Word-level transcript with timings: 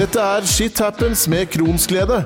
Dette 0.00 0.16
er 0.16 0.46
Shit 0.48 0.78
Happens 0.80 1.26
med 1.28 1.50
Kronsglede. 1.52 2.22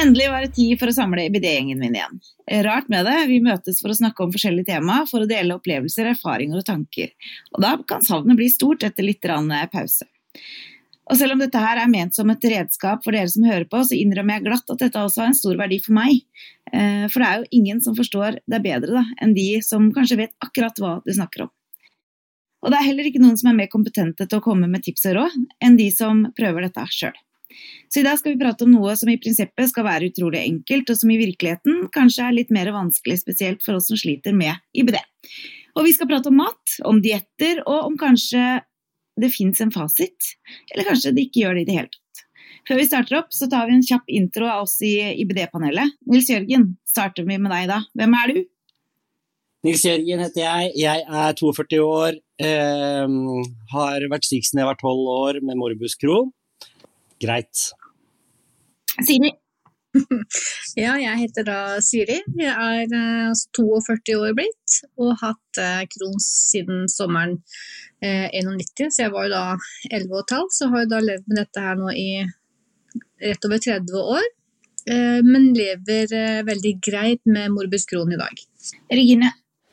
Endelig 0.00 0.26
var 0.32 0.42
det 0.42 0.50
tid 0.56 0.74
for 0.80 0.90
å 0.90 0.96
samle 0.96 1.28
IBD-gjengen 1.28 1.78
min 1.78 1.94
igjen. 1.94 2.18
Rart 2.66 2.90
med 2.90 3.06
det, 3.06 3.14
vi 3.30 3.38
møtes 3.44 3.78
for 3.78 3.94
å 3.94 3.98
snakke 4.00 4.26
om 4.26 4.34
forskjellige 4.34 4.72
tema, 4.72 5.04
for 5.06 5.22
å 5.22 5.30
dele 5.30 5.60
opplevelser, 5.60 6.10
erfaringer 6.16 6.58
og 6.58 6.66
tanker. 6.72 7.14
Og 7.54 7.62
da 7.62 7.76
kan 7.86 8.02
savnet 8.02 8.40
bli 8.40 8.50
stort 8.50 8.82
etter 8.82 9.06
litt 9.06 9.22
pause. 9.22 10.10
Og 11.10 11.18
selv 11.18 11.34
om 11.34 11.40
dette 11.42 11.58
her 11.58 11.80
er 11.82 11.90
ment 11.90 12.14
som 12.14 12.30
et 12.30 12.44
redskap 12.52 13.02
for 13.02 13.16
dere 13.16 13.30
som 13.30 13.46
hører 13.46 13.66
på, 13.70 13.80
så 13.82 13.96
innrømmer 13.98 14.38
jeg 14.38 14.46
glatt 14.46 14.70
at 14.70 14.82
dette 14.84 15.00
også 15.02 15.24
har 15.24 15.32
en 15.32 15.38
stor 15.38 15.56
verdi 15.58 15.80
for 15.82 15.96
meg. 15.96 16.20
Eh, 16.70 17.06
for 17.10 17.18
det 17.18 17.28
er 17.28 17.40
jo 17.40 17.58
ingen 17.58 17.80
som 17.82 17.96
forstår 17.98 18.38
det 18.46 18.60
bedre 18.62 19.00
da, 19.00 19.02
enn 19.22 19.34
de 19.34 19.48
som 19.66 19.88
kanskje 19.94 20.20
vet 20.22 20.36
akkurat 20.44 20.78
hva 20.78 20.98
du 21.02 21.10
snakker 21.16 21.48
om. 21.48 21.50
Og 22.60 22.70
det 22.70 22.78
er 22.78 22.86
heller 22.90 23.08
ikke 23.08 23.22
noen 23.22 23.38
som 23.40 23.50
er 23.50 23.56
mer 23.56 23.70
kompetente 23.72 24.26
til 24.28 24.38
å 24.38 24.44
komme 24.44 24.68
med 24.70 24.84
tips 24.84 25.08
og 25.10 25.16
råd 25.16 25.36
enn 25.64 25.80
de 25.80 25.88
som 25.94 26.26
prøver 26.36 26.68
dette 26.68 26.86
sjøl. 26.94 27.16
Så 27.90 28.00
i 28.00 28.06
dag 28.06 28.18
skal 28.20 28.36
vi 28.36 28.42
prate 28.44 28.62
om 28.62 28.70
noe 28.70 28.92
som 28.94 29.10
i 29.10 29.18
prinsippet 29.18 29.72
skal 29.72 29.88
være 29.88 30.12
utrolig 30.12 30.44
enkelt, 30.44 30.92
og 30.92 31.00
som 31.00 31.10
i 31.10 31.18
virkeligheten 31.18 31.88
kanskje 31.94 32.28
er 32.28 32.36
litt 32.36 32.52
mer 32.54 32.70
vanskelig, 32.76 33.18
spesielt 33.24 33.64
for 33.64 33.80
oss 33.80 33.88
som 33.90 33.98
sliter 33.98 34.36
med 34.36 34.54
IBD. 34.78 35.00
Og 35.74 35.86
vi 35.86 35.94
skal 35.96 36.06
prate 36.10 36.30
om 36.30 36.38
mat, 36.38 36.76
om 36.86 37.00
dietter, 37.02 37.64
og 37.66 37.88
om 37.88 37.98
kanskje 37.98 38.60
det 39.22 39.32
fins 39.34 39.60
en 39.62 39.72
fasit, 39.74 40.34
eller 40.72 40.88
kanskje 40.88 41.14
det 41.16 41.28
ikke 41.28 41.44
gjør 41.44 41.58
det 41.58 41.64
i 41.64 41.68
det 41.68 41.76
hele 41.78 41.92
tatt. 41.92 42.24
Før 42.68 42.80
vi 42.80 42.86
starter 42.86 43.18
opp, 43.20 43.30
så 43.34 43.48
tar 43.50 43.68
vi 43.68 43.76
en 43.78 43.84
kjapp 43.86 44.10
intro 44.12 44.48
av 44.50 44.66
oss 44.66 44.76
i 44.84 44.94
IBD-panelet. 45.22 45.96
Nils 46.12 46.28
Jørgen, 46.30 46.74
starter 46.88 47.26
vi 47.28 47.38
med 47.40 47.52
deg 47.54 47.70
da. 47.70 47.80
Hvem 47.96 48.16
er 48.20 48.32
du? 48.34 48.40
Nils 49.66 49.84
Jørgen 49.84 50.22
heter 50.24 50.44
jeg. 50.44 50.72
Jeg 50.80 51.04
er 51.04 51.36
42 51.40 51.80
år. 51.84 52.20
Eh, 52.40 53.16
har 53.74 54.08
vært 54.12 54.28
syk 54.28 54.46
siden 54.46 54.62
jeg 54.62 54.70
var 54.70 54.80
12 54.80 55.12
år 55.16 55.40
med 55.44 55.60
morbus 55.60 55.96
Crohn. 56.00 56.32
Greit. 57.20 57.66
Siri? 59.00 59.34
Ja, 60.78 60.94
jeg 61.00 61.16
heter 61.24 61.46
da 61.46 61.58
Siri. 61.82 62.20
Jeg 62.38 62.86
er 62.86 63.32
42 63.56 64.14
eh, 64.14 64.18
år 64.20 64.34
blitt 64.38 64.76
og 65.00 65.14
har 65.18 65.32
hatt 65.32 65.60
eh, 65.62 65.86
Crohns 65.90 66.28
siden 66.52 66.84
sommeren 66.90 67.40
91, 68.00 68.84
eh, 68.86 68.92
så 68.92 69.06
jeg 69.06 69.14
var 69.14 69.26
jo 69.26 69.32
da 69.34 69.44
11 69.90 70.12
og 70.14 70.20
et 70.22 70.36
halvt. 70.36 70.56
Så 70.56 70.70
har 70.70 70.84
jeg 70.84 70.92
da 70.92 71.00
levd 71.04 71.26
med 71.26 71.42
dette 71.42 71.64
her 71.64 71.80
nå 71.80 71.94
i 71.94 72.10
rett 73.24 73.48
over 73.48 73.64
30 73.66 74.04
år. 74.18 74.30
Men 74.90 75.50
lever 75.52 76.08
veldig 76.48 76.70
greit 76.82 77.20
med 77.28 77.52
morbus 77.52 77.84
Crohn 77.86 78.14
i 78.14 78.18
dag. 78.18 78.40
Regine? 78.88 79.28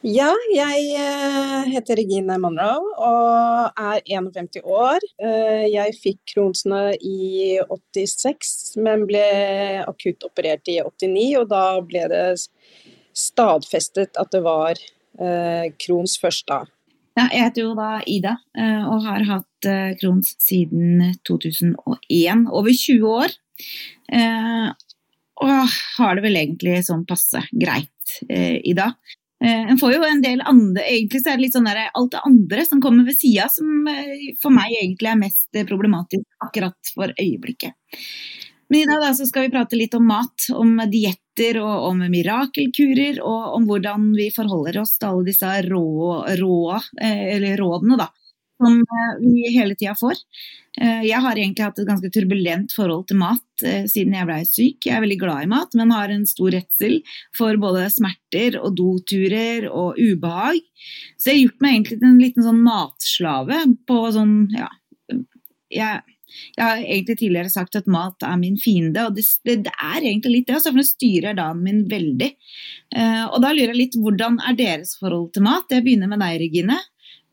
Ja, 0.05 0.29
jeg 0.53 0.81
uh, 0.93 1.63
heter 1.71 1.97
Regine 1.97 2.35
Monroe 2.37 2.91
og 3.01 3.79
er 3.81 4.03
51 4.05 4.59
år. 4.61 5.01
Uh, 5.17 5.65
jeg 5.65 5.95
fikk 5.97 6.19
Kronsene 6.35 6.91
i 7.01 7.57
86, 7.65 8.77
men 8.85 9.07
ble 9.09 9.23
akutt 9.87 10.21
operert 10.27 10.69
i 10.69 10.77
89. 10.85 11.25
Og 11.41 11.49
da 11.49 11.63
ble 11.81 12.05
det 12.13 12.23
stadfestet 13.17 14.21
at 14.21 14.31
det 14.37 14.43
var 14.45 14.77
uh, 14.77 15.65
Krons 15.81 16.19
først 16.21 16.45
da. 16.53 16.61
Ja, 17.17 17.25
jeg 17.33 17.47
heter 17.47 17.65
jo 17.65 17.73
da 17.73 17.91
Ida 18.05 18.35
og 18.93 19.01
har 19.01 19.23
hatt 19.25 19.67
Krons 19.97 20.35
siden 20.37 21.15
2001. 21.25 22.43
Over 22.53 22.69
20 22.69 23.07
år. 23.09 23.33
Og 25.41 25.79
har 25.97 26.13
det 26.13 26.23
vel 26.27 26.37
egentlig 26.37 26.83
sånn 26.85 27.07
passe 27.09 27.41
greit 27.49 28.19
i 28.29 28.75
dag. 28.77 28.93
Eh, 29.43 29.69
en 29.71 29.77
får 29.77 29.93
jo 29.93 30.05
en 30.07 30.21
del 30.23 30.39
andre 30.49 30.81
Egentlig 30.81 31.19
så 31.21 31.29
er 31.29 31.37
det 31.37 31.43
litt 31.43 31.53
sånn 31.53 31.67
der, 31.69 31.91
alt 31.93 32.15
det 32.15 32.23
andre 32.25 32.63
som 32.65 32.81
kommer 32.81 33.05
ved 33.05 33.19
sida, 33.19 33.45
som 33.53 33.85
eh, 33.91 34.33
for 34.41 34.53
meg 34.53 34.73
egentlig 34.79 35.11
er 35.11 35.19
mest 35.19 35.59
problematisk 35.69 36.25
akkurat 36.43 36.93
for 36.95 37.13
øyeblikket. 37.13 37.77
Men 38.67 38.81
i 38.81 38.87
dag 38.89 38.99
da, 38.99 39.13
så 39.15 39.27
skal 39.29 39.45
vi 39.45 39.53
prate 39.53 39.77
litt 39.79 39.93
om 39.95 40.07
mat, 40.09 40.49
om 40.51 40.73
dietter 40.91 41.61
og 41.61 41.85
om 41.91 42.01
mirakelkurer, 42.11 43.21
og 43.23 43.53
om 43.55 43.67
hvordan 43.69 44.09
vi 44.17 44.27
forholder 44.35 44.81
oss 44.81 44.97
til 44.97 45.11
alle 45.11 45.27
disse 45.29 45.51
rå, 45.69 45.85
rå 46.41 46.57
eh, 46.99 47.47
rådene 47.61 47.99
da, 48.01 48.09
som 48.57 48.81
vi 49.21 49.51
hele 49.55 49.75
tida 49.77 49.95
får. 49.97 50.17
Eh, 50.81 51.03
jeg 51.07 51.21
har 51.23 51.37
egentlig 51.37 51.65
hatt 51.65 51.79
et 51.81 51.89
ganske 51.89 52.09
turbulent 52.13 52.73
forhold 52.75 53.07
til 53.09 53.17
mat 53.17 53.65
eh, 53.65 53.85
siden 53.89 54.13
jeg 54.13 54.29
blei 54.29 54.41
syk. 54.45 54.85
Jeg 54.85 54.97
er 54.97 55.03
veldig 55.03 55.19
glad 55.23 55.45
i 55.45 55.49
mat, 55.49 55.77
men 55.77 55.93
har 55.95 56.13
en 56.13 56.25
stor 56.29 56.53
redsel 56.53 56.99
for 57.37 57.57
både 57.61 57.87
smerter 57.93 58.59
og 58.61 58.75
doturer 58.77 59.69
og 59.71 59.97
ubehag. 59.97 60.61
Så 61.17 61.31
jeg 61.31 61.39
har 61.39 61.43
gjort 61.47 61.65
meg 61.65 61.73
egentlig 61.73 61.97
til 61.97 62.11
en 62.11 62.21
liten 62.21 62.45
sånn 62.45 62.61
matslave 62.65 63.63
på 63.89 64.03
sånn, 64.13 64.35
ja 64.57 64.69
jeg, 65.67 66.03
jeg, 66.55 66.61
har 66.61 66.77
egentlig 66.79 67.17
tidligere 67.19 67.51
sagt 67.51 67.75
at 67.75 67.89
mat 67.91 68.23
er 68.23 68.37
min 68.39 68.55
fiende, 68.61 69.07
og 69.07 69.17
det, 69.17 69.25
det 69.43 69.73
er 69.73 69.97
egentlig 69.97 70.35
litt 70.35 70.45
det. 70.47 70.59
Altså, 70.59 70.71
for 70.71 70.79
det 70.79 70.87
styrer 70.87 71.35
dagen 71.35 71.63
min 71.65 71.81
veldig. 71.91 72.29
Og 73.33 73.41
da 73.43 73.49
lurer 73.51 73.73
jeg 73.73 73.79
litt, 73.81 73.97
hvordan 73.99 74.37
er 74.47 74.55
deres 74.55 74.93
forhold 75.01 75.33
til 75.35 75.43
mat? 75.43 75.67
Jeg 75.73 75.83
begynner 75.83 76.07
med 76.11 76.23
deg, 76.23 76.37
Regine. 76.45 76.77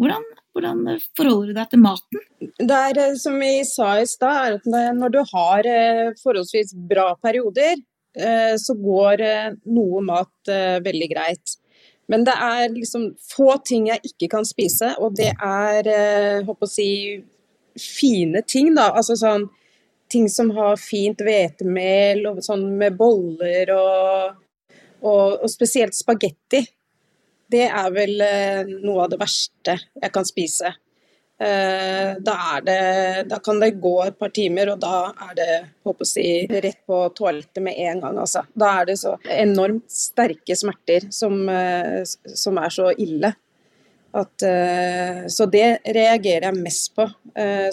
Hvordan 0.03 0.27
hvordan 0.55 0.85
forholder 1.19 1.51
du 1.51 1.57
deg 1.57 1.73
til 1.73 1.83
maten? 1.83 2.23
Det 2.59 2.79
er 2.91 3.01
eh, 3.03 3.17
som 3.19 3.37
vi 3.41 3.57
sa 3.67 3.97
i 3.99 4.07
stad, 4.09 4.61
at 4.61 4.95
når 4.99 5.15
du 5.15 5.21
har 5.33 5.67
eh, 5.69 6.15
forholdsvis 6.23 6.75
bra 6.91 7.11
perioder, 7.23 7.83
eh, 8.15 8.55
så 8.61 8.77
går 8.79 9.25
noe 9.67 10.05
mat 10.07 10.55
veldig 10.85 11.11
greit. 11.11 11.59
Men 12.11 12.27
det 12.27 12.35
er 12.37 12.69
liksom 12.69 13.09
få 13.33 13.57
ting 13.65 13.89
jeg 13.89 14.05
ikke 14.13 14.29
kan 14.37 14.47
spise, 14.47 14.93
og 15.01 15.17
det 15.17 15.33
er 15.33 15.89
håper 16.45 16.69
å 16.69 16.71
si, 16.71 16.89
fine 17.81 18.45
ting, 18.47 18.75
da. 18.77 18.91
Altså 18.93 19.17
sånn 19.19 19.49
ting 20.13 20.29
som 20.31 20.53
har 20.55 20.77
fint 20.79 21.25
hvetemel, 21.25 22.21
og 22.29 22.43
sånn 22.45 22.69
med 22.79 22.99
boller 23.01 23.73
og, 23.73 24.37
og, 25.01 25.41
og 25.41 25.49
spesielt 25.51 25.97
spagetti 25.97 26.61
det 27.53 27.67
er 27.69 27.93
vel 27.95 28.25
eh, 28.25 28.73
noe 28.85 29.05
av 29.05 29.13
det 29.13 29.21
verste 29.21 29.77
jeg 29.77 30.13
kan 30.15 30.27
spise. 30.29 30.73
Eh, 31.45 32.11
da, 32.25 32.37
det, 32.65 32.79
da, 33.29 33.41
kan 33.45 33.59
det 33.61 33.75
gå 33.83 33.95
et 34.05 34.19
par 34.19 34.33
timer, 34.35 34.71
og 34.75 34.83
da 34.83 35.11
er 35.29 35.33
det 35.39 35.49
håper 35.87 36.09
si, 36.09 36.27
rett 36.49 36.81
på 36.87 37.01
toalettet 37.17 37.63
med 37.65 37.81
en 37.89 38.05
gang. 38.05 38.21
Altså. 38.23 38.45
Da 38.55 38.71
er 38.81 38.91
det 38.91 38.99
så 39.03 39.17
enormt 39.37 39.91
sterke 39.93 40.57
smerter 40.59 41.11
som, 41.15 41.41
eh, 41.51 42.03
som 42.07 42.63
er 42.63 42.75
så 42.75 42.93
ille. 42.95 43.35
At, 44.15 44.45
så 45.35 45.43
det 45.51 45.81
reagerer 45.91 46.45
jeg 46.47 46.55
mest 46.63 46.93
på, 46.95 47.03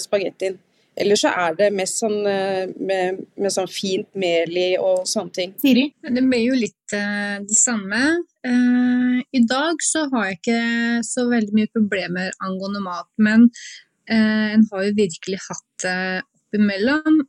spagettien. 0.01 0.55
Ellers 1.01 1.23
så 1.23 1.31
er 1.33 1.55
det 1.57 1.69
mest 1.73 2.01
sånn 2.01 2.19
med, 2.21 3.21
med 3.41 3.53
sånn 3.53 3.69
fint 3.71 4.09
mel 4.19 4.57
i 4.57 4.69
og 4.77 5.07
sånne 5.09 5.35
ting. 5.35 5.53
Siri? 5.61 5.87
Det 6.01 6.23
blir 6.23 6.43
jo 6.43 6.57
litt 6.57 6.95
uh, 6.95 7.39
det 7.45 7.57
samme. 7.57 8.01
Uh, 8.45 9.21
I 9.33 9.43
dag 9.49 9.81
så 9.85 10.05
har 10.13 10.29
jeg 10.29 10.39
ikke 10.39 10.61
så 11.07 11.25
veldig 11.31 11.57
mye 11.57 11.71
problemer 11.73 12.29
angående 12.43 12.83
mat, 12.85 13.09
men 13.21 13.47
uh, 14.11 14.47
en 14.53 14.67
har 14.71 14.85
jo 14.87 14.97
virkelig 14.99 15.41
hatt 15.47 15.85
det 15.85 15.97
oppimellom. 16.21 17.23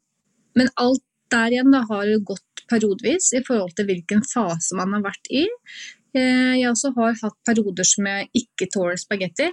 Men 0.59 0.73
alt 0.83 1.05
der 1.33 1.55
igjen 1.55 1.73
da 1.73 1.83
har 1.89 2.05
jo 2.11 2.21
gått 2.33 2.67
periodevis 2.69 3.33
i 3.37 3.43
forhold 3.47 3.73
til 3.77 3.89
hvilken 3.89 4.23
fase 4.29 4.77
man 4.77 4.93
har 4.99 5.05
vært 5.07 5.31
i. 5.33 5.47
Jeg 6.13 6.67
også 6.69 6.91
har 6.99 7.15
hatt 7.23 7.39
perioder 7.49 7.87
som 7.89 8.05
jeg 8.05 8.29
ikke 8.37 8.67
tåler 8.75 8.99
spagetti. 9.01 9.47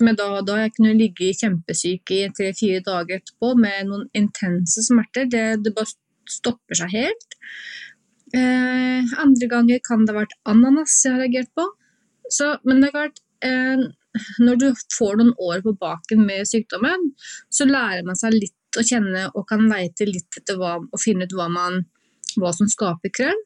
Da, 0.00 0.28
da 0.46 0.58
jeg 0.62 0.72
kunne 0.76 0.94
ligge 0.96 1.34
kjempesyk 1.36 2.12
i 2.14 2.22
tre-fire 2.36 2.80
dager 2.86 3.20
etterpå 3.20 3.52
med 3.60 3.90
noen 3.90 4.06
intense 4.16 4.84
smerter. 4.86 5.28
Det, 5.28 5.44
det 5.64 5.74
bare 5.76 5.92
stopper 6.30 6.78
seg 6.78 6.94
helt. 6.94 7.36
Eh, 8.32 9.12
andre 9.20 9.48
ganger 9.50 9.82
kan 9.84 10.06
det 10.06 10.14
ha 10.14 10.22
vært 10.22 10.38
ananas 10.48 10.96
jeg 11.04 11.12
har 11.12 11.20
reagert 11.26 11.52
på. 11.58 11.66
Så, 12.32 12.54
men 12.64 12.80
det 12.80 12.88
er 12.88 12.96
klart, 12.96 13.20
eh, 13.44 13.84
når 14.40 14.60
du 14.60 14.66
får 14.96 15.18
noen 15.20 15.34
år 15.40 15.64
på 15.64 15.76
baken 15.80 16.24
med 16.24 16.48
sykdommen, 16.48 17.10
så 17.52 17.68
lærer 17.68 18.06
man 18.06 18.18
seg 18.18 18.38
litt 18.38 18.80
å 18.80 18.84
kjenne 18.86 19.26
og 19.34 19.44
kan 19.50 19.66
leite 19.68 20.08
litt 20.08 20.40
etter 20.40 20.56
hva, 20.60 20.78
og 20.80 21.02
finne 21.02 21.28
ut 21.28 21.36
hva, 21.36 21.50
man, 21.52 21.82
hva 22.40 22.52
som 22.56 22.70
skaper 22.72 23.12
krøll. 23.12 23.42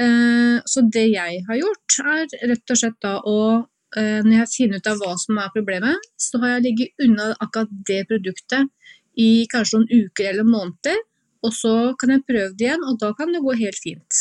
Eh, 0.00 0.58
så 0.66 0.82
det 0.90 1.06
jeg 1.12 1.44
har 1.46 1.60
gjort, 1.60 1.98
er 2.02 2.50
rett 2.50 2.74
og 2.74 2.80
slett 2.80 2.98
da 3.04 3.20
å 3.22 3.38
når 3.94 4.32
jeg 4.34 4.50
finner 4.50 4.80
ut 4.82 4.88
av 4.90 4.98
hva 4.98 5.12
som 5.22 5.38
er 5.38 5.52
problemet, 5.54 6.06
så 6.18 6.40
har 6.42 6.56
jeg 6.56 6.64
ligget 6.64 7.04
unna 7.06 7.28
akkurat 7.38 7.70
det 7.86 8.00
produktet 8.10 8.70
i 9.20 9.46
kanskje 9.52 9.80
noen 9.80 10.06
uker 10.08 10.30
eller 10.32 10.48
måneder. 10.48 10.98
Og 11.44 11.52
så 11.54 11.74
kan 12.00 12.14
jeg 12.14 12.24
prøve 12.26 12.54
det 12.56 12.68
igjen, 12.68 12.86
og 12.88 12.98
da 13.02 13.12
kan 13.16 13.32
det 13.34 13.42
gå 13.44 13.54
helt 13.60 13.80
fint. 13.84 14.20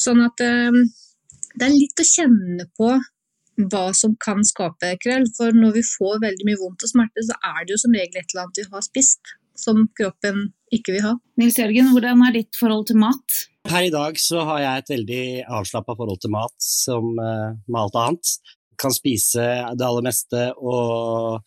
Sånn 0.00 0.22
at 0.24 0.40
eh, 0.42 0.78
det 1.52 1.66
er 1.66 1.74
litt 1.74 2.02
å 2.02 2.08
kjenne 2.08 2.66
på 2.78 2.94
hva 3.68 3.84
som 3.96 4.16
kan 4.22 4.40
skape 4.48 4.94
krøll. 5.02 5.28
For 5.36 5.54
når 5.54 5.76
vi 5.76 5.84
får 5.86 6.22
veldig 6.24 6.48
mye 6.48 6.60
vondt 6.62 6.86
og 6.86 6.92
smerte, 6.94 7.24
så 7.28 7.36
er 7.52 7.62
det 7.62 7.76
jo 7.76 7.82
som 7.84 7.96
regel 7.96 8.22
et 8.22 8.32
eller 8.32 8.46
annet 8.46 8.62
vi 8.62 8.68
har 8.72 8.84
spist 8.86 9.36
som 9.62 9.84
kroppen 9.98 10.46
ikke 10.72 10.96
vil 10.96 11.04
ha. 11.04 11.16
Nils 11.38 11.58
Jørgen, 11.60 11.92
hvordan 11.92 12.24
er 12.26 12.38
ditt 12.38 12.56
forhold 12.58 12.88
til 12.88 12.98
mat? 13.02 13.42
Per 13.62 13.86
i 13.86 13.92
dag 13.94 14.18
så 14.18 14.42
har 14.46 14.62
jeg 14.62 14.80
et 14.80 14.90
veldig 14.96 15.22
avslappa 15.60 15.94
forhold 15.98 16.18
til 16.22 16.32
mat, 16.34 16.54
som 16.58 17.14
uh, 17.14 17.54
med 17.68 17.78
alt 17.84 17.98
annet. 18.00 18.32
Kan 18.80 18.94
spise 18.94 19.44
det 19.78 19.86
aller 19.86 20.04
meste 20.04 20.48
og 20.58 21.46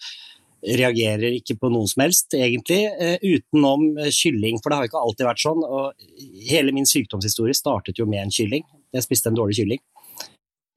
reagerer 0.65 1.35
ikke 1.35 1.57
på 1.61 1.69
noe 1.69 1.85
som 1.91 2.05
helst, 2.05 2.33
egentlig, 2.37 2.85
uh, 2.95 3.19
utenom 3.19 3.99
kylling. 4.07 4.61
For 4.61 4.71
det 4.71 4.79
har 4.79 4.89
ikke 4.89 5.03
alltid 5.03 5.27
vært 5.27 5.43
sånn. 5.43 5.63
Og 5.67 6.47
hele 6.47 6.75
min 6.75 6.87
sykdomshistorie 6.89 7.57
startet 7.57 7.99
jo 7.99 8.07
med 8.09 8.23
en 8.23 8.33
kylling. 8.33 8.63
Jeg 8.95 9.05
spiste 9.05 9.31
en 9.31 9.39
dårlig 9.41 9.59
kylling. 9.59 9.83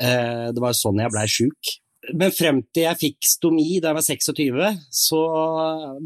Uh, 0.03 0.51
det 0.55 0.63
var 0.63 0.77
sånn 0.77 0.99
jeg 1.01 1.15
blei 1.15 1.29
sjuk. 1.31 1.77
Men 2.19 2.33
frem 2.33 2.63
til 2.73 2.87
jeg 2.87 2.99
fikk 2.99 3.27
stomi 3.27 3.81
da 3.83 3.91
jeg 3.91 3.99
var 3.99 4.05
26, 4.07 4.85
så 4.95 5.19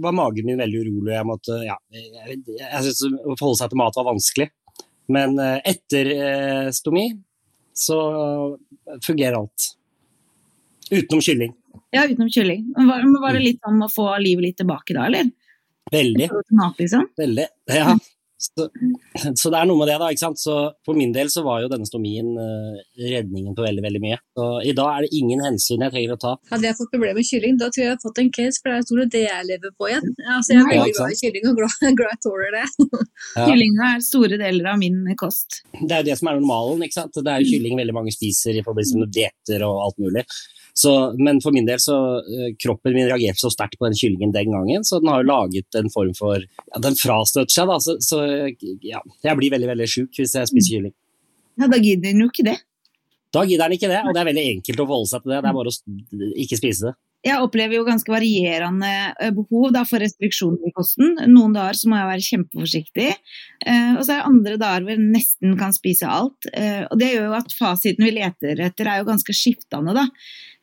var 0.02 0.16
magen 0.16 0.48
min 0.48 0.60
veldig 0.60 0.80
urolig. 0.82 1.12
Jeg 1.14 1.28
måtte, 1.28 1.58
ja, 1.66 1.76
jeg, 1.92 2.80
synes 2.88 3.04
Å 3.06 3.36
forholde 3.36 3.60
seg 3.60 3.72
til 3.72 3.80
mat 3.80 3.98
var 3.98 4.08
vanskelig. 4.08 4.48
Men 5.08 5.38
eh, 5.38 5.58
etter 5.72 6.10
eh, 6.14 6.70
stomi 6.70 7.08
så 7.74 7.98
fungerer 9.06 9.38
alt. 9.38 9.68
Utenom 10.90 11.22
kylling. 11.24 11.54
Ja, 11.90 12.04
utenom 12.04 12.30
kylling. 12.30 12.66
Var, 12.76 13.20
var 13.22 13.32
det 13.36 13.44
litt 13.46 13.62
sånn 13.64 13.80
å 13.84 13.88
få 13.88 14.10
livet 14.20 14.50
litt 14.50 14.58
tilbake 14.60 14.96
da, 14.96 15.06
eller? 15.08 15.30
Veldig. 15.92 16.28
Mat, 16.56 16.78
liksom? 16.80 17.06
Veldig. 17.16 17.46
Ja. 17.72 17.96
Så, 18.42 18.66
så, 19.40 19.50
det 19.52 19.58
er 19.60 19.68
noe 19.70 19.78
med 19.78 19.90
det, 19.90 19.98
da. 20.02 20.10
ikke 20.12 20.24
sant? 20.24 20.40
Så 20.42 20.56
For 20.86 20.98
min 20.98 21.14
del 21.14 21.30
så 21.32 21.44
var 21.46 21.62
jo 21.62 21.70
denne 21.72 21.88
stomien 21.88 22.32
uh, 22.36 22.80
redningen 22.98 23.56
på 23.56 23.64
veldig 23.66 23.84
veldig 23.84 24.02
mye. 24.02 24.18
Så 24.36 24.48
I 24.68 24.74
dag 24.78 24.90
er 24.96 25.06
det 25.06 25.20
ingen 25.20 25.44
hensyn 25.46 25.84
jeg 25.86 25.94
trenger 25.94 26.16
å 26.16 26.20
ta. 26.24 26.34
Hadde 26.52 26.68
jeg 26.68 26.78
fått 26.80 26.92
problemer 26.94 27.20
med 27.20 27.28
kylling, 27.28 27.58
da 27.60 27.70
tror 27.70 27.82
jeg 27.82 27.88
jeg 27.88 27.94
hadde 27.94 28.06
fått 28.06 28.22
en 28.22 28.32
case, 28.38 28.62
for 28.62 28.72
det 28.72 28.78
er 28.78 28.86
stort 28.88 29.14
det 29.16 29.24
jeg 29.24 29.48
lever 29.50 29.74
på 29.78 29.90
igjen. 29.90 30.08
Altså, 30.36 30.54
Jeg 30.54 30.62
er 30.62 30.70
veldig 30.72 30.96
glad 30.98 31.16
i 31.16 31.20
kylling 31.22 31.50
og 31.50 31.60
glad, 31.60 31.78
glad 32.00 32.14
jeg 32.16 32.22
tåler 32.28 32.58
det. 32.58 32.66
Ja. 33.32 33.46
Kyllinga 33.48 33.86
er 33.94 34.00
store 34.04 34.36
deler 34.36 34.66
av 34.72 34.80
min 34.80 34.98
kost. 35.16 35.62
Det 35.72 35.94
er 35.94 36.02
jo 36.02 36.08
det 36.10 36.16
som 36.18 36.28
er 36.28 36.36
normalen. 36.36 36.82
ikke 36.84 36.98
sant? 36.98 37.16
Det 37.16 37.30
er 37.32 37.40
jo 37.40 37.54
kylling 37.54 37.78
veldig 37.78 37.94
mange 37.96 38.12
spiser 38.12 38.58
i 38.58 38.64
forbindelse 38.66 38.98
med 39.00 39.12
dietter 39.14 39.64
og 39.64 39.78
alt 39.86 40.02
mulig. 40.02 40.24
Så, 40.74 40.92
men 41.20 41.40
for 41.44 41.52
min 41.52 41.66
del 41.68 41.80
så 41.84 41.96
uh, 42.24 42.48
kroppen 42.56 42.94
min 42.96 43.08
reagerte 43.10 43.42
så 43.42 43.50
sterkt 43.52 43.76
på 43.76 43.84
den 43.84 43.98
kyllingen 43.98 44.32
den 44.32 44.54
gangen, 44.54 44.86
så 44.88 45.02
den 45.02 45.10
har 45.12 45.20
jo 45.20 45.28
laget 45.28 45.78
en 45.78 45.92
form 45.92 46.14
for 46.16 46.40
ja, 46.40 46.80
Den 46.80 46.96
frastøter 46.96 47.52
seg, 47.52 47.68
da. 47.68 47.78
Så, 47.84 47.98
så 48.00 48.22
ja, 48.80 49.02
jeg 49.24 49.38
blir 49.40 49.52
veldig 49.52 49.72
veldig 49.74 49.88
sjuk 49.90 50.16
hvis 50.16 50.36
jeg 50.38 50.48
spiser 50.48 50.78
kylling. 50.78 50.96
Ja, 51.60 51.68
da 51.68 51.76
gidder 51.76 52.08
den 52.08 52.24
jo 52.24 52.32
ikke 52.32 52.48
det. 52.48 52.58
Da 53.32 53.44
gidder 53.48 53.68
den 53.68 53.78
ikke 53.78 53.92
det, 53.92 54.02
og 54.04 54.12
det 54.12 54.20
er 54.20 54.28
veldig 54.28 54.48
enkelt 54.56 54.80
å 54.80 54.88
forholde 54.88 55.12
seg 55.12 55.24
til 55.24 55.32
det. 55.32 55.40
Det 55.40 55.50
er 55.50 55.56
bare 55.56 55.72
å 55.72 56.30
ikke 56.44 56.60
spise 56.60 56.88
det. 56.88 56.98
Jeg 57.22 57.38
opplever 57.38 57.76
jo 57.76 57.84
ganske 57.86 58.10
varierende 58.10 58.88
behov 59.36 59.68
da, 59.76 59.84
for 59.86 60.02
restriksjoner 60.02 60.66
i 60.66 60.72
kosten. 60.74 61.12
Noen 61.30 61.52
dager 61.54 61.78
så 61.78 61.90
må 61.90 62.00
jeg 62.00 62.08
være 62.08 62.24
kjempeforsiktig, 62.26 63.10
eh, 63.62 63.92
og 63.94 64.00
så 64.02 64.16
er 64.16 64.16
det 64.16 64.30
andre 64.32 64.56
dager 64.58 64.82
hvor 64.82 64.96
jeg 64.96 65.04
nesten 65.04 65.54
kan 65.60 65.76
spise 65.76 66.10
alt. 66.10 66.48
Eh, 66.50 66.82
og 66.88 66.98
Det 66.98 67.12
gjør 67.12 67.28
jo 67.28 67.36
at 67.38 67.54
fasiten 67.54 68.08
vi 68.08 68.16
leter 68.16 68.64
etter 68.66 68.90
er 68.90 69.00
jo 69.00 69.10
ganske 69.12 69.36
skiftende. 69.38 69.94
da. 69.94 70.08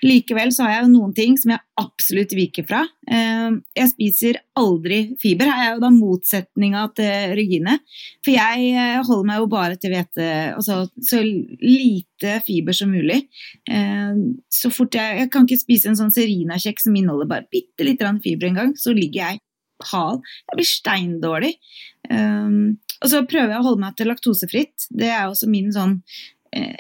Likevel 0.06 0.51
så 0.56 0.63
har 0.66 0.74
jeg 0.74 0.86
jo 0.86 0.92
noen 0.94 1.13
ting 1.16 1.36
som 1.40 1.51
jeg 1.54 1.63
absolutt 1.80 2.34
viker 2.38 2.66
fra. 2.68 2.81
Eh, 3.12 3.57
jeg 3.75 3.92
spiser 3.92 4.40
aldri 4.60 5.00
fiber. 5.19 5.50
Her 5.51 5.63
er 5.66 5.74
jo 5.74 5.84
da 5.84 5.90
motsetninga 5.92 6.86
til 6.96 7.36
Regine. 7.40 7.75
For 8.24 8.31
jeg 8.36 8.69
eh, 8.72 9.01
holder 9.04 9.28
meg 9.28 9.42
jo 9.42 9.50
bare 9.51 9.80
til 9.81 9.94
hvete, 9.94 10.30
altså 10.56 10.81
så 11.04 11.19
lite 11.24 12.38
fiber 12.48 12.78
som 12.78 12.94
mulig. 12.96 13.22
Eh, 13.68 14.24
så 14.48 14.72
fort 14.74 14.96
jeg 14.96 15.19
Jeg 15.19 15.31
kan 15.34 15.46
ikke 15.48 15.66
spise 15.66 15.90
en 15.90 16.00
sånn 16.00 16.13
Serina-kjeks 16.16 16.88
som 16.88 16.96
inneholder 16.96 17.28
bare 17.28 17.50
bitte 17.51 17.84
litt 17.84 18.04
fiber 18.24 18.48
engang, 18.48 18.74
så 18.80 18.96
ligger 18.96 19.25
jeg 19.25 19.44
hal. 19.92 20.19
Jeg 20.48 20.60
blir 20.60 20.68
steindårlig. 20.68 21.54
Og 22.10 23.07
så 23.07 23.22
prøver 23.28 23.54
jeg 23.54 23.60
å 23.60 23.68
holde 23.68 23.84
meg 23.84 23.96
til 23.96 24.10
laktosefritt. 24.12 24.88
Det 24.92 25.07
er 25.07 25.28
også 25.28 25.48
min 25.51 25.72
sånn 25.72 26.00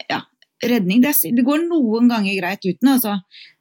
ja, 0.09 0.23
redning. 0.65 1.01
Det, 1.03 1.13
det, 1.35 1.45
går 1.45 1.65
noen 1.67 2.09
ganger 2.11 2.37
greit 2.39 2.65
uten, 2.65 2.91
altså. 2.93 3.15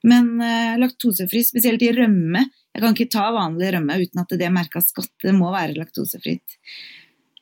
Men 0.09 0.31
uh, 0.43 0.77
laktosefri, 0.81 1.43
spesielt 1.47 1.83
i 1.85 1.93
rømme 1.95 2.45
Jeg 2.47 2.83
kan 2.83 2.95
ikke 2.95 3.11
ta 3.11 3.29
vanlig 3.35 3.73
rømme 3.75 3.99
uten 4.03 4.23
at 4.23 4.37
det 4.41 4.53
merkes 4.55 4.93
godt. 4.97 5.13
Det 5.25 5.35
må 5.37 5.51
være 5.55 5.79
laktosefritt. 5.79 6.59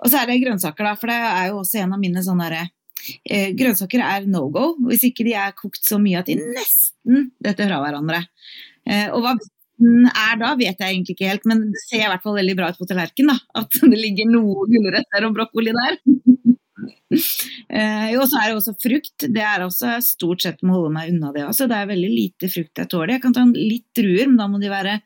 Og 0.02 0.10
så 0.12 0.20
er 0.20 0.30
det 0.30 0.40
grønnsaker, 0.42 0.84
da, 0.84 0.94
for 1.00 1.12
det 1.12 1.18
er 1.18 1.50
jo 1.50 1.60
også 1.62 1.80
en 1.82 1.96
av 1.96 2.00
mine 2.00 2.22
sånne 2.24 2.46
derre 2.46 2.64
uh, 2.68 3.50
Grønnsaker 3.56 4.04
er 4.04 4.30
no 4.30 4.46
go 4.52 4.70
hvis 4.86 5.06
ikke 5.08 5.26
de 5.26 5.36
er 5.40 5.56
kokt 5.56 5.84
så 5.84 6.00
mye 6.02 6.20
at 6.20 6.30
de 6.30 6.38
nesten 6.40 7.30
detter 7.44 7.70
fra 7.70 7.82
hverandre. 7.84 8.24
Uh, 8.86 9.08
og 9.16 9.22
hva 9.24 9.36
er 9.76 10.38
da, 10.40 10.54
vet 10.56 10.78
jeg 10.80 10.88
egentlig 10.88 11.16
ikke 11.16 11.28
helt, 11.28 11.48
men 11.48 11.66
det 11.72 11.82
ser 11.84 12.06
i 12.06 12.08
hvert 12.08 12.24
fall 12.24 12.38
veldig 12.38 12.54
bra 12.56 12.70
ut 12.72 12.78
på 12.80 12.88
tallerkenen. 12.88 13.40
At 13.60 13.76
det 13.82 13.98
ligger 13.98 14.30
noe 14.30 14.64
gulrøtter 14.70 15.28
og 15.28 15.36
brokkoli 15.36 15.74
der. 15.76 16.00
Eh, 16.76 18.10
og 18.18 18.26
så 18.28 18.40
er 18.40 18.50
det 18.50 18.56
også 18.58 18.74
frukt. 18.82 19.24
Det 19.32 19.42
er 19.42 19.64
også 19.64 19.96
stort 20.04 20.44
sett 20.44 20.64
må 20.66 20.76
holde 20.76 20.92
meg 20.94 21.12
unna 21.12 21.32
det 21.34 21.46
Altså, 21.46 21.68
Det 21.70 21.78
er 21.78 21.88
veldig 21.88 22.10
lite 22.12 22.50
frukt 22.52 22.82
jeg 22.82 22.90
tåler. 22.92 23.14
Jeg 23.16 23.22
kan 23.24 23.36
ta 23.36 23.44
litt 23.54 23.86
druer, 23.96 24.28
men 24.28 24.36
da 24.40 24.48
må 24.50 24.60
de 24.60 24.72
være 24.72 24.98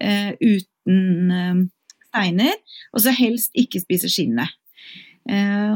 eh, 0.00 0.30
uten 0.38 1.34
eh, 1.34 1.64
steiner. 2.06 2.54
Og 2.94 3.02
så 3.04 3.14
helst 3.16 3.58
ikke 3.58 3.82
spise 3.82 4.10
skinnet. 4.12 4.54
Eh, 5.28 5.74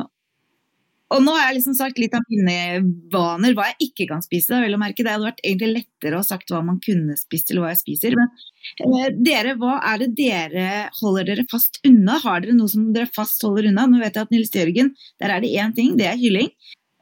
og 1.11 1.23
nå 1.25 1.33
har 1.35 1.49
jeg 1.49 1.57
liksom 1.59 1.75
sagt 1.75 1.99
litt 1.99 2.15
av 2.15 2.23
mine 2.31 2.83
vaner, 3.11 3.55
hva 3.59 3.67
jeg 3.73 3.89
ikke 3.89 4.07
kan 4.13 4.23
spise. 4.23 4.61
Vel 4.63 4.77
å 4.77 4.81
merke. 4.81 5.03
det 5.03 5.11
hadde 5.11 5.27
vært 5.27 5.43
egentlig 5.43 5.71
lettere 5.81 6.21
å 6.21 6.27
sagt 6.27 6.53
hva 6.53 6.61
man 6.63 6.79
kunne 6.85 7.17
spist, 7.19 7.51
eller 7.51 7.65
hva 7.65 7.73
jeg 7.73 7.81
spiser. 7.81 8.17
Men 8.19 8.95
eh, 9.01 9.09
dere, 9.19 9.57
hva 9.59 9.81
er 9.91 10.05
det 10.05 10.11
dere 10.21 10.69
holder 11.01 11.33
dere 11.33 11.47
fast 11.51 11.81
unna? 11.89 12.21
Har 12.23 12.45
dere 12.45 12.55
noe 12.55 12.71
som 12.71 12.93
dere 12.95 13.11
fast 13.11 13.43
holder 13.47 13.73
unna? 13.73 13.89
Nå 13.91 13.99
vet 14.03 14.15
jeg 14.15 14.29
at 14.29 14.35
Nils 14.35 14.55
Jørgen, 14.55 14.95
der 15.23 15.35
er 15.35 15.43
det 15.43 15.51
én 15.59 15.75
ting, 15.75 15.97
det 15.99 16.07
er 16.13 16.21
kylling. 16.21 16.53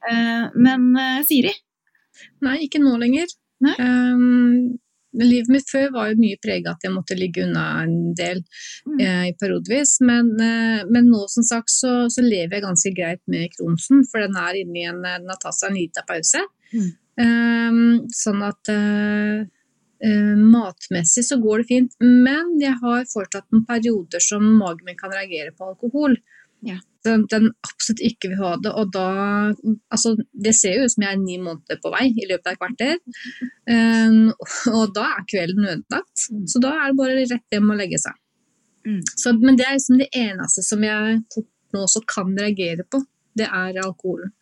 Eh, 0.08 0.44
men 0.56 0.88
eh, 0.96 1.20
Siri? 1.28 1.52
Nei, 2.46 2.58
ikke 2.64 2.80
nå 2.80 2.96
lenger. 3.02 3.28
Nei? 3.66 3.76
Um, 3.82 4.78
Livet 5.16 5.48
mitt 5.48 5.70
før 5.70 5.90
var 5.94 6.10
jo 6.10 6.18
mye 6.20 6.36
prega 6.44 6.74
at 6.74 6.84
jeg 6.84 6.92
måtte 6.92 7.16
ligge 7.16 7.46
unna 7.46 7.82
en 7.82 8.14
del 8.14 8.42
Mm. 8.86 9.00
eh, 9.00 9.32
periodevis. 9.40 10.00
Men, 10.00 10.32
eh, 10.40 10.84
men 10.90 11.08
nå 11.08 11.26
som 11.28 11.42
sagt 11.42 11.70
så, 11.70 12.08
så 12.12 12.22
lever 12.22 12.58
jeg 12.58 12.62
ganske 12.62 12.94
greit 12.94 13.20
med 13.26 13.48
Kronsen, 13.56 14.04
for 14.10 14.20
den 14.20 14.36
er 14.36 14.54
inne 14.60 14.78
i 14.78 14.84
en 14.84 15.02
Den 15.02 15.28
har 15.28 15.38
tatt 15.40 15.54
seg 15.54 15.70
en 15.70 15.76
liten 15.78 16.04
pause. 16.08 16.44
Mm. 16.74 16.90
Eh, 17.18 18.08
sånn 18.14 18.42
at 18.46 18.68
eh, 18.68 19.46
eh, 20.04 20.34
matmessig 20.38 21.24
så 21.24 21.40
går 21.42 21.58
det 21.62 21.66
fint. 21.72 21.92
Men 22.00 22.58
jeg 22.60 22.76
har 22.82 23.04
fortsatt 23.10 23.48
noen 23.50 23.66
perioder 23.66 24.20
som 24.20 24.44
magen 24.58 24.84
min 24.86 24.96
kan 24.96 25.10
reagere 25.10 25.50
på 25.56 25.72
alkohol. 25.72 26.16
Ja. 26.66 26.78
Den, 27.06 27.24
den 27.30 27.50
absolutt 27.62 28.00
ikke 28.04 28.32
vil 28.32 28.40
ha 28.42 28.54
det. 28.62 28.72
Og 28.74 28.90
da 28.94 29.08
Altså, 29.94 30.14
det 30.32 30.54
ser 30.58 30.76
jo 30.76 30.86
ut 30.86 30.92
som 30.92 31.04
jeg 31.04 31.14
er 31.14 31.20
ni 31.20 31.36
måneder 31.40 31.78
på 31.82 31.92
vei 31.94 32.08
i 32.10 32.26
løpet 32.28 32.48
av 32.50 32.56
et 32.56 32.62
kvarter. 32.62 32.96
Um, 33.70 34.32
og 34.74 34.96
da 34.96 35.06
er 35.14 35.28
kvelden 35.30 35.68
ødelagt. 35.68 36.26
Så 36.50 36.62
da 36.62 36.74
er 36.74 36.90
det 36.90 36.98
bare 36.98 37.20
rett 37.20 37.54
hjem 37.54 37.70
og 37.72 37.78
legge 37.80 38.00
seg. 38.02 38.18
Mm. 38.88 39.00
Så, 39.14 39.34
men 39.38 39.58
det 39.58 39.68
er 39.68 39.76
liksom 39.76 40.02
det 40.02 40.10
eneste 40.16 40.64
som 40.64 40.84
jeg 40.84 41.22
nå 41.74 41.84
også 41.84 42.02
kan 42.08 42.34
reagere 42.38 42.84
på. 42.88 43.00
Det 43.38 43.46
er 43.46 43.80
alkoholen. 43.84 44.34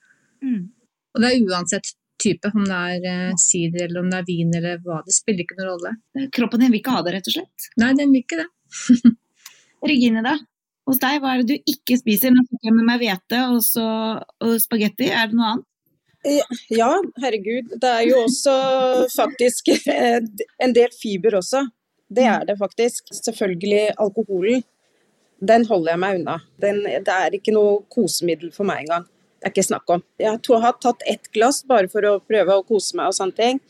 Mm. 0.45 0.67
Og 1.15 1.23
det 1.23 1.31
er 1.31 1.47
uansett 1.51 1.95
type, 2.23 2.49
om 2.55 2.65
det 2.65 2.77
er 2.77 3.07
eh, 3.11 3.39
sider 3.41 3.87
eller 3.87 4.03
om 4.03 4.11
det 4.13 4.21
er 4.23 4.29
vin 4.29 4.53
eller 4.57 4.81
hva. 4.85 5.03
Det 5.05 5.15
spiller 5.15 5.45
ikke 5.45 5.59
noen 5.59 5.71
rolle. 5.73 6.29
Kroppen 6.33 6.63
din 6.63 6.73
vil 6.73 6.81
ikke 6.81 6.97
ha 6.97 7.05
det, 7.05 7.17
rett 7.17 7.31
og 7.31 7.37
slett. 7.37 7.71
Nei, 7.81 7.93
den 7.99 8.13
vil 8.15 8.25
ikke 8.25 8.41
det. 8.41 8.49
Regine, 9.91 10.23
da? 10.25 10.37
Hos 10.87 11.01
deg, 11.03 11.19
hva 11.23 11.35
er 11.35 11.43
det 11.43 11.57
du 11.57 11.71
ikke 11.73 11.97
spiser? 11.99 12.31
Nå 12.31 12.45
fikk 12.47 12.69
jeg 12.69 12.77
med 12.77 12.87
meg 12.87 13.01
hvete 13.03 13.41
og, 13.51 14.21
og 14.47 14.53
spagetti. 14.63 15.09
Er 15.11 15.33
det 15.33 15.39
noe 15.39 15.55
annet? 15.55 15.67
Ja, 16.75 16.91
herregud. 17.23 17.75
Det 17.83 17.91
er 17.91 18.05
jo 18.09 18.23
også 18.25 18.55
faktisk 19.15 19.71
eh, 19.75 20.21
en 20.63 20.75
del 20.75 20.95
fiber 20.95 21.39
også. 21.39 21.65
Det 22.07 22.27
er 22.31 22.47
det 22.49 22.59
faktisk. 22.59 23.13
Selvfølgelig 23.15 23.97
alkoholen. 24.03 24.65
Den 25.43 25.67
holder 25.69 25.93
jeg 25.93 26.03
meg 26.03 26.21
unna. 26.21 26.39
Den, 26.63 26.81
det 26.87 27.13
er 27.13 27.37
ikke 27.37 27.55
noe 27.55 27.83
kosemiddel 27.93 28.55
for 28.55 28.69
meg 28.69 28.87
engang. 28.87 29.05
Det 29.37 29.51
er 29.51 29.55
ikke 29.55 29.67
snakk 29.69 29.93
om. 29.93 30.03
Jeg 30.23 30.41
tror 30.43 30.57
jeg 30.57 30.65
har 30.65 30.79
tatt 30.83 31.07
ett 31.13 31.31
glass 31.35 31.61
bare 31.69 31.91
for 31.93 32.07
å 32.09 32.19
prøve 32.25 32.57
å 32.57 32.65
kose 32.67 32.97
meg 32.99 33.11
og 33.11 33.19
sånne 33.19 33.37
ting. 33.37 33.61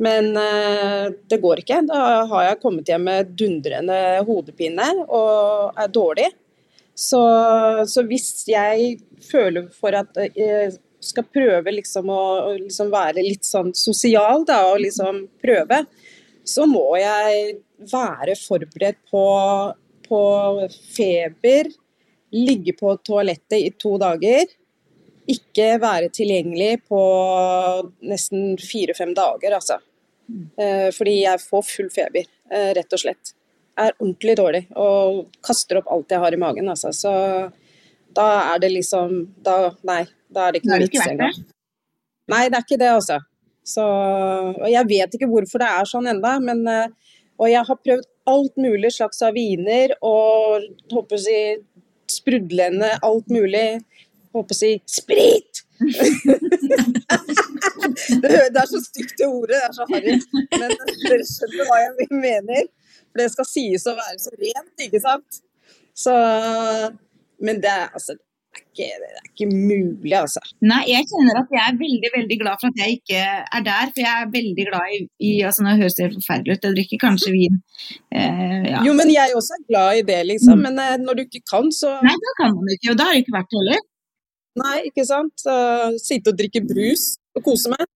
Men 0.00 0.32
eh, 0.38 1.10
det 1.28 1.42
går 1.42 1.60
ikke. 1.62 1.82
Da 1.90 2.24
har 2.30 2.46
jeg 2.46 2.60
kommet 2.62 2.88
hjem 2.88 3.04
med 3.10 3.34
dundrende 3.38 3.98
hodepine 4.26 4.88
og 5.04 5.76
er 5.78 5.92
dårlig. 5.92 6.30
Så, 7.00 7.20
så 7.88 8.04
hvis 8.08 8.44
jeg 8.50 8.98
føler 9.24 9.70
for 9.72 9.96
at 9.96 10.18
jeg 10.36 10.74
skal 11.00 11.24
prøve 11.32 11.72
liksom 11.72 12.10
å, 12.12 12.22
liksom 12.58 12.90
være 12.92 13.24
litt 13.24 13.46
sånn 13.48 13.72
sosial 13.76 14.44
da, 14.48 14.60
og 14.68 14.82
liksom 14.84 15.22
prøve, 15.40 15.84
så 16.44 16.66
må 16.68 16.84
jeg 17.00 17.56
være 17.90 18.36
forberedt 18.36 19.00
på, 19.10 19.24
på 20.04 20.22
feber, 20.92 21.70
ligge 22.36 22.74
på 22.76 22.94
toalettet 23.06 23.58
i 23.58 23.72
to 23.80 23.96
dager, 24.00 24.50
ikke 25.30 25.72
være 25.80 26.10
tilgjengelig 26.12 26.82
på 26.90 27.00
nesten 28.10 28.56
fire-fem 28.60 29.14
dager, 29.16 29.56
altså. 29.56 29.78
Eh, 30.60 30.88
fordi 30.94 31.20
jeg 31.24 31.42
får 31.42 31.66
full 31.66 31.90
feber, 31.92 32.26
eh, 32.50 32.72
rett 32.76 32.96
og 32.96 33.02
slett. 33.02 33.32
Er 33.78 33.94
ordentlig 33.98 34.36
dårlig 34.38 34.62
og 34.78 35.26
kaster 35.46 35.80
opp 35.80 35.90
alt 35.92 36.12
jeg 36.12 36.22
har 36.22 36.34
i 36.34 36.40
magen, 36.40 36.68
altså. 36.68 36.92
Så 36.92 37.12
Da 38.14 38.54
er 38.54 38.58
det 38.58 38.72
liksom 38.74 39.34
da, 39.38 39.72
Nei, 39.86 40.04
da 40.28 40.48
er 40.48 40.52
det 40.52 40.62
ikke 40.62 40.72
noe 40.72 40.86
vits 40.86 41.06
engang. 41.06 41.36
Nei, 42.30 42.48
det 42.48 42.58
er 42.58 42.66
ikke 42.66 42.80
det, 42.80 42.90
altså. 42.98 43.20
Så, 43.66 43.84
og 43.84 44.68
jeg 44.70 44.88
vet 44.88 45.14
ikke 45.14 45.28
hvorfor 45.30 45.62
det 45.62 45.70
er 45.70 45.88
sånn 45.88 46.08
enda, 46.10 46.38
men 46.42 46.66
eh, 46.66 46.88
Og 47.40 47.50
jeg 47.50 47.64
har 47.68 47.84
prøvd 47.84 48.06
alt 48.30 48.56
mulig 48.60 48.92
slags 48.94 49.22
av 49.24 49.34
viner 49.34 49.94
og 50.06 50.62
håper 50.92 51.16
å 51.16 51.22
si 51.22 51.38
sprudlende, 52.10 52.98
alt 53.06 53.28
mulig. 53.32 53.80
Håper 54.34 54.54
å 54.54 54.58
si 54.58 54.82
sprit! 54.90 55.64
det 58.20 58.60
er 58.60 58.68
så 58.68 58.80
stygt 58.84 59.16
det 59.18 59.26
ordet, 59.26 59.56
det 59.56 59.64
er 59.64 59.72
så 59.74 59.84
harry. 59.88 60.20
Men 60.52 60.70
dere 61.06 61.24
skjønner 61.26 61.64
hva 61.70 61.78
jeg 61.86 62.08
mener. 62.12 62.62
For 63.10 63.22
det 63.22 63.30
skal 63.34 63.48
sies 63.48 63.86
å 63.90 63.96
være 63.98 64.18
så 64.22 64.34
rent, 64.38 64.74
ikke 64.86 65.02
sant? 65.02 65.44
Så 65.98 66.16
Men 67.40 67.62
det 67.62 67.70
er 67.72 67.88
altså 67.88 68.16
det 68.50 68.58
er 68.58 68.64
ikke, 68.66 68.86
det 68.98 69.08
er 69.14 69.26
ikke 69.30 69.46
mulig, 69.54 70.14
altså. 70.18 70.40
Nei, 70.66 70.80
jeg 70.90 71.06
kjenner 71.06 71.36
at 71.38 71.52
jeg 71.54 71.62
er 71.62 71.76
veldig 71.78 72.08
veldig 72.16 72.38
glad 72.40 72.58
for 72.58 72.72
at 72.72 72.80
jeg 72.82 72.96
ikke 72.96 73.20
er 73.20 73.62
der. 73.68 73.92
For 73.92 74.02
jeg 74.02 74.22
er 74.22 74.32
veldig 74.32 74.64
glad 74.70 74.94
i, 74.96 74.98
i 75.28 75.30
altså 75.46 75.62
Nå 75.62 75.74
høres 75.78 75.94
det 75.94 76.08
helt 76.08 76.18
forferdelig 76.18 76.56
ut, 76.56 76.66
jeg 76.66 76.76
drikker 76.78 77.00
kanskje 77.04 77.34
vin. 77.36 77.60
Eh, 78.10 78.66
ja. 78.72 78.82
Jo, 78.86 78.96
men 78.98 79.12
jeg 79.14 79.36
også 79.38 79.54
er 79.54 79.62
glad 79.68 80.00
i 80.00 80.02
det, 80.10 80.18
liksom. 80.32 80.58
Mm. 80.58 80.66
Men 80.66 80.82
eh, 80.82 80.96
når 81.04 81.20
du 81.20 81.22
ikke 81.28 81.44
kan, 81.52 81.70
så 81.74 81.94
Nei, 82.02 82.16
da 82.26 82.34
kan 82.40 82.58
man 82.58 82.74
ikke, 82.74 82.90
og 82.90 82.98
da 82.98 83.06
har 83.06 83.14
det 83.14 83.22
ikke 83.22 83.38
vært 83.38 83.56
heller. 83.60 83.86
Nei, 84.64 84.76
ikke 84.90 85.06
sant. 85.06 85.34
Så, 85.46 85.56
sitte 86.02 86.34
og 86.34 86.42
drikke 86.42 86.66
brus 86.66 87.06
og 87.38 87.46
kose 87.46 87.70
meg. 87.70 87.86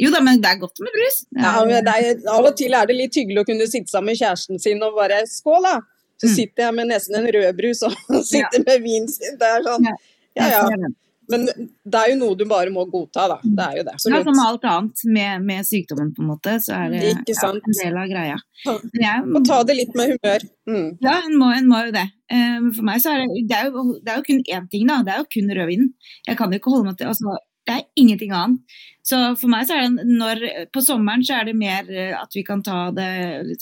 Jo 0.00 0.10
da, 0.14 0.20
men 0.24 0.40
det 0.40 0.48
er 0.50 0.60
godt 0.62 0.80
med 0.84 0.94
brus. 0.96 1.18
Ja, 1.36 1.52
men 1.68 1.84
det 1.86 1.94
er, 2.00 2.22
av 2.32 2.46
og 2.48 2.56
til 2.58 2.72
er 2.76 2.88
det 2.88 2.96
litt 2.96 3.18
hyggelig 3.20 3.42
å 3.44 3.48
kunne 3.50 3.66
sitte 3.68 3.92
sammen 3.92 4.12
med 4.14 4.20
kjæresten 4.22 4.60
sin 4.62 4.80
og 4.86 4.96
bare 4.96 5.22
skål, 5.28 5.62
da. 5.68 5.76
Så 6.20 6.28
Mm. 6.28 6.34
sitter 6.36 6.66
jeg 6.66 6.74
med 6.76 6.90
nesten 6.90 7.16
en 7.16 7.28
rødbrus 7.32 7.78
og 7.88 7.92
sitter 8.32 8.64
med 8.66 8.82
vin 8.84 9.06
sin. 9.08 9.38
Det 9.40 9.46
er 9.54 9.62
sånn. 9.64 9.86
Ja. 9.88 9.94
Ja, 10.36 10.48
ja. 10.70 10.90
Men 11.30 11.44
det 11.46 11.94
er 12.00 12.08
jo 12.10 12.16
noe 12.18 12.34
du 12.34 12.42
bare 12.50 12.72
må 12.74 12.82
godta, 12.90 13.28
da. 13.30 13.36
Det 13.44 13.62
er 13.66 13.76
jo 13.78 13.82
det. 13.86 13.92
Ja, 14.10 14.18
som 14.26 14.38
alt 14.42 14.64
annet 14.66 15.02
med, 15.06 15.44
med 15.46 15.64
sykdommen, 15.68 16.08
på 16.16 16.24
en 16.24 16.28
måte, 16.32 16.56
så 16.64 16.74
er 16.74 16.90
det 16.90 17.02
ja, 17.04 17.50
en 17.52 17.60
del 17.78 17.98
av 18.02 18.08
greia. 18.10 18.38
Men 18.66 19.04
jeg, 19.04 19.26
Og 19.38 19.44
ta 19.46 19.60
det 19.68 19.76
litt 19.78 19.94
med 19.94 20.16
humør. 20.16 20.46
Mm. 20.66 20.88
Ja, 21.06 21.14
en 21.28 21.36
må, 21.38 21.52
en 21.54 21.68
må 21.70 21.84
jo 21.86 21.92
det. 21.94 22.02
Um, 22.34 22.72
for 22.74 22.82
meg 22.88 22.98
så 23.04 23.12
er 23.14 23.22
det, 23.22 23.44
det, 23.52 23.60
er 23.60 23.70
jo, 23.70 23.84
det 24.02 24.10
er 24.10 24.18
jo 24.18 24.26
kun 24.26 24.42
én 24.58 24.66
ting, 24.74 24.88
da. 24.90 24.98
Det 25.06 25.14
er 25.14 25.22
jo 25.22 25.28
kun 25.36 25.54
rødvinen. 25.60 25.92
Jeg 26.26 26.36
kan 26.42 26.50
jo 26.50 26.58
ikke 26.58 26.74
holde 26.74 26.90
meg 26.90 26.98
til 26.98 27.12
altså, 27.12 27.36
Det 27.70 27.76
er 27.78 27.86
ingenting 28.02 28.32
annet. 28.34 28.76
Så 29.06 29.18
for 29.40 29.50
meg 29.50 29.64
så 29.66 29.76
er 29.78 29.86
det 29.88 30.04
når 30.10 30.40
På 30.74 30.82
sommeren 30.84 31.22
så 31.26 31.38
er 31.38 31.48
det 31.48 31.54
mer 31.58 31.86
eh, 31.88 32.12
at 32.18 32.34
vi 32.36 32.42
kan 32.46 32.60
ta 32.66 32.90
det 32.94 33.06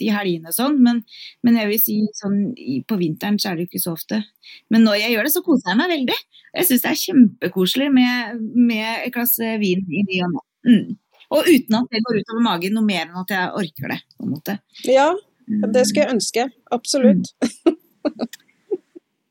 i 0.02 0.08
helgene 0.12 0.50
og 0.50 0.56
sånn, 0.56 0.78
men, 0.84 1.02
men 1.46 1.58
jeg 1.60 1.70
vil 1.70 1.80
si 1.82 1.96
sånn 2.18 2.38
på 2.88 2.98
vinteren 3.00 3.38
så 3.40 3.52
er 3.52 3.58
det 3.58 3.66
jo 3.66 3.70
ikke 3.72 3.82
så 3.84 3.94
ofte. 3.94 4.22
Men 4.72 4.84
når 4.88 4.98
jeg 5.02 5.14
gjør 5.14 5.28
det, 5.28 5.34
så 5.36 5.44
koser 5.46 5.72
jeg 5.72 5.80
meg 5.82 5.92
veldig. 5.94 6.18
Jeg 6.58 6.68
syns 6.70 6.84
det 6.84 6.90
er 6.90 7.00
kjempekoselig 7.04 7.88
med, 7.94 8.42
med 8.56 8.90
et 9.06 9.14
glass 9.14 9.36
eh, 9.44 9.56
vin 9.62 9.84
i 9.86 10.02
ny 10.08 10.20
og 10.26 10.34
ne. 10.34 10.44
Mm. 10.68 10.98
Og 11.36 11.44
uten 11.44 11.76
at 11.76 11.90
det 11.92 12.00
går 12.06 12.22
utover 12.22 12.44
magen 12.44 12.72
noe 12.78 12.88
mer 12.88 13.04
enn 13.06 13.20
at 13.20 13.32
jeg 13.36 13.56
orker 13.62 13.92
det. 13.92 13.98
på 14.16 14.24
en 14.26 14.36
måte. 14.38 14.58
Ja, 14.88 15.10
Mm. 15.48 15.62
det 15.72 15.86
skulle 15.88 16.02
jeg 16.04 16.12
ønske. 16.12 16.42
Absolutt. 16.76 17.30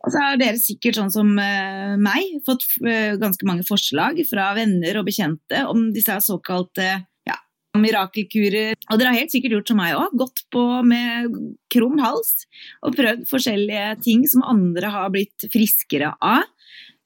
Og 0.07 0.13
så 0.13 0.21
har 0.23 0.37
dere 0.39 0.59
sikkert 0.61 0.95
sånn 1.01 1.11
som 1.11 1.33
eh, 1.41 1.97
meg 1.99 2.39
fått 2.47 2.63
eh, 2.87 3.17
ganske 3.19 3.43
mange 3.47 3.65
forslag 3.67 4.21
fra 4.29 4.53
venner 4.55 5.01
og 5.01 5.09
bekjente 5.09 5.65
om 5.67 5.89
disse 5.91 6.15
såkalte 6.23 6.85
ja, 7.27 7.35
mirakelkurer. 7.75 8.77
Og 8.87 9.01
dere 9.01 9.11
har 9.11 9.19
helt 9.19 9.35
sikkert 9.35 9.57
gjort 9.57 9.73
som 9.73 9.81
meg 9.81 9.97
òg, 9.99 10.15
gått 10.15 10.45
på 10.53 10.63
med 10.87 11.35
krum 11.73 11.99
hals 11.99 12.47
og 12.87 12.95
prøvd 12.95 13.27
forskjellige 13.27 13.97
ting 14.05 14.23
som 14.31 14.47
andre 14.47 14.93
har 14.95 15.11
blitt 15.11 15.49
friskere 15.51 16.13
av. 16.23 16.47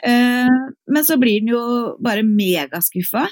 Eh, 0.05 0.61
men 0.93 1.07
så 1.07 1.17
blir 1.21 1.41
den 1.41 1.55
jo 1.55 1.65
bare 2.05 2.21
megaskuffa 2.27 3.25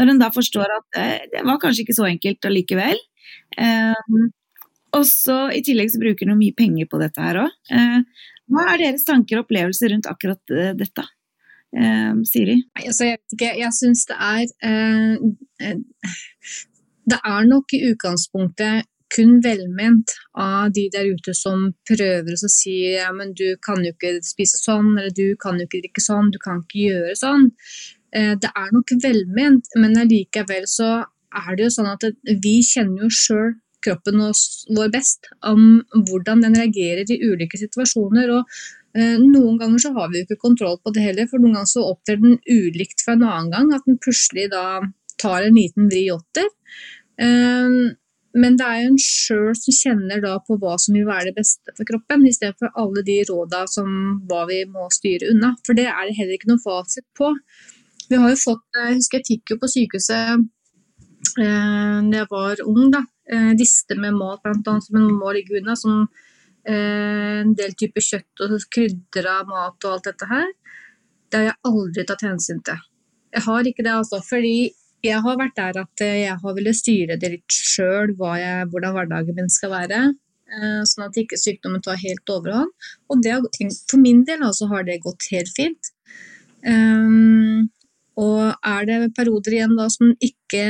når 0.00 0.14
en 0.14 0.24
da 0.24 0.32
forstår 0.32 0.78
at 0.78 1.00
det 1.34 1.44
var 1.44 1.60
kanskje 1.60 1.84
ikke 1.84 2.00
så 2.00 2.08
enkelt 2.08 2.48
allikevel. 2.48 2.96
Og 4.96 5.04
så 5.06 5.42
I 5.54 5.60
tillegg 5.66 5.92
så 5.92 6.00
bruker 6.02 6.32
en 6.32 6.40
mye 6.40 6.56
penger 6.56 6.88
på 6.90 6.98
dette 7.02 7.20
her 7.22 7.44
òg. 7.44 7.52
Hva 8.50 8.66
er 8.72 8.82
deres 8.82 9.06
tanker 9.06 9.38
og 9.38 9.46
opplevelser 9.46 9.92
rundt 9.94 10.08
akkurat 10.10 10.54
eh, 10.54 10.72
dette? 10.78 11.06
Eh, 11.76 12.14
Siri? 12.26 12.56
Altså, 12.82 13.06
jeg 13.06 13.18
vet 13.18 13.36
ikke, 13.36 13.50
jeg 13.60 13.76
syns 13.76 14.06
det 14.10 14.16
er 14.18 14.40
eh, 14.66 15.28
eh, 15.62 16.56
Det 17.10 17.20
er 17.34 17.46
nok 17.50 17.76
i 17.76 17.84
utgangspunktet 17.92 18.88
kun 19.10 19.40
velment 19.42 20.12
av 20.38 20.70
de 20.74 20.84
der 20.94 21.08
ute 21.10 21.34
som 21.34 21.70
prøver 21.88 22.36
å 22.36 22.50
si 22.50 22.76
ja, 22.92 23.08
men 23.14 23.32
du 23.38 23.56
kan 23.64 23.82
jo 23.82 23.90
ikke 23.90 24.20
spise 24.22 24.60
sånn, 24.60 24.92
eller 24.94 25.14
du 25.14 25.34
kan 25.40 25.58
jo 25.58 25.66
ikke 25.66 25.80
drikke 25.82 26.04
sånn, 26.04 26.30
du 26.30 26.38
kan 26.42 26.62
ikke 26.62 26.84
gjøre 26.84 27.16
sånn. 27.18 27.48
Eh, 28.14 28.36
det 28.38 28.50
er 28.50 28.70
nok 28.74 28.94
velment, 29.02 29.72
men 29.82 29.98
allikevel 29.98 30.68
så 30.70 30.92
er 31.40 31.50
det 31.56 31.66
jo 31.66 31.74
sånn 31.78 31.90
at 31.90 32.06
vi 32.42 32.60
kjenner 32.66 33.06
jo 33.06 33.10
sjøl 33.14 33.50
kroppen 33.84 34.20
vår 34.76 34.92
best 34.92 35.30
om 35.46 35.80
hvordan 36.08 36.44
den 36.44 36.58
reagerer 36.58 37.08
i 37.08 37.20
ulike 37.30 37.58
situasjoner. 37.60 38.30
og 38.36 38.60
Eh, 38.90 39.18
Noen 39.22 39.58
ganger 39.58 39.78
så 39.78 39.92
har 39.94 40.10
vi 40.10 40.18
jo 40.18 40.26
ikke 40.26 40.42
kontroll 40.48 40.78
på 40.82 40.92
det 40.94 41.04
heller, 41.04 41.28
for 41.30 41.42
noen 41.42 41.54
ganger 41.58 41.70
så 41.70 41.86
opptrer 41.92 42.18
den 42.18 42.38
ulikt 42.50 43.04
fra 43.04 43.14
en 43.14 43.26
annen 43.26 43.50
gang. 43.54 43.72
At 43.76 43.86
den 43.86 44.00
plutselig 44.02 44.48
da 44.50 44.80
tar 45.20 45.46
en 45.46 45.58
liten 45.58 45.90
vri 45.92 46.08
åtter. 46.14 46.48
Eh, 47.20 47.96
Men 48.32 48.54
det 48.54 48.62
er 48.62 48.76
jo 48.78 48.90
en 48.92 49.00
sjøl 49.02 49.56
som 49.58 49.74
kjenner 49.74 50.20
da 50.22 50.36
på 50.46 50.54
hva 50.62 50.76
som 50.78 50.94
vil 50.94 51.02
være 51.08 51.32
det 51.32 51.38
beste 51.40 51.72
for 51.74 51.82
kroppen, 51.82 52.22
i 52.22 52.30
stedet 52.30 52.54
for 52.62 52.70
alle 52.78 53.02
de 53.02 53.16
råda 53.26 53.64
som 53.66 53.88
hva 54.30 54.44
vi 54.46 54.60
må 54.70 54.84
styre 54.94 55.32
unna. 55.32 55.56
For 55.66 55.74
det 55.74 55.88
er 55.90 56.06
det 56.06 56.14
heller 56.14 56.36
ikke 56.36 56.52
noe 56.52 56.62
fasit 56.62 57.02
på. 57.18 57.32
Vi 58.06 58.20
har 58.22 58.30
jo 58.30 58.38
fått, 58.38 58.62
jeg 58.76 59.00
husker 59.00 59.18
jeg 59.18 59.26
fikk 59.32 59.50
jo 59.50 59.58
på 59.58 59.70
sykehuset 59.74 60.46
eh, 61.42 61.98
da 62.06 62.22
jeg 62.22 62.30
var 62.30 62.62
ung, 62.70 62.86
da, 62.94 63.02
eh, 63.32 63.52
liste 63.58 63.96
med 63.98 64.16
mat 64.18 64.42
blant 64.44 64.68
annet 64.68 64.86
som 64.86 64.98
en 65.00 65.08
må 65.20 65.32
ligge 65.36 65.58
unna. 65.60 65.76
som 65.76 66.06
eh, 66.66 67.40
en 67.40 67.54
del 67.58 67.74
typer 67.78 68.04
kjøtt 68.04 68.44
og 68.44 68.56
krydra 68.74 69.40
mat 69.48 69.86
og 69.86 69.96
alt 69.96 70.10
dette 70.10 70.30
her. 70.30 70.48
Det 71.30 71.38
har 71.40 71.48
jeg 71.50 71.60
aldri 71.70 72.06
tatt 72.06 72.26
hensyn 72.26 72.62
til. 72.66 72.86
Jeg 73.30 73.46
har 73.46 73.68
ikke 73.70 73.86
det, 73.86 73.94
altså. 73.94 74.18
Fordi 74.26 74.72
jeg 75.06 75.20
har 75.24 75.38
vært 75.40 75.56
der 75.56 75.78
at 75.84 76.02
eh, 76.04 76.24
jeg 76.26 76.40
har 76.42 76.56
villet 76.56 76.76
styre 76.76 77.18
det 77.20 77.32
litt 77.36 77.54
sjøl, 77.54 78.16
hvordan 78.18 78.96
hverdagen 78.96 79.38
min 79.38 79.52
skal 79.52 79.72
være. 79.72 80.00
eh, 80.50 80.82
Sånn 80.88 81.06
at 81.06 81.20
ikke 81.20 81.38
sykdommen 81.40 81.82
tar 81.84 82.00
helt 82.02 82.34
overhånd. 82.34 82.72
Og 83.08 83.22
det, 83.24 83.38
for 83.88 84.02
min 84.02 84.24
del 84.28 84.44
altså, 84.44 84.68
har 84.72 84.84
det 84.88 85.02
gått 85.06 85.30
helt 85.32 85.52
fint. 85.56 85.94
Um, 86.60 87.70
og 88.20 88.50
er 88.66 88.84
det 88.84 89.14
perioder 89.16 89.54
igjen 89.56 89.78
da 89.78 89.86
som 89.88 90.10
ikke 90.20 90.64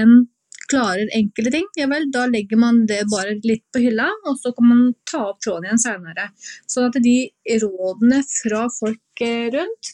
klarer 0.70 1.10
enkelte 1.16 1.50
ting, 1.54 1.66
ja 1.78 1.86
vel, 1.90 2.06
da 2.14 2.26
legger 2.30 2.58
man 2.60 2.84
det 2.88 3.00
bare 3.12 3.36
litt 3.44 3.64
på 3.74 3.82
hylla, 3.82 4.06
og 4.28 4.38
så 4.40 4.52
kan 4.56 4.68
man 4.70 4.82
ta 5.10 5.24
opp 5.32 5.40
tråden 5.44 5.66
igjen 5.68 5.82
seinere. 5.82 6.28
Sånn 6.70 6.88
at 6.90 6.98
de 7.04 7.16
rådene 7.64 8.22
fra 8.30 8.66
folk 8.78 9.24
eh, 9.26 9.48
rundt, 9.54 9.92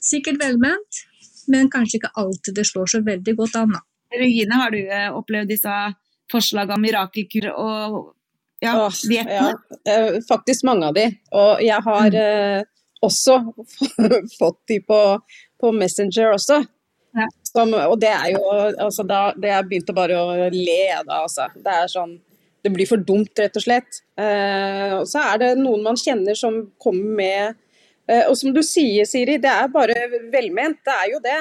sikkert 0.00 0.40
velment, 0.42 1.02
men 1.52 1.70
kanskje 1.72 2.00
ikke 2.00 2.12
alltid 2.20 2.56
det 2.58 2.66
slår 2.68 2.90
så 2.92 3.02
veldig 3.06 3.34
godt 3.38 3.56
an. 3.60 3.76
da. 3.76 3.84
Regine, 4.18 4.56
har 4.60 4.72
du 4.72 4.78
eh, 4.80 5.08
opplevd 5.12 5.50
disse 5.52 5.74
forslagene 6.32 6.76
om 6.76 6.82
mirakelkur 6.84 7.50
og 7.54 7.98
ja, 8.64 8.72
Åh, 8.86 8.96
diettene? 9.06 9.52
ja, 9.54 9.92
eh, 9.92 10.16
faktisk 10.28 10.64
mange 10.66 10.88
av 10.90 10.96
de. 10.96 11.06
Og 11.36 11.60
jeg 11.62 11.84
har 11.84 12.08
Mm. 12.10 12.18
eh, 12.18 12.64
også 13.06 13.36
fått 14.38 14.58
de 14.68 14.80
på, 14.82 14.98
på 15.60 15.70
Messenger 15.76 16.32
også. 16.34 16.56
Ja. 17.16 17.26
Som, 17.58 17.74
og 17.74 17.96
det 17.98 18.10
er 18.12 18.32
jo 18.36 18.42
altså 18.78 19.02
da, 19.02 19.32
Det 19.34 19.50
jeg 19.50 19.66
begynte 19.66 19.94
bare 19.96 20.18
å 20.18 20.48
le 20.54 20.82
da, 21.02 21.24
altså. 21.24 21.48
Det 21.58 21.74
er 21.74 21.90
sånn 21.90 22.16
Det 22.62 22.70
blir 22.74 22.88
for 22.90 23.02
dumt, 23.02 23.32
rett 23.38 23.56
og 23.58 23.64
slett. 23.64 24.02
Eh, 24.18 24.94
og 24.98 25.06
så 25.10 25.24
er 25.32 25.42
det 25.42 25.52
noen 25.60 25.82
man 25.86 25.98
kjenner 25.98 26.38
som 26.38 26.60
kommer 26.82 27.14
med 27.20 27.58
eh, 28.10 28.24
Og 28.28 28.36
som 28.38 28.54
du 28.54 28.62
sier, 28.66 29.08
Siri, 29.08 29.38
det 29.42 29.50
er 29.50 29.70
bare 29.74 29.96
velment. 30.32 30.80
Det 30.86 30.94
er 30.94 31.12
jo 31.14 31.22
det. 31.24 31.38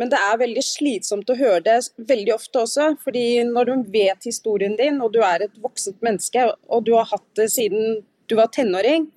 Men 0.00 0.08
det 0.08 0.18
er 0.24 0.40
veldig 0.40 0.62
slitsomt 0.64 1.30
å 1.30 1.36
høre 1.36 1.60
det 1.66 1.78
veldig 2.08 2.34
ofte 2.34 2.62
også. 2.62 2.92
fordi 3.04 3.42
når 3.44 3.68
du 3.68 3.90
vet 3.92 4.24
historien 4.24 4.76
din, 4.78 5.02
og 5.04 5.12
du 5.12 5.20
er 5.20 5.44
et 5.44 5.58
voksent 5.60 6.00
menneske, 6.00 6.46
og 6.68 6.86
du 6.86 6.94
har 6.96 7.10
hatt 7.10 7.28
det 7.36 7.50
siden 7.52 8.00
du 8.30 8.38
var 8.38 8.48
tenåring, 8.54 9.10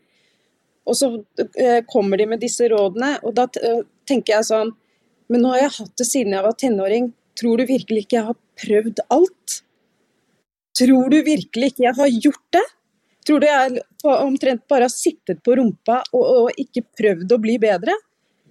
og 0.86 0.98
så 1.00 1.08
eh, 1.56 1.80
kommer 1.88 2.20
de 2.20 2.28
med 2.30 2.44
disse 2.44 2.68
rådene, 2.70 3.16
og 3.24 3.34
da 3.40 3.48
tenker 4.06 4.36
jeg 4.36 4.50
sånn 4.52 4.76
Men 5.32 5.42
nå 5.42 5.54
har 5.54 5.66
jeg 5.66 5.76
hatt 5.80 5.94
det 6.00 6.08
siden 6.08 6.36
jeg 6.36 6.46
var 6.46 6.58
tenåring. 6.62 7.12
Tror 7.40 7.60
du 7.60 7.68
virkelig 7.68 8.06
ikke 8.06 8.20
jeg 8.20 8.28
har 8.30 8.40
prøvd 8.62 9.04
alt? 9.14 9.60
Tror 10.76 11.12
du 11.12 11.18
virkelig 11.26 11.72
ikke 11.72 11.86
jeg 11.88 11.98
har 11.98 12.18
gjort 12.28 12.48
det? 12.56 12.66
Tror 13.26 13.42
du 13.42 13.48
jeg 13.48 13.84
omtrent 14.06 14.68
bare 14.70 14.86
har 14.86 14.94
sittet 14.94 15.42
på 15.44 15.56
rumpa 15.58 16.02
og, 16.14 16.26
og 16.26 16.60
ikke 16.62 16.86
prøvd 17.00 17.34
å 17.34 17.42
bli 17.42 17.58
bedre? 17.62 17.96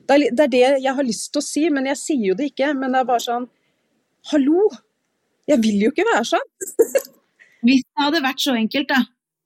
Det 0.05 0.17
er, 0.17 0.25
det 0.37 0.47
er 0.47 0.53
det 0.53 0.65
jeg 0.85 0.97
har 0.97 1.07
lyst 1.07 1.31
til 1.33 1.41
å 1.41 1.47
si, 1.47 1.63
men 1.73 1.87
jeg 1.89 2.01
sier 2.01 2.27
jo 2.33 2.37
det 2.39 2.51
ikke. 2.51 2.73
Men 2.77 2.93
det 2.97 3.05
er 3.05 3.11
bare 3.13 3.25
sånn 3.25 3.49
Hallo! 4.33 4.69
Jeg 5.45 5.61
vil 5.61 5.83
jo 5.85 5.93
ikke 5.93 6.07
være 6.09 6.25
sånn. 6.25 6.47
Hvis 7.65 7.85
det 7.85 8.01
hadde 8.01 8.25
vært 8.25 8.43
så 8.45 8.55
enkelt, 8.57 8.91
da. 8.91 9.03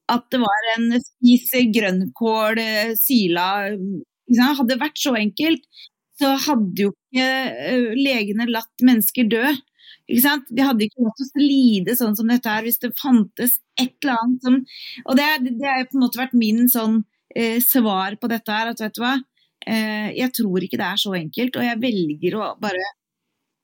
At 0.08 0.24
det 0.32 0.40
var 0.40 0.68
en 0.76 0.86
spis 1.02 1.50
grønnkål, 1.74 2.60
eh, 2.62 2.92
sila 2.96 3.48
Hvis 3.74 4.38
det 4.38 4.46
Hadde 4.60 4.78
vært 4.80 5.00
så 5.00 5.12
enkelt, 5.18 5.66
så 6.18 6.32
hadde 6.46 6.86
jo 6.86 6.94
legene 7.12 8.48
latt 8.50 8.84
mennesker 8.84 9.28
dø. 9.30 9.44
Ikke 10.08 10.24
sant? 10.24 10.48
De 10.48 10.64
hadde 10.64 10.86
ikke 10.86 11.04
latt 11.04 11.22
oss 11.24 11.34
lide 11.36 11.94
sånn 11.98 12.16
som 12.16 12.30
dette 12.30 12.48
her 12.48 12.64
hvis 12.64 12.80
det 12.80 12.94
fantes 12.96 13.58
et 13.78 13.92
eller 14.02 14.16
annet 14.22 14.46
som 14.46 14.56
Og 15.04 15.18
det, 15.18 15.26
har 15.64 15.84
på 15.88 15.98
en 15.98 16.04
måte 16.04 16.20
vært 16.20 16.36
min 16.36 16.64
sånn 16.72 17.02
eh, 17.34 17.58
svar 17.64 18.16
på 18.20 18.30
dette 18.32 18.54
her, 18.54 18.72
at 18.72 18.80
vet 18.80 18.96
du 18.96 19.02
hva, 19.04 19.18
eh, 19.68 20.08
jeg 20.16 20.32
tror 20.40 20.64
ikke 20.64 20.80
det 20.80 20.88
er 20.88 21.02
så 21.02 21.14
enkelt, 21.18 21.60
og 21.60 21.68
jeg 21.68 21.82
velger 21.84 22.38
å 22.38 22.50
bare 22.62 22.90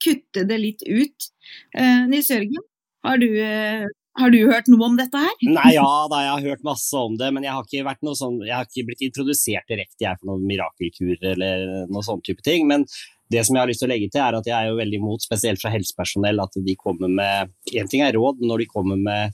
kutte 0.04 0.44
det 0.48 0.60
litt 0.60 0.84
ut. 0.84 1.28
Eh, 1.76 2.04
Nils 2.10 2.28
Jørgen, 2.32 2.64
har 3.08 3.20
du, 3.22 3.28
eh, 3.40 3.86
har 4.20 4.30
du 4.30 4.38
hørt 4.44 4.68
noe 4.68 4.90
om 4.90 5.00
dette 5.00 5.18
her? 5.18 5.34
Nei, 5.48 5.74
ja 5.78 5.88
da, 6.12 6.20
jeg 6.26 6.32
har 6.34 6.48
hørt 6.52 6.68
masse 6.68 7.00
om 7.08 7.16
det, 7.20 7.32
men 7.32 7.46
jeg 7.46 7.56
har 7.56 7.64
ikke, 7.64 8.14
sånn, 8.20 8.40
jeg 8.44 8.54
har 8.54 8.68
ikke 8.68 8.86
blitt 8.90 9.08
introdusert 9.08 9.72
direkte 9.72 10.06
jeg 10.06 10.20
for 10.20 10.34
noen 10.34 10.46
mirakelkur 10.48 11.16
eller 11.32 11.66
noen 11.88 12.06
sånn 12.06 12.22
type 12.26 12.44
ting. 12.44 12.68
Men 12.70 12.84
det 13.32 13.44
som 13.46 13.56
jeg 13.56 13.62
har 13.62 13.70
lyst 13.70 13.80
til 13.82 13.88
å 13.88 13.92
legge 13.94 14.10
til, 14.10 14.20
er 14.20 14.36
at 14.36 14.48
jeg 14.48 14.56
er 14.56 14.68
jo 14.70 14.80
veldig 14.80 15.00
imot, 15.00 15.24
spesielt 15.24 15.62
fra 15.62 15.72
helsepersonell, 15.72 16.42
at 16.44 16.60
de 16.66 16.76
kommer 16.76 17.08
med 17.08 17.54
En 17.80 17.88
ting 17.90 18.04
er 18.04 18.16
råd, 18.16 18.42
når 18.44 18.64
de 18.64 18.70
kommer 18.70 19.00
med 19.00 19.32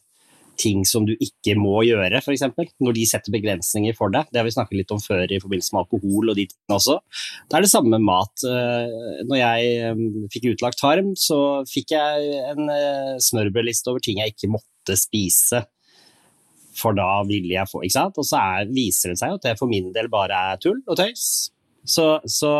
ting 0.60 0.84
som 0.88 1.06
du 1.08 1.14
ikke 1.16 1.54
må 1.58 1.80
gjøre, 1.86 2.20
f.eks. 2.20 2.44
Når 2.82 2.96
de 2.96 3.06
setter 3.08 3.34
begrensninger 3.34 3.96
for 3.96 4.12
deg. 4.12 4.28
Det 4.30 4.40
har 4.40 4.46
vi 4.46 4.54
snakket 4.54 4.80
litt 4.80 4.94
om 4.94 5.02
før 5.02 5.24
i 5.24 5.40
forbindelse 5.42 5.74
med 5.74 5.82
alkohol 5.84 6.32
og 6.32 6.38
de 6.38 6.46
tingene 6.50 6.76
også. 6.76 6.98
Det 7.48 7.58
er 7.58 7.66
det 7.66 7.72
samme 7.72 7.92
med 7.94 8.06
mat. 8.06 8.46
Eh, 8.46 9.22
Når 9.28 9.40
jeg 9.40 9.70
eh, 9.88 10.02
fikk 10.34 10.50
utlagt 10.54 10.80
tarm, 10.82 11.12
så 11.18 11.40
fikk 11.70 11.94
jeg 11.96 12.40
en 12.52 12.72
eh, 12.74 13.14
smørbrødliste 13.24 13.92
over 13.92 14.04
ting 14.04 14.20
jeg 14.22 14.34
ikke 14.34 14.52
måtte 14.56 14.98
spise. 15.00 15.64
For 16.80 16.96
da 16.96 17.22
ville 17.28 17.52
jeg 17.52 17.68
få 17.68 17.82
Ikke 17.84 17.96
sant? 17.96 18.20
Og 18.20 18.26
så 18.26 18.40
er, 18.40 18.68
viser 18.72 19.12
det 19.12 19.20
seg 19.20 19.36
at 19.36 19.48
det 19.48 19.56
for 19.60 19.70
min 19.70 19.90
del 19.96 20.10
bare 20.12 20.44
er 20.52 20.60
tull 20.62 20.82
og 20.86 21.00
tøys. 21.00 21.50
Så, 21.88 22.12
så 22.28 22.52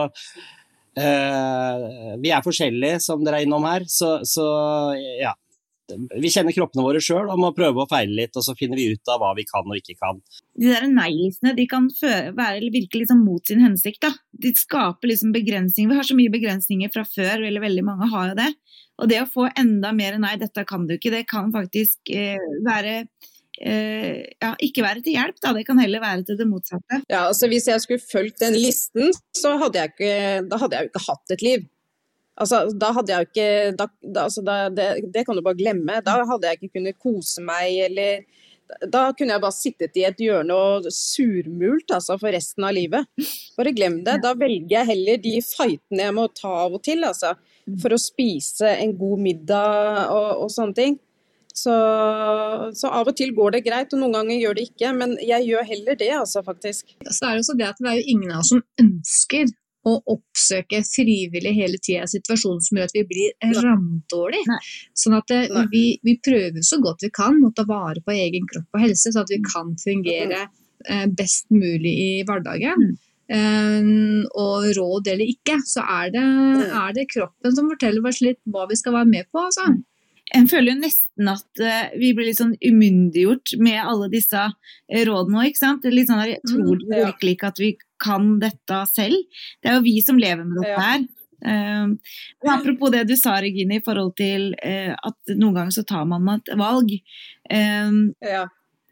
Vi 0.95 2.33
er 2.35 2.43
forskjellige, 2.45 2.99
som 3.05 3.23
dere 3.25 3.41
er 3.41 3.47
innom 3.47 3.67
her. 3.69 3.87
Så, 3.89 4.19
så 4.27 4.47
ja. 5.21 5.37
Vi 5.91 6.31
kjenner 6.31 6.55
kroppene 6.55 6.85
våre 6.87 7.01
sjøl 7.03 7.31
og 7.33 7.41
må 7.41 7.49
prøve 7.57 7.83
å 7.83 7.89
feile 7.91 8.15
litt, 8.21 8.37
og 8.39 8.45
så 8.47 8.55
finner 8.59 8.79
vi 8.79 8.93
ut 8.95 9.11
av 9.11 9.23
hva 9.23 9.33
vi 9.35 9.45
kan 9.49 9.67
og 9.67 9.79
ikke 9.79 9.97
kan. 9.99 10.21
De 10.55 10.71
der 10.71 10.87
nei-listene 10.91 11.55
de 11.57 11.67
kan 11.71 11.89
føre, 11.97 12.31
være, 12.37 12.71
virke 12.75 13.01
liksom 13.01 13.25
mot 13.27 13.43
sin 13.47 13.63
hensikt. 13.65 14.03
Da. 14.05 14.13
De 14.31 14.53
skaper 14.55 15.11
liksom 15.11 15.35
begrensninger. 15.35 15.91
Vi 15.91 15.99
har 15.99 16.07
så 16.07 16.19
mye 16.19 16.33
begrensninger 16.33 16.93
fra 16.95 17.03
før, 17.09 17.47
eller 17.49 17.65
veldig 17.65 17.87
mange 17.87 18.11
har 18.13 18.31
jo 18.33 18.39
det. 18.39 18.51
Og 19.01 19.11
det 19.11 19.21
å 19.23 19.29
få 19.33 19.49
enda 19.59 19.95
mer 19.97 20.19
nei, 20.21 20.37
dette 20.41 20.67
kan 20.69 20.87
du 20.87 20.97
ikke, 20.97 21.15
det 21.15 21.27
kan 21.31 21.51
faktisk 21.55 22.13
eh, 22.15 22.39
være 22.67 22.97
eh, 23.03 23.31
ja, 23.61 24.55
ikke 24.65 24.85
være 24.85 25.03
til 25.05 25.19
hjelp, 25.19 25.37
da. 25.43 25.53
Det 25.57 25.67
kan 25.69 25.81
heller 25.83 26.01
være 26.01 26.25
til 26.31 26.39
det 26.41 26.47
motsatte. 26.49 27.03
Ja, 27.11 27.27
altså 27.27 27.49
Hvis 27.51 27.69
jeg 27.69 27.83
skulle 27.85 28.01
fulgt 28.01 28.41
den 28.41 28.57
listen, 28.57 29.13
så 29.37 29.57
hadde 29.61 29.83
jeg, 29.83 29.93
ikke, 29.93 30.15
da 30.49 30.61
hadde 30.63 30.79
jeg 30.79 30.87
jo 30.87 30.93
ikke 30.93 31.07
hatt 31.09 31.37
et 31.37 31.45
liv. 31.45 31.69
Altså, 32.41 32.63
da 32.73 32.93
hadde 32.97 33.13
jeg 33.13 33.29
ikke 33.29 33.49
da, 33.77 33.87
da, 34.01 34.27
altså, 34.29 34.45
da, 34.45 34.61
det, 34.73 34.87
det 35.13 35.27
kan 35.27 35.37
du 35.37 35.45
bare 35.45 35.59
glemme. 35.59 35.99
Da 36.05 36.21
hadde 36.25 36.49
jeg 36.49 36.61
ikke 36.61 36.79
kunnet 36.79 37.01
kose 37.03 37.45
meg 37.45 37.83
eller 37.89 38.23
Da 38.93 39.11
kunne 39.19 39.35
jeg 39.35 39.43
bare 39.43 39.57
sittet 39.57 39.99
i 39.99 40.07
et 40.07 40.21
hjørne 40.23 40.55
og 40.55 40.89
surmult 40.95 41.91
altså, 41.93 42.17
for 42.21 42.33
resten 42.33 42.65
av 42.65 42.73
livet. 42.77 43.09
Bare 43.59 43.75
glem 43.77 44.01
det. 44.07 44.21
Da 44.25 44.33
velger 44.39 44.79
jeg 44.79 44.93
heller 44.95 45.21
de 45.21 45.37
fightene 45.45 46.07
jeg 46.07 46.17
må 46.17 46.29
ta 46.33 46.55
av 46.65 46.79
og 46.79 46.85
til, 46.87 47.05
altså. 47.05 47.35
For 47.83 47.93
å 47.93 48.01
spise 48.01 48.73
en 48.81 48.97
god 48.99 49.21
middag 49.27 50.15
og, 50.15 50.47
og 50.47 50.55
sånne 50.55 50.79
ting. 50.79 50.97
Så, 51.61 51.77
så 52.79 52.91
av 53.01 53.11
og 53.11 53.17
til 53.19 53.33
går 53.37 53.57
det 53.57 53.65
greit, 53.67 53.93
og 53.93 54.03
noen 54.03 54.17
ganger 54.19 54.39
gjør 54.41 54.59
det 54.59 54.69
ikke. 54.71 54.93
Men 54.97 55.17
jeg 55.21 55.49
gjør 55.49 55.67
heller 55.73 55.99
det, 56.01 56.13
altså, 56.19 56.45
faktisk. 56.47 56.95
Så 57.09 57.27
er 57.27 57.35
det 57.35 57.45
også 57.45 57.59
det 57.59 57.69
at 57.71 57.83
det 57.83 57.91
er 57.91 57.99
jo 58.01 58.15
ingen 58.15 58.33
av 58.33 58.45
oss 58.45 58.53
som 58.55 58.63
ønsker 58.83 59.51
å 59.89 59.95
oppsøke 60.13 60.83
frivillig 60.85 61.53
hele 61.57 61.79
tida 61.81 62.07
situasjonen 62.11 62.61
som 62.65 62.79
gjør 62.79 62.91
at 62.91 62.97
vi 62.99 63.05
blir 63.09 63.61
ramdårlig. 63.65 64.43
Sånn 64.99 65.17
at 65.17 65.31
det, 65.33 65.43
vi, 65.73 65.85
vi 66.05 66.17
prøver 66.21 66.65
så 66.67 66.81
godt 66.85 67.07
vi 67.07 67.13
kan 67.17 67.39
å 67.47 67.53
ta 67.57 67.65
vare 67.69 68.03
på 68.05 68.17
egen 68.17 68.49
kropp 68.51 68.77
og 68.77 68.85
helse, 68.85 69.13
så 69.13 69.25
at 69.25 69.33
vi 69.33 69.41
kan 69.45 69.73
fungere 69.81 70.43
eh, 70.45 71.07
best 71.17 71.49
mulig 71.55 71.95
i 71.97 72.11
hverdagen. 72.29 72.93
Um, 73.31 74.25
og 74.35 74.73
råd 74.75 75.13
eller 75.13 75.29
ikke, 75.31 75.61
så 75.63 75.85
er 75.87 76.09
det, 76.17 76.23
er 76.67 76.95
det 76.97 77.07
kroppen 77.13 77.55
som 77.55 77.69
forteller 77.71 78.09
oss 78.11 78.19
litt 78.25 78.41
hva 78.51 78.65
vi 78.67 78.79
skal 78.79 78.97
være 78.97 79.11
med 79.13 79.29
på. 79.31 79.45
Altså. 79.47 79.69
En 80.37 80.47
føler 80.51 80.75
jo 80.75 80.81
nesten 80.83 81.31
at 81.33 81.61
eh, 81.65 81.93
vi 81.99 82.13
blir 82.15 82.29
litt 82.29 82.39
sånn 82.39 82.55
umyndiggjort 82.63 83.57
med 83.59 83.81
alle 83.83 84.07
disse 84.13 84.43
eh, 84.47 85.03
rådene 85.09 85.41
òg, 85.41 85.49
ikke 85.51 85.63
sant. 85.63 85.83
Det 85.83 85.91
er 85.91 85.97
Litt 85.97 86.11
sånn 86.11 86.21
der, 86.23 86.35
jeg 86.37 86.45
tror 86.47 86.77
Mm, 86.81 86.93
virkelig 87.07 87.33
ikke 87.37 87.49
at 87.51 87.59
vi 87.63 87.71
kan 88.01 88.29
dette 88.43 88.83
selv. 88.95 89.17
Det 89.61 89.71
er 89.73 89.79
jo 89.81 89.87
vi 89.89 89.97
som 90.07 90.21
lever 90.23 90.47
med 90.47 90.61
dette 90.63 90.85
her. 90.85 91.03
Um, 91.41 91.95
apropos 92.53 92.91
det 92.93 93.07
du 93.09 93.15
sa, 93.17 93.39
Regine, 93.41 93.79
i 93.79 93.85
forhold 93.85 94.13
til 94.21 94.51
uh, 94.61 94.93
at 95.09 95.35
noen 95.41 95.55
ganger 95.57 95.73
så 95.73 95.85
tar 95.89 96.05
man 96.09 96.29
et 96.35 96.51
valg. 96.61 96.93
Um, 97.49 98.01
Ja. 98.21 98.43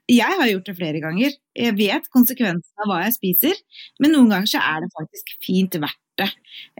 jeg 0.09 0.38
har 0.40 0.48
gjort 0.48 0.64
det 0.70 0.77
flere 0.79 1.01
ganger. 1.05 1.35
Jeg 1.55 1.77
vet 1.77 2.09
konsekvensene 2.14 2.85
av 2.85 2.88
hva 2.88 3.03
jeg 3.05 3.18
spiser, 3.18 3.61
men 4.01 4.16
noen 4.16 4.33
ganger 4.33 4.48
så 4.48 4.62
er 4.64 4.81
det 4.81 4.94
faktisk 4.96 5.35
fint 5.44 5.77
verdt 5.77 6.01
det. 6.18 6.31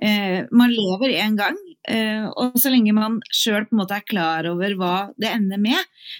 Uh, 0.03 0.49
man 0.57 0.73
lever 0.73 1.13
én 1.21 1.37
gang, 1.37 1.59
og 1.89 2.57
så 2.61 2.69
lenge 2.73 2.93
man 2.93 3.19
sjøl 3.33 3.65
er 3.65 4.03
klar 4.05 4.45
over 4.51 4.75
hva 4.77 4.95
det 5.17 5.31
ender 5.31 5.61
med, 5.63 5.79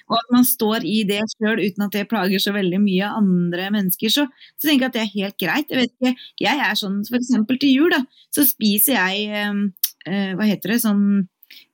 og 0.09 0.17
at 0.17 0.31
man 0.33 0.47
står 0.49 0.87
i 0.89 1.03
det 1.09 1.21
sjøl 1.35 1.61
uten 1.61 1.85
at 1.85 1.93
det 1.93 2.07
plager 2.09 2.41
så 2.41 2.55
veldig 2.57 2.81
mye 2.81 3.11
andre 3.19 3.69
mennesker, 3.75 4.13
så, 4.13 4.27
så 4.57 4.69
tenker 4.69 4.87
jeg 4.87 4.89
at 4.89 4.97
det 4.97 5.03
er 5.03 5.17
helt 5.17 5.39
greit. 5.43 5.73
Jeg 5.73 5.83
vet 5.83 5.93
ikke, 5.97 6.29
jeg 6.45 6.63
er 6.69 6.79
sånn 6.79 7.03
f.eks. 7.05 7.35
til 7.59 7.75
jul, 7.75 7.91
da, 7.93 8.05
så 8.35 8.47
spiser 8.49 8.97
jeg 8.97 9.27
eh, 9.29 9.65
eh, 10.09 10.31
hva 10.39 10.49
heter 10.49 10.75
det, 10.75 10.81
sånn 10.87 11.05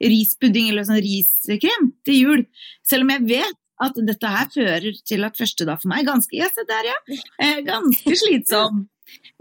rispudding 0.03 0.71
eller 0.71 0.87
sånn 0.87 1.03
riskrem 1.05 1.93
til 2.07 2.19
jul. 2.19 2.43
Selv 2.87 3.07
om 3.07 3.15
jeg 3.15 3.29
vet 3.31 3.61
at 3.85 3.97
dette 4.07 4.31
her 4.31 4.51
fører 4.55 4.99
til 5.07 5.27
at 5.27 5.39
første 5.39 5.67
dag 5.67 5.81
for 5.83 5.91
meg 5.91 6.07
ganske, 6.07 6.35
ja, 6.39 6.49
der, 6.69 6.91
ja, 6.93 6.99
eh, 7.43 7.63
ganske 7.67 8.19
slitsom. 8.23 8.85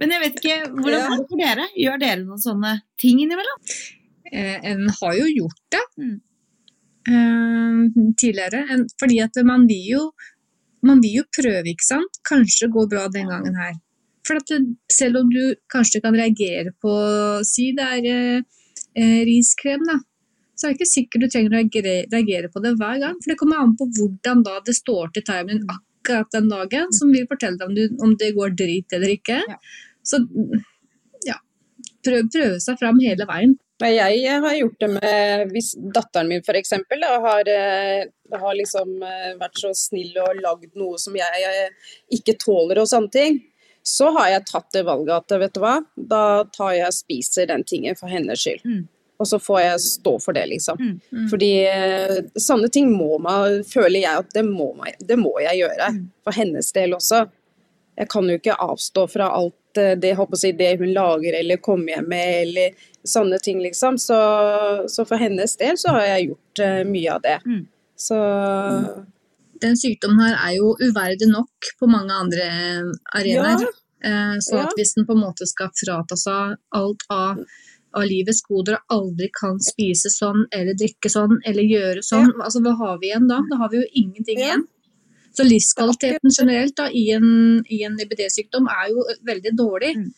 Men 0.01 0.13
jeg 0.13 0.23
vet 0.23 0.39
ikke, 0.41 0.55
hvordan 0.75 1.03
er 1.03 1.19
det 1.19 1.27
for 1.29 1.41
dere? 1.43 1.67
Gjør 1.79 1.99
dere 2.01 2.23
noen 2.23 2.41
sånne 2.41 2.77
ting 2.99 3.21
innimellom? 3.23 3.61
Eh, 4.31 4.59
en 4.71 4.87
har 4.89 5.17
jo 5.19 5.25
gjort 5.39 5.61
det 5.75 5.83
Mm. 5.99 6.21
eh, 7.07 8.13
tidligere. 8.17 8.65
En, 8.71 8.85
fordi 8.99 9.19
at 9.21 9.35
man 9.45 9.67
vil, 9.67 9.83
jo, 9.91 10.11
man 10.83 11.01
vil 11.01 11.19
jo 11.21 11.23
prøve, 11.37 11.65
ikke 11.67 11.85
sant. 11.85 12.21
Kanskje 12.27 12.69
går 12.71 12.89
bra 12.89 13.07
den 13.11 13.27
gangen 13.29 13.55
her. 13.55 13.73
For 14.25 14.39
at 14.39 14.47
selv 14.91 15.17
om 15.19 15.29
du 15.29 15.55
kanskje 15.69 16.01
kan 16.01 16.15
reagere 16.15 16.71
på 16.81 16.93
Si 17.43 17.73
det 17.75 17.83
er 17.83 18.05
eh, 18.07 18.41
eh, 18.95 19.21
riskrem, 19.27 19.83
da. 19.89 19.99
Så 20.55 20.67
er 20.67 20.73
det 20.73 20.79
ikke 20.79 20.93
sikkert 20.93 21.21
du 21.25 21.27
trenger 21.33 21.51
å 21.51 21.57
reagere, 21.59 21.95
reagere 22.13 22.49
på 22.53 22.61
det 22.63 22.75
hver 22.79 22.99
gang. 23.01 23.17
For 23.19 23.33
det 23.33 23.39
kommer 23.39 23.59
an 23.59 23.75
på 23.75 23.89
hvordan 23.97 24.43
da 24.45 24.59
det 24.63 24.75
står 24.77 25.11
til 25.13 25.25
timingen 25.27 25.65
akkurat 25.67 26.29
den 26.31 26.47
dagen, 26.51 26.91
som 26.93 27.11
vil 27.11 27.27
fortelle 27.27 27.57
deg 27.57 27.67
om, 27.67 27.75
du, 27.75 27.97
om 28.05 28.15
det 28.15 28.33
går 28.37 28.55
drit 28.55 28.93
eller 28.95 29.11
ikke. 29.17 29.41
Ja. 29.49 29.57
Så 30.03 30.21
ja, 31.25 31.35
prøv, 32.05 32.29
prøve 32.31 32.59
seg 32.63 32.79
fram 32.79 32.99
hele 33.03 33.27
veien. 33.27 33.57
Jeg 33.91 34.41
har 34.43 34.55
gjort 34.55 34.79
det 34.79 34.89
med 34.95 35.53
hvis 35.53 35.73
datteren 35.95 36.29
min 36.29 36.43
f.eks. 36.43 36.73
har, 37.25 37.49
eh, 37.49 38.05
har 38.39 38.55
liksom 38.55 39.03
eh, 39.03 39.33
vært 39.39 39.59
så 39.59 39.73
snill 39.77 40.15
og 40.23 40.39
lagd 40.41 40.71
noe 40.79 40.99
som 41.01 41.15
jeg 41.17 41.43
jeg 41.43 41.69
ikke 42.19 42.37
tåler 42.39 42.81
og 42.83 42.89
sånne 42.89 43.13
ting. 43.13 43.41
Så 43.83 44.07
har 44.15 44.29
jeg 44.31 44.47
tatt 44.47 44.71
det 44.71 44.85
valget 44.87 45.15
at 45.17 45.39
vet 45.41 45.55
du 45.55 45.59
hva, 45.63 45.77
da 45.95 46.25
tar 46.55 46.75
jeg 46.77 46.87
og 46.87 46.95
spiser 46.95 47.49
den 47.51 47.65
tingen 47.67 47.97
for 47.99 48.11
hennes 48.11 48.39
skyld. 48.39 48.63
Mm. 48.63 48.83
Og 49.19 49.27
så 49.27 49.39
får 49.39 49.59
jeg 49.61 49.81
stå 49.83 50.13
for 50.19 50.35
det, 50.35 50.45
liksom. 50.51 50.79
Mm. 50.79 50.95
Mm. 51.11 51.27
Fordi 51.31 51.51
eh, 51.69 52.15
sånne 52.39 52.69
ting 52.73 52.89
må 52.91 53.17
man, 53.23 53.61
føler 53.67 53.99
jeg 54.01 54.23
at 54.23 54.31
det 54.35 54.45
må, 54.47 54.71
det 54.99 55.19
må 55.19 55.35
jeg 55.43 55.63
gjøre. 55.63 55.89
Mm. 55.95 56.05
For 56.25 56.39
hennes 56.39 56.71
del 56.75 56.95
også. 56.97 57.25
Jeg 57.99 58.09
kan 58.09 58.29
jo 58.29 58.39
ikke 58.39 58.57
avstå 58.57 59.05
fra 59.11 59.29
alt 59.35 59.55
eh, 59.77 59.95
det, 59.99 60.13
jeg 60.17 60.57
det 60.57 60.71
hun 60.79 60.93
lager 60.93 61.39
eller 61.39 61.57
kommer 61.57 61.95
hjem 61.95 62.09
med, 62.09 62.33
eller 62.47 62.89
sånne 63.03 63.39
ting, 63.43 63.59
liksom. 63.63 63.97
Så, 63.97 64.17
så 64.87 65.05
for 65.05 65.17
hennes 65.21 65.55
del 65.59 65.77
så 65.77 65.95
har 65.97 66.05
jeg 66.07 66.29
gjort 66.29 66.59
eh, 66.65 66.83
mye 66.87 67.13
av 67.15 67.21
det. 67.25 67.39
Mm. 67.45 67.65
Så 67.99 68.17
den 69.63 69.77
sykdommen 69.79 70.19
her 70.25 70.35
er 70.49 70.55
jo 70.57 70.73
uverdig 70.81 71.29
nok 71.31 71.69
på 71.79 71.87
mange 71.91 72.13
andre 72.13 72.47
arenaer. 73.15 73.63
Ja. 73.63 73.79
Så 74.43 74.57
Ja. 74.57 74.65
at 74.67 74.73
hvis 74.75 74.95
den 74.97 75.05
på 75.07 75.13
en 75.15 75.21
måte 75.23 75.45
skal 75.47 75.69
frata 75.79 76.17
seg 76.19 76.57
alt 76.75 77.05
av, 77.09 77.37
av 77.95 78.03
livets 78.03 78.41
goder 78.43 78.75
og 78.75 78.95
aldri 78.97 79.29
kan 79.31 79.59
spise 79.63 80.11
sånn 80.11 80.43
eller 80.51 80.75
drikke 80.75 81.07
sånn 81.13 81.37
eller 81.47 81.63
gjøre 81.63 82.03
sånn, 82.03 82.33
altså 82.43 82.59
hva 82.65 82.73
har 82.81 82.97
vi 82.99 83.13
igjen 83.13 83.29
da? 83.29 83.39
Da 83.51 83.61
har 83.61 83.69
vi 83.71 83.77
jo 83.79 83.87
ingenting 83.93 84.39
Ja. 84.41 84.45
igjen. 84.49 84.65
Så 85.33 85.45
livskvaliteten 85.47 86.33
generelt 86.37 86.75
da, 86.77 86.89
i 86.93 87.07
en, 87.15 87.63
i 87.65 87.81
en 87.87 87.95
IBD-sykdom 87.99 88.67
er 88.69 88.91
jo 88.91 89.05
veldig 89.25 89.53
dårlig. 89.57 89.95
Mm. 89.97 90.11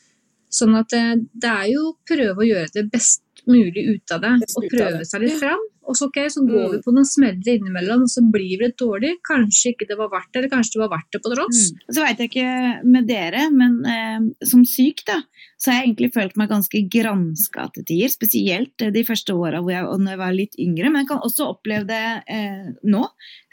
Sånn 0.56 0.76
at 0.80 0.92
det, 0.92 1.04
det 1.34 1.52
er 1.52 1.70
jo 1.72 1.94
prøve 2.08 2.44
å 2.44 2.48
gjøre 2.48 2.74
det 2.76 2.86
best 2.92 3.24
mulig 3.48 3.86
ut 3.94 4.16
av 4.16 4.24
det, 4.24 4.34
og 4.58 4.68
prøve 4.72 5.08
seg 5.08 5.24
litt 5.24 5.40
fram. 5.40 5.64
Og 5.86 5.98
så, 5.98 6.10
okay, 6.10 6.30
så 6.34 6.44
går 6.46 6.72
vi 6.74 6.82
på 6.84 6.94
noen 6.96 7.08
smeller 7.08 7.60
innimellom, 7.60 8.06
og 8.06 8.12
så 8.12 8.24
blir 8.34 8.62
det 8.64 8.74
dårlig. 8.82 9.16
Kanskje 9.28 9.74
ikke 9.74 9.88
det 9.90 9.98
var 10.00 10.12
verdt 10.14 10.32
det, 10.32 10.42
eller 10.42 10.54
kanskje 10.54 10.76
det 10.76 10.84
var 10.84 10.94
verdt 10.96 11.16
det 11.16 11.22
på 11.24 11.34
tross. 11.34 11.62
Mm. 11.72 11.84
Så 11.96 12.06
veit 12.06 12.24
jeg 12.24 12.32
ikke 12.32 12.56
med 12.96 13.10
dere, 13.10 13.46
men 13.54 13.78
eh, 13.90 14.48
som 14.50 14.66
syk, 14.70 15.06
da, 15.08 15.20
så 15.62 15.72
har 15.72 15.80
jeg 15.80 15.90
egentlig 15.90 16.12
følt 16.16 16.36
meg 16.40 16.52
ganske 16.52 16.82
granska 16.92 17.68
til 17.76 17.88
tider. 17.88 18.12
Spesielt 18.14 18.88
de 18.98 19.06
første 19.08 19.36
åra 19.38 19.62
hvor 19.62 19.74
jeg, 19.76 19.86
når 19.86 20.16
jeg 20.16 20.22
var 20.24 20.36
litt 20.36 20.60
yngre. 20.62 20.92
Men 20.92 21.04
jeg 21.04 21.12
kan 21.14 21.24
også 21.26 21.48
oppleve 21.54 21.88
det 21.90 22.02
eh, 22.36 22.68
nå, 22.86 23.06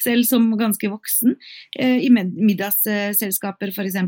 selv 0.02 0.26
som 0.28 0.50
ganske 0.60 0.90
voksen. 0.92 1.36
Eh, 1.78 2.02
I 2.08 2.10
middagsselskaper, 2.12 3.72
f.eks. 3.72 4.00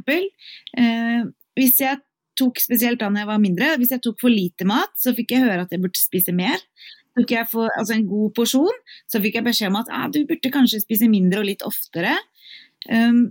Eh, 0.80 1.22
hvis 1.54 1.80
jeg 1.84 2.02
tok 2.38 2.58
spesielt 2.58 2.98
da 2.98 3.10
jeg 3.14 3.30
var 3.30 3.40
mindre, 3.42 3.74
hvis 3.78 3.94
jeg 3.94 4.02
tok 4.02 4.18
for 4.22 4.32
lite 4.32 4.66
mat, 4.66 4.92
så 4.98 5.14
fikk 5.14 5.36
jeg 5.36 5.46
høre 5.46 5.64
at 5.66 5.74
jeg 5.74 5.82
burde 5.82 6.00
spise 6.00 6.34
mer. 6.34 6.58
Tok 7.14 7.30
jeg 7.30 7.46
for 7.50 7.70
altså 7.78 7.94
en 7.96 8.08
god 8.10 8.34
porsjon, 8.34 8.82
så 9.10 9.22
fikk 9.22 9.38
jeg 9.38 9.46
beskjed 9.46 9.70
om 9.70 9.80
at 9.82 9.90
ah, 9.94 10.08
du 10.10 10.24
burde 10.28 10.50
kanskje 10.54 10.82
spise 10.82 11.08
mindre 11.10 11.44
og 11.44 11.48
litt 11.50 11.64
oftere. 11.66 12.16
Um, 12.90 13.28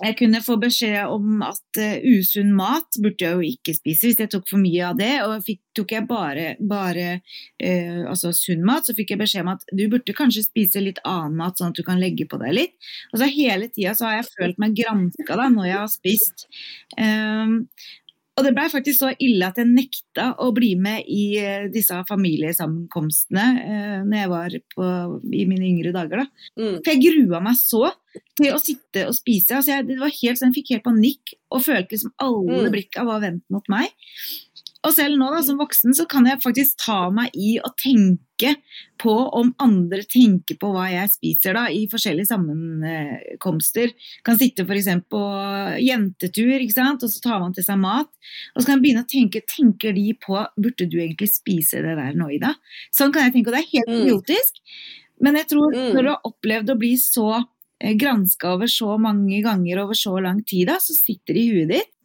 jeg 0.00 0.16
kunne 0.16 0.40
få 0.40 0.56
beskjed 0.60 1.12
om 1.12 1.42
at 1.44 1.78
uh, 1.80 2.04
usunn 2.08 2.54
mat 2.56 2.96
burde 3.02 3.20
jeg 3.20 3.36
jo 3.36 3.48
ikke 3.52 3.74
spise 3.76 4.08
hvis 4.08 4.20
jeg 4.22 4.30
tok 4.32 4.46
for 4.48 4.60
mye 4.62 4.86
av 4.88 4.96
det. 4.96 5.10
Og 5.26 5.44
fikk, 5.44 5.60
tok 5.76 5.92
jeg 5.92 6.06
bare, 6.08 6.46
bare 6.72 7.08
uh, 7.20 8.08
altså 8.08 8.32
sunn 8.36 8.64
mat, 8.66 8.88
så 8.88 8.96
fikk 8.96 9.12
jeg 9.14 9.20
beskjed 9.20 9.44
om 9.44 9.52
at 9.52 9.66
du 9.68 9.84
burde 9.92 10.16
kanskje 10.16 10.46
spise 10.46 10.82
litt 10.82 11.02
annen 11.04 11.36
mat, 11.40 11.60
sånn 11.60 11.74
at 11.74 11.80
du 11.80 11.84
kan 11.86 12.00
legge 12.00 12.26
på 12.30 12.40
deg 12.40 12.56
litt. 12.56 12.76
Og 13.12 13.20
så 13.20 13.28
Hele 13.30 13.68
tida 13.70 13.94
har 14.00 14.18
jeg 14.18 14.30
følt 14.32 14.62
meg 14.62 14.78
granska 14.80 15.36
da, 15.38 15.50
når 15.52 15.68
jeg 15.68 15.78
har 15.78 15.92
spist. 15.92 16.48
Um, 16.96 17.60
og 18.40 18.46
det 18.46 18.54
blei 18.56 18.66
faktisk 18.72 19.02
så 19.02 19.10
ille 19.20 19.44
at 19.44 19.58
jeg 19.60 19.68
nekta 19.68 20.30
å 20.40 20.48
bli 20.56 20.70
med 20.80 21.04
i 21.12 21.24
eh, 21.36 21.66
disse 21.72 21.98
familiesammenkomstene 22.08 23.46
eh, 23.60 23.98
når 24.06 24.16
jeg 24.16 24.30
var 24.32 24.56
på, 24.74 24.86
i 25.36 25.44
mine 25.50 25.68
yngre 25.68 25.92
dager. 25.92 26.22
Da. 26.24 26.46
Mm. 26.56 26.78
For 26.78 26.92
jeg 26.94 27.02
grua 27.04 27.42
meg 27.44 27.58
så 27.60 27.90
til 28.40 28.54
å 28.54 28.60
sitte 28.62 29.04
og 29.10 29.14
spise. 29.14 29.58
Altså 29.58 29.74
jeg, 29.74 29.86
det 29.90 29.98
var 30.00 30.14
helt, 30.14 30.40
jeg 30.40 30.56
fikk 30.56 30.72
helt 30.74 30.86
panikk 30.88 31.34
og 31.52 31.64
følte 31.66 31.98
liksom 31.98 32.14
alle 32.24 32.64
mm. 32.64 32.70
blikka 32.72 33.04
var 33.06 33.20
vendt 33.26 33.44
mot 33.52 33.68
meg. 33.72 33.92
Og 34.86 34.94
selv 34.96 35.18
nå 35.20 35.26
da, 35.28 35.42
som 35.44 35.58
voksen 35.60 35.92
så 35.96 36.06
kan 36.08 36.24
jeg 36.28 36.40
faktisk 36.40 36.78
ta 36.80 37.10
meg 37.12 37.34
i 37.36 37.58
å 37.60 37.68
tenke 37.76 38.54
på 39.00 39.12
om 39.36 39.50
andre 39.60 40.00
tenker 40.08 40.56
på 40.60 40.70
hva 40.72 40.86
jeg 40.88 41.12
spiser 41.12 41.56
da, 41.58 41.66
i 41.68 41.82
forskjellige 41.90 42.30
sammenkomster. 42.30 43.92
Kan 44.24 44.40
sitte 44.40 44.64
f.eks. 44.64 44.88
på 45.12 45.20
jentetur, 45.84 46.54
ikke 46.56 46.78
sant? 46.78 47.04
og 47.04 47.12
så 47.12 47.20
tar 47.26 47.44
man 47.44 47.52
til 47.56 47.66
seg 47.66 47.80
mat. 47.82 48.08
Og 48.54 48.62
så 48.62 48.70
kan 48.70 48.78
jeg 48.78 48.86
begynne 48.86 49.04
å 49.04 49.10
tenke 49.12 49.44
tenker 49.44 49.92
de 49.96 50.06
på 50.24 50.40
burde 50.56 50.88
du 50.88 50.96
egentlig 51.02 51.28
spise 51.34 51.84
det 51.84 51.98
der 52.00 52.16
nå, 52.16 52.32
Ida? 52.38 52.54
Sånn 52.96 53.12
kan 53.12 53.28
jeg 53.28 53.36
tenke, 53.36 53.52
og 53.52 53.58
det 53.58 53.64
er 53.66 53.72
helt 53.76 53.92
mm. 53.92 54.00
idiotisk. 54.00 54.64
Men 55.20 55.36
jeg 55.42 55.50
tror 55.52 55.76
mm. 55.76 55.88
når 55.92 56.02
du 56.02 56.12
har 56.14 56.28
opplevd 56.32 56.72
å 56.72 56.80
bli 56.80 56.94
så 56.96 57.28
eh, 57.36 57.92
granska 58.00 58.56
over 58.56 58.72
så 58.72 58.96
mange 58.96 59.44
ganger 59.44 59.84
over 59.84 59.98
så 59.98 60.16
lang 60.24 60.40
tid, 60.40 60.70
da, 60.72 60.80
så 60.80 60.96
sitter 60.96 61.36
det 61.36 61.44
i 61.44 61.50
huet 61.52 61.74
ditt. 61.76 61.96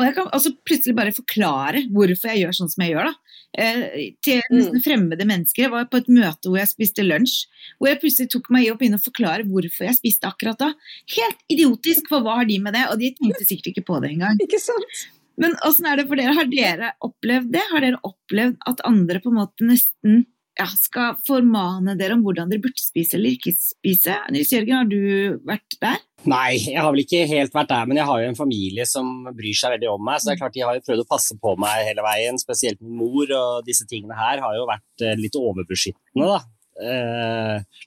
Og 0.00 0.06
jeg 0.06 0.16
kan 0.16 0.30
altså 0.32 0.54
plutselig 0.64 0.96
bare 0.96 1.12
forklare 1.12 1.84
hvorfor 1.92 2.32
jeg 2.32 2.46
gjør 2.46 2.56
sånn 2.56 2.72
som 2.72 2.84
jeg 2.84 2.94
gjør. 2.94 3.10
da. 3.10 3.36
Eh, 3.58 4.12
til 4.22 4.40
mm. 4.48 4.78
fremmede 4.84 5.26
mennesker. 5.26 5.66
Jeg 5.66 5.72
var 5.72 5.88
på 5.90 6.00
et 6.00 6.10
møte 6.12 6.48
hvor 6.48 6.60
jeg 6.60 6.70
spiste 6.70 7.04
lunsj. 7.04 7.44
Hvor 7.76 7.90
jeg 7.90 8.00
plutselig 8.00 8.32
tok 8.32 8.50
meg 8.54 8.66
i 8.66 8.72
å 8.72 8.76
begynne 8.80 9.00
å 9.00 9.04
forklare 9.04 9.46
hvorfor 9.48 9.88
jeg 9.88 9.98
spiste 9.98 10.30
akkurat 10.30 10.60
da. 10.60 10.70
Helt 11.16 11.40
idiotisk, 11.52 12.08
for 12.10 12.24
hva 12.24 12.40
har 12.40 12.48
de 12.48 12.60
med 12.62 12.78
det? 12.78 12.86
Og 12.92 13.00
de 13.02 13.12
tenkte 13.18 13.46
sikkert 13.48 13.74
ikke 13.74 13.88
på 13.90 14.00
det 14.04 14.14
engang. 14.14 14.40
Ikke 14.46 14.62
sant? 14.62 15.06
Men 15.40 15.54
åssen 15.66 15.86
er 15.88 16.00
det 16.00 16.08
for 16.08 16.20
dere? 16.20 16.36
Har 16.36 16.48
dere 16.50 16.92
opplevd 17.06 17.52
det? 17.54 17.64
Har 17.72 17.84
dere 17.84 18.00
opplevd 18.06 18.60
at 18.70 18.84
andre 18.88 19.22
på 19.22 19.32
en 19.32 19.40
måte 19.40 19.68
nesten 19.68 20.24
ja, 20.60 20.66
skal 20.76 21.16
formane 21.26 21.94
dere 21.98 22.16
om 22.16 22.22
hvordan 22.24 22.50
dere 22.50 22.62
burde 22.62 22.82
spise 22.82 23.16
eller 23.16 23.36
ikke 23.36 23.52
spise? 23.56 24.16
Nils 24.34 24.52
Jørgen, 24.52 24.76
har 24.76 24.88
du 24.90 25.40
vært 25.48 25.76
der? 25.80 25.98
Nei, 26.28 26.58
jeg 26.58 26.76
har 26.76 26.90
vel 26.92 27.02
ikke 27.04 27.22
helt 27.30 27.54
vært 27.56 27.70
der, 27.72 27.86
men 27.88 28.00
jeg 28.00 28.08
har 28.10 28.20
jo 28.20 28.30
en 28.30 28.38
familie 28.38 28.84
som 28.88 29.12
bryr 29.36 29.56
seg 29.56 29.74
veldig 29.76 29.88
om 29.94 30.02
meg. 30.04 30.20
Så 30.20 30.28
det 30.28 30.34
er 30.34 30.40
klart 30.42 30.56
de 30.56 30.64
har 30.66 30.76
jo 30.76 30.84
prøvd 30.84 31.04
å 31.04 31.08
passe 31.08 31.36
på 31.40 31.54
meg 31.64 31.86
hele 31.88 32.04
veien, 32.04 32.40
spesielt 32.40 32.82
min 32.84 32.98
mor. 33.00 33.24
Og 33.38 33.68
disse 33.68 33.88
tingene 33.88 34.18
her 34.18 34.42
har 34.44 34.58
jo 34.58 34.66
vært 34.68 35.06
eh, 35.06 35.16
litt 35.20 35.38
overbeskyttende, 35.40 36.28
da. 36.28 36.42
Eh, 36.80 37.80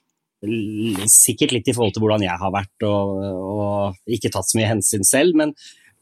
sikkert 1.08 1.54
litt 1.54 1.70
i 1.70 1.76
forhold 1.76 1.94
til 1.94 2.04
hvordan 2.04 2.26
jeg 2.26 2.36
har 2.36 2.50
vært 2.52 2.84
og, 2.84 3.22
og 3.40 4.12
ikke 4.12 4.28
tatt 4.34 4.50
så 4.50 4.58
mye 4.58 4.74
hensyn 4.74 5.06
selv. 5.06 5.38
men 5.38 5.54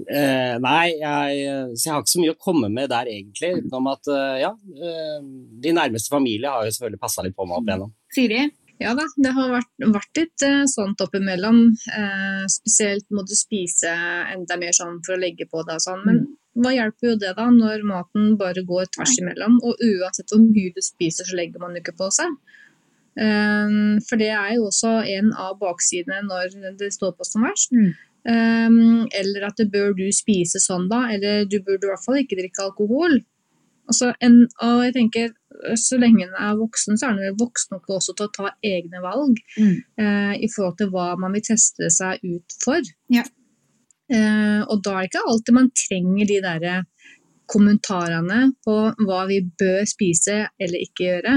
Uh, 0.08 0.56
nei, 0.62 0.94
jeg, 0.98 1.76
så 1.76 1.86
jeg 1.86 1.92
har 1.94 2.02
ikke 2.02 2.12
så 2.14 2.22
mye 2.22 2.34
å 2.34 2.40
komme 2.40 2.70
med 2.72 2.90
der 2.92 3.10
egentlig. 3.10 3.52
Utenom 3.60 3.92
at 3.92 4.10
uh, 4.10 4.34
ja, 4.40 4.50
uh, 4.56 5.20
de 5.62 5.76
nærmeste 5.76 6.12
familie 6.12 6.50
har 6.50 6.66
jo 6.66 6.74
selvfølgelig 6.74 7.02
passa 7.02 7.24
litt 7.24 7.36
på 7.38 7.46
meg 7.46 7.60
opp 7.60 7.70
igjennom. 7.70 7.94
Siri? 8.14 8.42
Ja 8.82 8.96
da, 8.98 9.04
det 9.14 9.30
har 9.36 9.52
vært, 9.52 9.70
vært 9.94 10.18
litt 10.18 10.44
sånt 10.66 11.02
oppimellom. 11.04 11.58
spesielt 12.50 13.04
må 13.14 13.22
du 13.22 13.34
spise 13.38 13.92
enda 14.32 14.56
mer 14.58 14.74
sånn 14.74 14.96
for 15.06 15.14
å 15.14 15.20
legge 15.22 15.46
på 15.46 15.62
deg 15.68 15.76
og 15.78 15.84
sånn. 15.84 16.02
Men 16.08 16.18
hva 16.58 16.72
hjelper 16.74 17.12
jo 17.12 17.20
det 17.20 17.30
da, 17.36 17.44
når 17.54 17.84
maten 17.86 18.32
bare 18.40 18.64
går 18.66 18.90
tvers 18.96 19.12
imellom? 19.22 19.60
Og 19.62 19.78
uansett 19.86 20.34
hvor 20.34 20.42
mye 20.42 20.74
du 20.74 20.82
spiser, 20.82 21.28
så 21.28 21.38
legger 21.38 21.62
man 21.62 21.76
jo 21.78 21.84
ikke 21.84 21.94
på 22.00 22.10
seg. 22.16 22.34
for 24.08 24.24
det 24.24 24.32
er 24.32 24.56
jo 24.56 24.66
også 24.72 24.96
en 25.14 25.30
av 25.36 25.60
baksidene 25.62 26.24
når 26.26 26.74
det 26.80 26.90
står 26.96 27.14
på 27.14 27.28
som 27.28 27.46
verst. 27.46 27.70
Mm. 27.70 27.92
Um, 28.22 29.08
eller 29.18 29.48
at 29.48 29.58
det 29.58 29.66
bør 29.72 29.96
du 29.98 30.06
spise 30.14 30.60
sånn, 30.62 30.88
da. 30.90 31.08
Eller 31.14 31.46
du 31.50 31.58
burde 31.64 31.88
i 31.88 31.90
hvert 31.90 32.04
fall 32.04 32.20
ikke 32.22 32.38
drikke 32.38 32.66
alkohol. 32.68 33.18
Altså, 33.90 34.12
en, 34.22 34.44
og 34.62 34.84
jeg 34.86 34.96
tenker, 34.98 35.32
Så 35.78 35.98
lenge 36.00 36.24
en 36.24 36.32
er 36.40 36.56
voksen, 36.58 36.96
så 36.98 37.10
er 37.10 37.18
en 37.28 37.36
voksen 37.38 37.76
nok 37.76 37.90
også 37.94 38.14
til 38.18 38.26
å 38.26 38.32
ta 38.34 38.48
egne 38.66 38.98
valg 39.02 39.36
mm. 39.54 39.76
uh, 40.00 40.32
i 40.34 40.48
forhold 40.50 40.78
til 40.80 40.88
hva 40.90 41.12
man 41.20 41.36
vil 41.36 41.44
teste 41.46 41.90
seg 41.92 42.24
ut 42.24 42.56
for. 42.64 42.80
Ja. 43.12 43.22
Uh, 44.10 44.64
og 44.72 44.80
da 44.82 44.96
er 44.96 45.04
det 45.04 45.12
ikke 45.12 45.22
alltid 45.30 45.54
man 45.54 45.70
trenger 45.78 46.30
de 46.32 46.40
derre 46.42 46.74
kommentarene 47.52 48.40
på 48.64 48.74
hva 49.06 49.20
vi 49.30 49.38
bør 49.60 49.84
spise 49.86 50.40
eller 50.58 50.82
ikke 50.82 51.06
gjøre. 51.10 51.36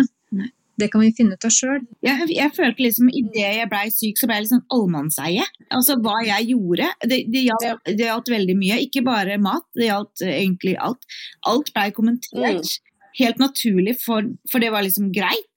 Det 0.79 0.89
kan 0.91 1.03
vi 1.03 1.11
finne 1.15 1.38
ut 1.38 1.47
av 1.47 1.53
sjøl. 1.53 1.83
Jeg, 2.03 2.27
jeg, 2.33 2.51
følte 2.55 2.83
liksom 2.83 3.11
idet 3.11 3.51
jeg 3.59 3.69
blei 3.71 3.85
syk, 3.93 4.19
så 4.19 4.27
ble 4.27 4.39
jeg 4.39 4.45
litt 4.45 4.53
sånn 4.53 4.65
allmannseie. 4.75 5.45
Altså 5.75 5.97
hva 6.03 6.17
jeg 6.27 6.49
gjorde. 6.51 6.89
Det, 7.05 7.21
det, 7.31 7.43
gjaldt, 7.47 7.85
det, 7.88 8.09
gjaldt, 8.09 8.31
veldig 8.35 8.55
mye. 8.59 8.79
Ikke 8.88 9.05
bare 9.05 9.39
mat, 9.41 9.67
det 9.77 9.89
gjaldt 9.89 10.25
egentlig 10.27 10.75
alt. 10.83 11.07
Alt 11.47 11.71
blei 11.75 11.89
kommentert. 11.95 12.75
Mm. 12.75 13.11
Helt 13.15 13.39
naturlig, 13.39 13.95
for, 14.03 14.27
for, 14.51 14.63
det 14.63 14.73
var 14.75 14.83
liksom 14.83 15.13
greit. 15.15 15.51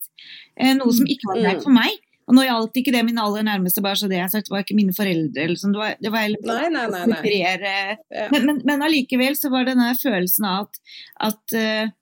Eh, 0.59 0.77
noe 0.79 0.95
som 0.95 1.09
ikke 1.11 1.33
var 1.33 1.43
greit 1.43 1.59
mm. 1.63 1.67
for 1.67 1.75
meg. 1.75 1.99
Og 2.29 2.37
nå 2.37 2.45
gjaldt 2.45 2.77
ikke 2.77 2.93
det 2.93 3.03
mine 3.09 3.23
aller 3.25 3.45
nærmeste, 3.47 3.81
bare 3.85 3.97
så 3.97 4.09
det 4.11 4.19
jeg 4.19 4.31
sagt, 4.31 4.51
det 4.51 4.53
var 4.53 4.65
ikke 4.65 4.77
mine 4.77 4.95
foreldre. 4.95 5.47
Eller 5.47 5.59
sånn. 5.59 5.73
Det 5.73 5.81
var, 5.81 5.95
det 6.05 6.11
var 6.13 6.27
heller 6.27 6.43
nei, 6.45 6.67
nei, 6.75 6.85
nei, 6.93 7.05
nei. 7.65 8.27
Men, 8.35 8.61
men, 8.69 8.85
allikevel 8.85 9.39
så 9.39 9.51
var 9.51 9.65
det 9.65 9.75
denne 9.75 9.95
følelsen 9.97 10.47
av 10.47 10.67
at, 10.67 10.83
at 11.31 11.57
uh, 11.57 11.95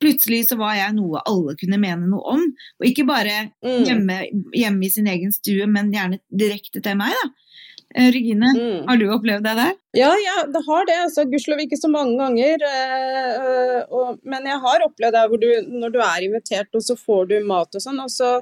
plutselig 0.00 0.46
så 0.48 0.58
var 0.60 0.76
jeg 0.78 0.96
noe 0.96 1.22
alle 1.28 1.56
kunne 1.60 1.80
mene 1.80 2.08
noe 2.10 2.36
om. 2.36 2.46
Og 2.80 2.88
ikke 2.88 3.06
bare 3.08 3.50
mm. 3.64 3.84
hjemme, 3.86 4.18
hjemme, 4.56 4.86
i 4.86 4.92
sin 4.92 5.10
egen 5.10 5.34
stue, 5.34 5.68
men 5.70 5.92
gjerne 5.94 6.20
direkte 6.28 6.82
til 6.84 6.98
meg. 7.00 7.14
da. 7.16 7.50
Eh, 7.94 8.12
Regine, 8.14 8.52
mm. 8.54 8.86
har 8.86 8.96
du 9.00 9.06
opplevd 9.10 9.46
det 9.48 9.54
der? 9.58 9.76
Ja, 9.98 10.10
ja 10.14 10.36
det 10.46 10.62
har 10.66 10.86
det. 10.86 10.98
altså 11.08 11.26
Gudskjelov 11.26 11.62
ikke 11.64 11.80
så 11.80 11.90
mange 11.90 12.16
ganger. 12.20 12.66
Øh, 12.70 13.78
og, 13.90 14.18
men 14.22 14.46
jeg 14.46 14.58
har 14.64 14.86
opplevd 14.86 15.16
det 15.18 15.28
hvor 15.28 15.42
du, 15.42 15.48
når 15.82 15.94
du 15.94 16.02
er 16.06 16.26
invitert 16.26 16.74
og 16.74 16.84
så 16.86 16.98
får 16.98 17.32
du 17.32 17.38
mat 17.46 17.74
og 17.74 17.86
sånn. 17.86 18.02
og 18.02 18.12
så 18.14 18.38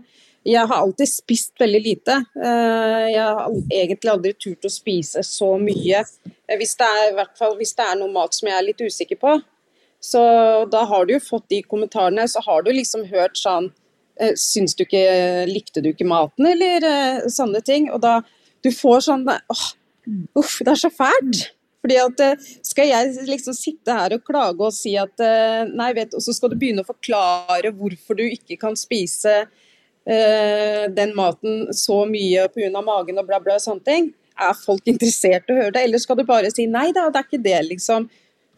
jeg 0.49 0.65
har 0.71 0.81
alltid 0.81 1.11
spist 1.11 1.61
veldig 1.61 1.81
lite. 1.83 2.15
Jeg 2.39 3.21
har 3.21 3.57
egentlig 3.75 4.09
aldri 4.09 4.31
turt 4.39 4.65
å 4.65 4.71
spise 4.73 5.21
så 5.27 5.49
mye. 5.61 5.99
Hvis 6.57 6.73
det 6.79 6.87
er, 6.89 7.09
i 7.11 7.17
hvert 7.19 7.35
fall, 7.37 7.57
hvis 7.59 7.75
det 7.77 7.85
er 7.85 7.99
noe 7.99 8.15
mat 8.15 8.33
som 8.33 8.49
jeg 8.49 8.57
er 8.57 8.65
litt 8.65 8.81
usikker 8.81 9.19
på. 9.21 9.35
Så 10.01 10.21
da 10.71 10.85
har 10.87 11.07
du 11.07 11.17
jo 11.17 11.23
fått 11.23 11.49
de 11.51 11.63
kommentarene, 11.67 12.27
så 12.31 12.43
har 12.47 12.63
du 12.63 12.71
liksom 12.73 13.05
hørt 13.11 13.39
sånn 13.39 13.73
eh, 14.21 14.35
Syns 14.39 14.77
du 14.79 14.85
ikke 14.85 15.03
Likte 15.51 15.83
du 15.83 15.91
ikke 15.91 16.07
maten, 16.09 16.47
eller 16.47 16.87
eh, 16.87 17.29
sånne 17.33 17.63
ting. 17.67 17.91
Og 17.93 18.03
da 18.05 18.21
Du 18.65 18.71
får 18.75 19.09
sånn 19.09 19.27
åh, 19.29 19.69
Uff, 20.39 20.59
det 20.65 20.73
er 20.73 20.81
så 20.81 20.91
fælt. 20.95 21.49
Fordi 21.83 21.99
at 22.03 22.23
eh, 22.25 22.51
Skal 22.67 22.93
jeg 22.93 23.27
liksom 23.27 23.57
sitte 23.59 23.97
her 23.99 24.15
og 24.15 24.27
klage 24.27 24.71
og 24.71 24.77
si 24.77 24.95
at 24.99 25.19
Nei, 25.73 25.91
vet 25.99 26.15
Og 26.15 26.23
så 26.23 26.37
skal 26.37 26.55
du 26.55 26.59
begynne 26.61 26.87
å 26.87 26.89
forklare 26.89 27.75
hvorfor 27.75 28.19
du 28.19 28.27
ikke 28.29 28.61
kan 28.63 28.79
spise 28.79 29.43
uh, 30.09 30.85
den 30.95 31.13
maten 31.17 31.69
så 31.77 32.05
mye 32.09 32.47
pga. 32.55 32.81
magen 32.81 33.21
og 33.21 33.27
bla, 33.29 33.41
bla, 33.45 33.59
sånne 33.61 33.85
ting. 33.85 34.09
Er 34.39 34.55
folk 34.57 34.87
interessert 34.89 35.51
i 35.51 35.53
å 35.53 35.59
høre 35.59 35.75
det, 35.75 35.85
eller 35.85 36.01
skal 36.03 36.19
du 36.19 36.25
bare 36.25 36.51
si 36.55 36.69
nei 36.71 36.89
da, 36.97 37.09
det 37.13 37.21
er 37.21 37.29
ikke 37.29 37.45
det, 37.45 37.59
liksom. 37.73 38.09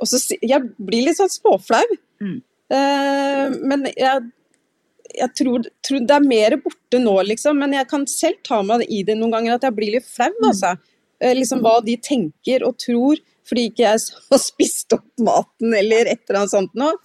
Og 0.00 0.08
så, 0.08 0.20
jeg 0.40 0.70
blir 0.80 1.06
litt 1.06 1.18
sånn 1.18 1.32
småflau. 1.32 1.84
Mm. 2.22 2.36
Uh, 2.70 3.56
men 3.66 3.88
jeg, 3.90 4.28
jeg 5.16 5.32
tror, 5.40 5.66
tror, 5.86 6.04
det 6.06 6.16
er 6.16 6.28
mer 6.28 6.56
borte 6.62 7.02
nå, 7.02 7.16
liksom. 7.28 7.60
Men 7.60 7.76
jeg 7.76 7.88
kan 7.90 8.06
selv 8.10 8.40
ta 8.46 8.62
meg 8.66 8.86
i 8.88 9.02
det 9.06 9.18
noen 9.18 9.36
ganger 9.36 9.58
at 9.58 9.68
jeg 9.68 9.76
blir 9.76 9.94
litt 9.98 10.08
flau, 10.08 10.30
mm. 10.32 10.48
altså. 10.52 10.74
Uh, 11.20 11.34
liksom 11.36 11.62
hva 11.64 11.78
de 11.84 11.98
tenker 12.00 12.64
og 12.66 12.78
tror 12.80 13.20
fordi 13.50 13.66
ikke 13.70 13.82
jeg 13.82 14.02
har 14.30 14.42
spist 14.42 14.94
opp 14.94 15.08
maten 15.26 15.74
eller 15.74 16.06
et 16.06 16.22
eller 16.28 16.42
annet 16.42 16.54
sånt 16.54 16.76
noe. 16.78 16.96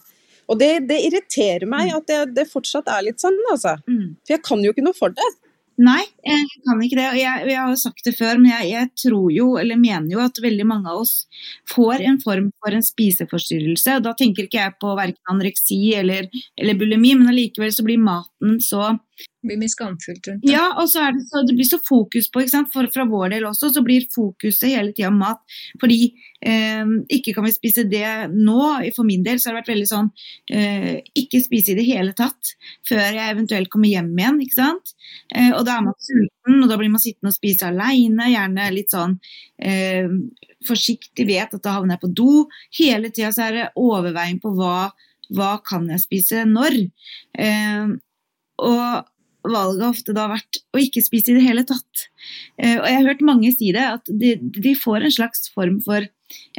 Og 0.45 0.59
det, 0.61 0.85
det 0.89 0.99
irriterer 1.07 1.65
meg 1.65 1.89
at 1.95 2.05
det, 2.05 2.19
det 2.37 2.45
fortsatt 2.51 2.89
er 2.93 3.07
litt 3.07 3.23
sånn, 3.23 3.37
altså. 3.49 3.79
Mm. 3.89 4.13
For 4.21 4.35
jeg 4.35 4.43
kan 4.45 4.61
jo 4.61 4.73
ikke 4.75 4.85
noe 4.85 4.97
for 4.97 5.13
det. 5.15 5.29
Nei, 5.75 6.05
jeg 6.23 6.43
kan 6.63 6.81
ikke 6.85 6.95
det. 6.95 7.05
Jeg, 7.19 7.47
jeg 7.49 7.59
har 7.59 7.71
jo 7.73 7.79
sagt 7.79 8.05
det 8.07 8.13
før, 8.15 8.37
men 8.39 8.53
jeg, 8.53 8.69
jeg, 8.71 8.89
tror 9.01 9.25
jo, 9.35 9.47
eller 9.59 9.79
mener 9.79 10.07
jo, 10.13 10.21
at 10.23 10.39
veldig 10.43 10.67
mange 10.69 10.91
av 10.91 11.01
oss 11.01 11.25
får 11.73 12.05
en 12.07 12.19
form 12.23 12.47
for 12.63 12.77
en 12.77 12.85
spiseforstyrrelse. 12.85 13.97
Da 14.05 14.13
tenker 14.15 14.47
ikke 14.47 14.61
jeg 14.61 14.77
på 14.79 14.93
verken 14.95 15.33
anoreksi 15.33 15.79
eller, 15.99 16.29
eller 16.55 16.79
bulimi, 16.79 17.11
men 17.19 17.33
allikevel 17.33 17.75
så 17.75 17.83
blir 17.87 17.99
maten 17.99 18.61
så 18.63 18.93
blir 19.47 19.59
mye 19.61 19.71
skamfullt 19.71 20.29
rundt 20.29 20.43
det. 20.45 20.51
Ja, 20.53 20.67
og 20.81 20.89
så 20.91 21.05
det, 21.15 21.25
så 21.29 21.43
det 21.47 21.55
blir 21.57 21.69
så 21.69 21.79
fokus 21.85 22.29
på? 22.31 22.43
For, 22.73 22.89
fra 22.93 23.07
vår 23.09 23.35
del 23.35 23.47
også, 23.49 23.71
så 23.75 23.83
blir 23.85 24.07
fokuset 24.13 24.71
hele 24.71 24.93
tida 24.95 25.11
mat. 25.13 25.41
Fordi 25.81 25.99
eh, 26.41 26.93
ikke 27.17 27.35
kan 27.37 27.47
vi 27.47 27.53
spise 27.55 27.85
det 27.89 28.31
nå. 28.33 28.59
For 28.95 29.07
min 29.07 29.25
del 29.25 29.39
så 29.39 29.49
har 29.49 29.57
det 29.57 29.63
vært 29.63 29.73
veldig 29.73 29.89
sånn 29.91 30.11
eh, 30.51 31.01
ikke 31.17 31.43
spise 31.45 31.73
i 31.73 31.79
det 31.79 31.87
hele 31.87 32.15
tatt 32.17 32.55
før 32.87 33.03
jeg 33.03 33.33
eventuelt 33.33 33.71
kommer 33.73 33.91
hjem 33.91 34.11
igjen, 34.17 34.41
ikke 34.45 34.57
sant. 34.57 34.93
Eh, 35.33 35.51
og 35.51 35.65
da 35.67 35.77
er 35.77 35.85
man 35.87 35.97
sulten, 36.01 36.59
og 36.59 36.69
da 36.71 36.77
blir 36.79 36.91
man 36.93 37.03
sittende 37.03 37.31
og 37.33 37.37
spise 37.37 37.69
aleine, 37.69 38.29
gjerne 38.31 38.69
litt 38.73 38.93
sånn 38.93 39.17
eh, 39.57 40.09
forsiktig, 40.67 41.27
vet 41.27 41.55
at 41.55 41.63
da 41.63 41.77
havner 41.77 41.97
jeg 41.97 42.03
på 42.05 42.13
do. 42.21 42.45
Hele 42.79 43.11
tida 43.13 43.31
så 43.35 43.47
er 43.47 43.57
det 43.57 43.67
overveiing 43.79 44.39
på 44.43 44.53
hva, 44.57 44.89
hva 45.35 45.51
kan 45.65 45.89
jeg 45.91 46.05
spise 46.05 46.45
når. 46.49 46.79
Eh, 47.41 47.95
og 48.65 49.11
valget 49.51 49.83
har 49.83 49.93
ofte 49.93 50.15
da 50.15 50.27
vært 50.31 50.59
å 50.75 50.81
ikke 50.81 51.03
spise 51.05 51.31
i 51.31 51.37
det 51.37 51.45
hele 51.45 51.65
tatt. 51.67 52.07
Eh, 52.57 52.77
og 52.79 52.87
jeg 52.87 52.97
har 52.97 53.09
hørt 53.09 53.25
mange 53.25 53.51
si 53.55 53.71
det, 53.75 53.85
at 53.99 54.11
de, 54.21 54.35
de 54.39 54.73
får 54.79 55.05
en 55.05 55.15
slags 55.17 55.49
form 55.55 55.79
for 55.85 56.07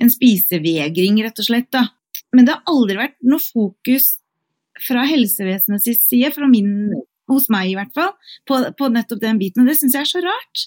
en 0.01 0.12
spisevegring, 0.12 1.20
rett 1.25 1.42
og 1.42 1.49
slett. 1.49 1.70
da. 1.75 1.88
Men 2.35 2.46
det 2.46 2.57
har 2.57 2.72
aldri 2.72 2.99
vært 3.01 3.18
noe 3.27 3.42
fokus 3.42 4.16
fra 4.87 5.07
helsevesenets 5.09 5.88
side, 6.05 6.33
fra 6.35 6.49
min, 6.51 6.92
hos 7.31 7.49
meg 7.53 7.72
i 7.72 7.77
hvert 7.79 7.94
fall, 7.96 8.12
på, 8.49 8.61
på 8.77 8.90
nettopp 8.92 9.22
den 9.22 9.40
biten. 9.40 9.64
Og 9.64 9.70
det 9.70 9.79
syns 9.81 9.96
jeg 9.96 10.05
er 10.05 10.12
så 10.12 10.25
rart. 10.25 10.66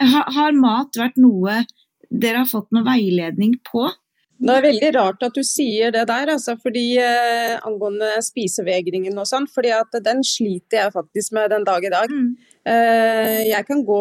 Har, 0.00 0.30
har 0.36 0.56
mat 0.56 0.96
vært 0.98 1.20
noe 1.20 1.62
dere 2.10 2.44
har 2.44 2.50
fått 2.50 2.72
noe 2.74 2.86
veiledning 2.86 3.56
på? 3.66 3.88
Det 4.36 4.52
er 4.52 4.64
veldig 4.66 4.90
rart 4.92 5.22
at 5.24 5.36
du 5.36 5.40
sier 5.46 5.94
det 5.94 6.02
der, 6.10 6.34
altså, 6.34 6.56
fordi 6.60 6.98
eh, 7.00 7.54
angående 7.64 8.18
spisevegringen 8.24 9.16
og 9.16 9.28
sånn. 9.28 9.48
fordi 9.48 9.72
at 9.72 9.96
den 10.04 10.20
sliter 10.26 10.82
jeg 10.82 10.92
faktisk 10.92 11.32
med 11.36 11.50
den 11.54 11.64
dag 11.64 11.84
i 11.84 11.92
dag. 11.94 12.12
Mm. 12.12 12.28
Eh, 12.68 13.40
jeg 13.48 13.66
kan 13.68 13.82
gå 13.86 14.00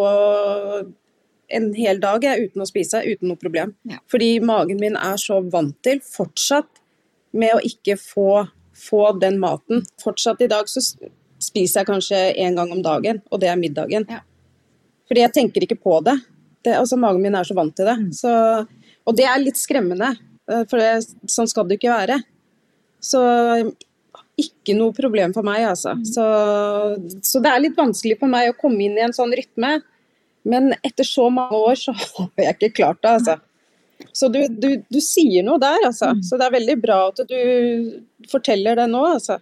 en 1.55 1.69
hel 1.77 2.01
dag 2.03 2.23
jeg, 2.25 2.49
uten 2.49 2.63
å 2.63 2.67
spise, 2.67 3.03
uten 3.05 3.31
noe 3.31 3.39
problem. 3.39 3.75
Ja. 3.87 4.01
Fordi 4.11 4.39
magen 4.43 4.81
min 4.81 4.97
er 4.99 5.19
så 5.21 5.39
vant 5.53 5.77
til 5.85 6.01
fortsatt 6.03 6.81
med 7.35 7.55
å 7.55 7.63
ikke 7.63 7.97
få, 8.01 8.45
få 8.75 9.03
den 9.21 9.39
maten. 9.39 9.85
Fortsatt 10.03 10.43
i 10.43 10.51
dag 10.51 10.67
så 10.71 10.83
spiser 10.83 11.81
jeg 11.81 11.89
kanskje 11.89 12.21
én 12.41 12.57
gang 12.57 12.71
om 12.73 12.81
dagen, 12.83 13.21
og 13.31 13.43
det 13.43 13.51
er 13.51 13.59
middagen. 13.61 14.07
Ja. 14.09 14.23
Fordi 15.05 15.21
jeg 15.21 15.35
tenker 15.35 15.65
ikke 15.65 15.79
på 15.79 15.99
det. 16.05 16.17
det 16.65 16.79
altså 16.79 16.97
Magen 16.97 17.21
min 17.21 17.37
er 17.37 17.45
så 17.45 17.57
vant 17.57 17.75
til 17.77 17.87
det. 17.87 17.97
Mm. 18.01 18.11
Så, 18.15 18.31
og 19.05 19.17
det 19.17 19.27
er 19.29 19.41
litt 19.41 19.59
skremmende, 19.59 20.13
eh, 20.49 20.63
for 20.69 20.81
det, 20.81 21.05
sånn 21.31 21.49
skal 21.49 21.67
det 21.69 21.79
ikke 21.79 21.93
være. 21.93 22.19
Så 23.03 23.21
ikke 24.41 24.75
noe 24.75 24.95
problem 24.95 25.33
for 25.35 25.47
meg, 25.47 25.63
altså. 25.69 25.95
Så, 26.07 26.23
så 27.23 27.41
det 27.43 27.51
er 27.51 27.63
litt 27.63 27.77
vanskelig 27.77 28.17
for 28.19 28.31
meg 28.31 28.51
å 28.51 28.57
komme 28.59 28.83
inn 28.87 28.97
i 28.99 29.05
en 29.05 29.15
sånn 29.15 29.33
rytme. 29.35 29.77
Men 30.45 30.73
etter 30.85 31.07
så 31.07 31.29
mange 31.33 31.57
år 31.57 31.79
så 31.79 31.95
har 31.97 32.47
jeg 32.47 32.57
ikke 32.57 32.73
klart 32.81 33.01
det, 33.05 33.17
altså. 33.19 33.37
Så 34.15 34.27
du, 34.31 34.41
du, 34.51 34.69
du 34.91 34.99
sier 35.03 35.45
noe 35.45 35.61
der, 35.61 35.87
altså. 35.87 36.11
Så 36.25 36.39
det 36.39 36.47
er 36.47 36.57
veldig 36.57 36.77
bra 36.83 36.99
at 37.13 37.21
du 37.29 37.39
forteller 38.31 38.81
det 38.81 38.89
nå, 38.91 39.05
altså. 39.15 39.39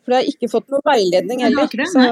For 0.00 0.16
jeg 0.16 0.24
har 0.24 0.32
ikke 0.32 0.50
fått 0.52 0.70
noe 0.72 0.80
veiledning 0.86 1.44
heller. 1.44 1.68
Så, 1.92 2.06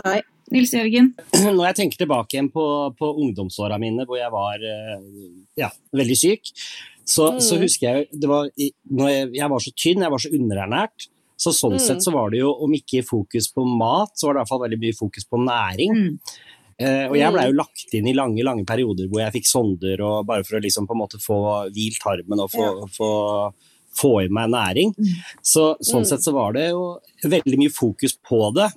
nei. 0.00 0.20
Nils 0.50 0.72
Jørgen? 0.74 1.12
Når 1.34 1.64
jeg 1.70 1.76
tenker 1.80 1.98
tilbake 2.04 2.34
igjen 2.36 2.50
på, 2.52 2.64
på 2.98 3.10
ungdomsåra 3.22 3.78
mine 3.80 4.04
hvor 4.08 4.18
jeg 4.18 4.30
var 4.34 4.62
eh, 4.66 5.00
ja, 5.60 5.70
veldig 5.94 6.16
syk, 6.18 6.50
så, 7.10 7.32
Mm. 7.32 7.40
så 7.42 7.56
husker 7.58 7.86
jeg 7.88 8.08
det 8.22 8.28
var, 8.30 8.50
når 8.90 9.08
jeg, 9.10 9.30
jeg 9.34 9.48
var 9.50 9.58
så 9.64 9.72
tynn, 9.74 10.02
jeg 10.04 10.10
var 10.14 10.22
så 10.22 10.30
underernært. 10.36 11.08
Så 11.40 11.50
sånn 11.56 11.72
Mm. 11.78 11.80
sett 11.82 12.04
så 12.04 12.12
var 12.12 12.30
det 12.30 12.38
jo, 12.42 12.50
om 12.66 12.70
ikke 12.76 13.00
fokus 13.06 13.48
på 13.50 13.64
mat, 13.66 14.12
så 14.14 14.26
var 14.28 14.34
det 14.34 14.38
i 14.38 14.42
hvert 14.44 14.52
fall 14.52 14.62
veldig 14.66 14.78
mye 14.84 14.96
fokus 14.98 15.24
på 15.26 15.40
næring. 15.42 15.90
Mm. 15.96 16.18
Uh, 16.80 17.06
og 17.10 17.16
jeg 17.18 17.32
blei 17.34 17.42
Mm. 17.44 17.50
jo 17.50 17.56
lagt 17.58 17.94
inn 17.94 18.06
i 18.08 18.14
lange 18.16 18.42
lange 18.44 18.64
perioder 18.64 19.08
hvor 19.10 19.20
jeg 19.20 19.32
fikk 19.34 19.46
sonder, 19.50 20.00
og 20.00 20.26
bare 20.26 20.44
for 20.44 20.56
å 20.56 20.62
liksom 20.62 20.86
på 20.88 20.94
en 20.96 21.00
måte 21.02 21.18
få 21.20 21.38
hvilt 21.74 21.98
tarmen 22.00 22.40
og 22.40 22.48
få, 22.52 22.68
få, 22.94 23.10
få 24.00 24.12
i 24.24 24.28
meg 24.32 24.48
næring. 24.52 24.94
Mm. 24.96 25.10
Så, 25.42 25.76
sånn 25.82 26.04
Mm. 26.04 26.08
sett 26.08 26.24
så 26.24 26.32
var 26.32 26.52
det 26.56 26.70
jo 26.70 27.00
veldig 27.24 27.58
mye 27.58 27.72
fokus 27.74 28.14
på 28.16 28.54
det. 28.54 28.70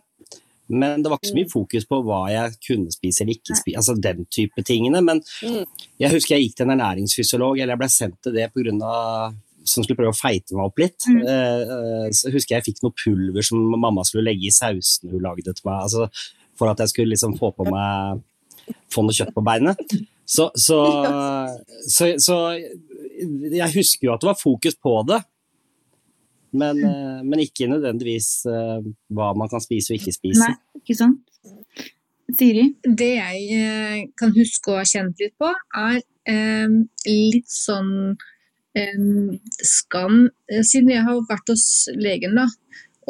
Men 0.70 1.04
det 1.04 1.10
var 1.12 1.20
ikke 1.20 1.32
så 1.32 1.38
mye 1.38 1.52
fokus 1.52 1.86
på 1.86 1.98
hva 2.08 2.20
jeg 2.32 2.54
kunne 2.68 2.92
spise 2.94 3.22
eller 3.24 3.36
ikke 3.36 3.58
spise, 3.60 3.78
altså 3.82 3.96
den 4.00 4.26
type 4.32 4.64
tingene. 4.64 5.02
Men 5.04 5.20
Mm. 5.44 5.66
jeg 6.00 6.12
husker 6.12 6.36
jeg 6.36 6.48
gikk 6.50 6.56
til 6.58 6.70
en 6.70 6.80
ernæringsfysiolog, 6.80 7.60
eller 7.60 7.74
jeg 7.74 7.82
ble 7.84 7.90
sendt 7.90 8.22
til 8.24 8.34
det 8.34 8.52
pga. 8.54 9.34
som 9.66 9.82
skulle 9.84 9.96
prøve 9.96 10.12
å 10.12 10.20
feite 10.20 10.52
meg 10.56 10.66
opp 10.66 10.78
litt. 10.80 11.06
Mm. 11.08 11.22
Eh, 11.24 11.62
eh, 11.74 12.10
så 12.12 12.32
husker 12.34 12.56
jeg 12.56 12.64
jeg 12.64 12.74
fikk 12.74 12.84
noe 12.84 12.92
pulver 12.92 13.42
som 13.42 13.58
mamma 13.80 14.04
skulle 14.04 14.26
legge 14.28 14.48
i 14.48 14.52
sausen 14.52 15.10
hun 15.10 15.22
lagde 15.24 15.54
til 15.54 15.64
meg. 15.64 15.84
Altså, 15.84 16.10
for 16.58 16.68
at 16.68 16.80
jeg 16.80 16.90
skulle 16.90 17.14
liksom 17.16 17.38
få 17.40 17.54
på 17.56 17.70
meg 17.72 18.22
få 18.92 19.04
noe 19.04 19.16
kjøtt 19.16 19.34
på 19.34 19.44
beinet. 19.44 19.78
Så, 20.26 20.50
så, 20.56 20.80
så, 21.96 22.10
så 22.20 22.38
jeg 22.60 23.72
husker 23.76 24.08
jo 24.08 24.14
at 24.14 24.22
det 24.22 24.28
var 24.34 24.40
fokus 24.40 24.76
på 24.76 24.98
det. 25.08 25.22
Men, 26.54 26.80
eh, 26.86 27.20
men 27.26 27.42
ikke 27.42 27.70
nødvendigvis 27.72 28.46
eh, 28.50 28.86
hva 29.14 29.34
man 29.38 29.50
kan 29.52 29.64
spise 29.64 29.94
og 29.94 30.00
ikke 30.00 30.16
spise. 30.16 30.46
Nei, 30.46 30.82
ikke 30.82 30.98
sant? 31.00 31.24
Siri? 32.34 32.68
Det 32.84 33.12
jeg 33.18 33.42
eh, 33.58 33.98
kan 34.20 34.34
huske 34.36 34.72
å 34.72 34.80
ha 34.80 34.86
kjent 34.88 35.20
litt 35.22 35.36
på, 35.42 35.50
er 35.50 36.00
eh, 36.30 36.78
litt 37.10 37.50
sånn 37.52 37.92
eh, 38.78 39.04
skam. 39.66 40.28
Siden 40.62 40.94
jeg 40.94 41.06
har 41.08 41.24
vært 41.30 41.54
hos 41.54 41.66
legen, 41.98 42.38
da, 42.40 42.48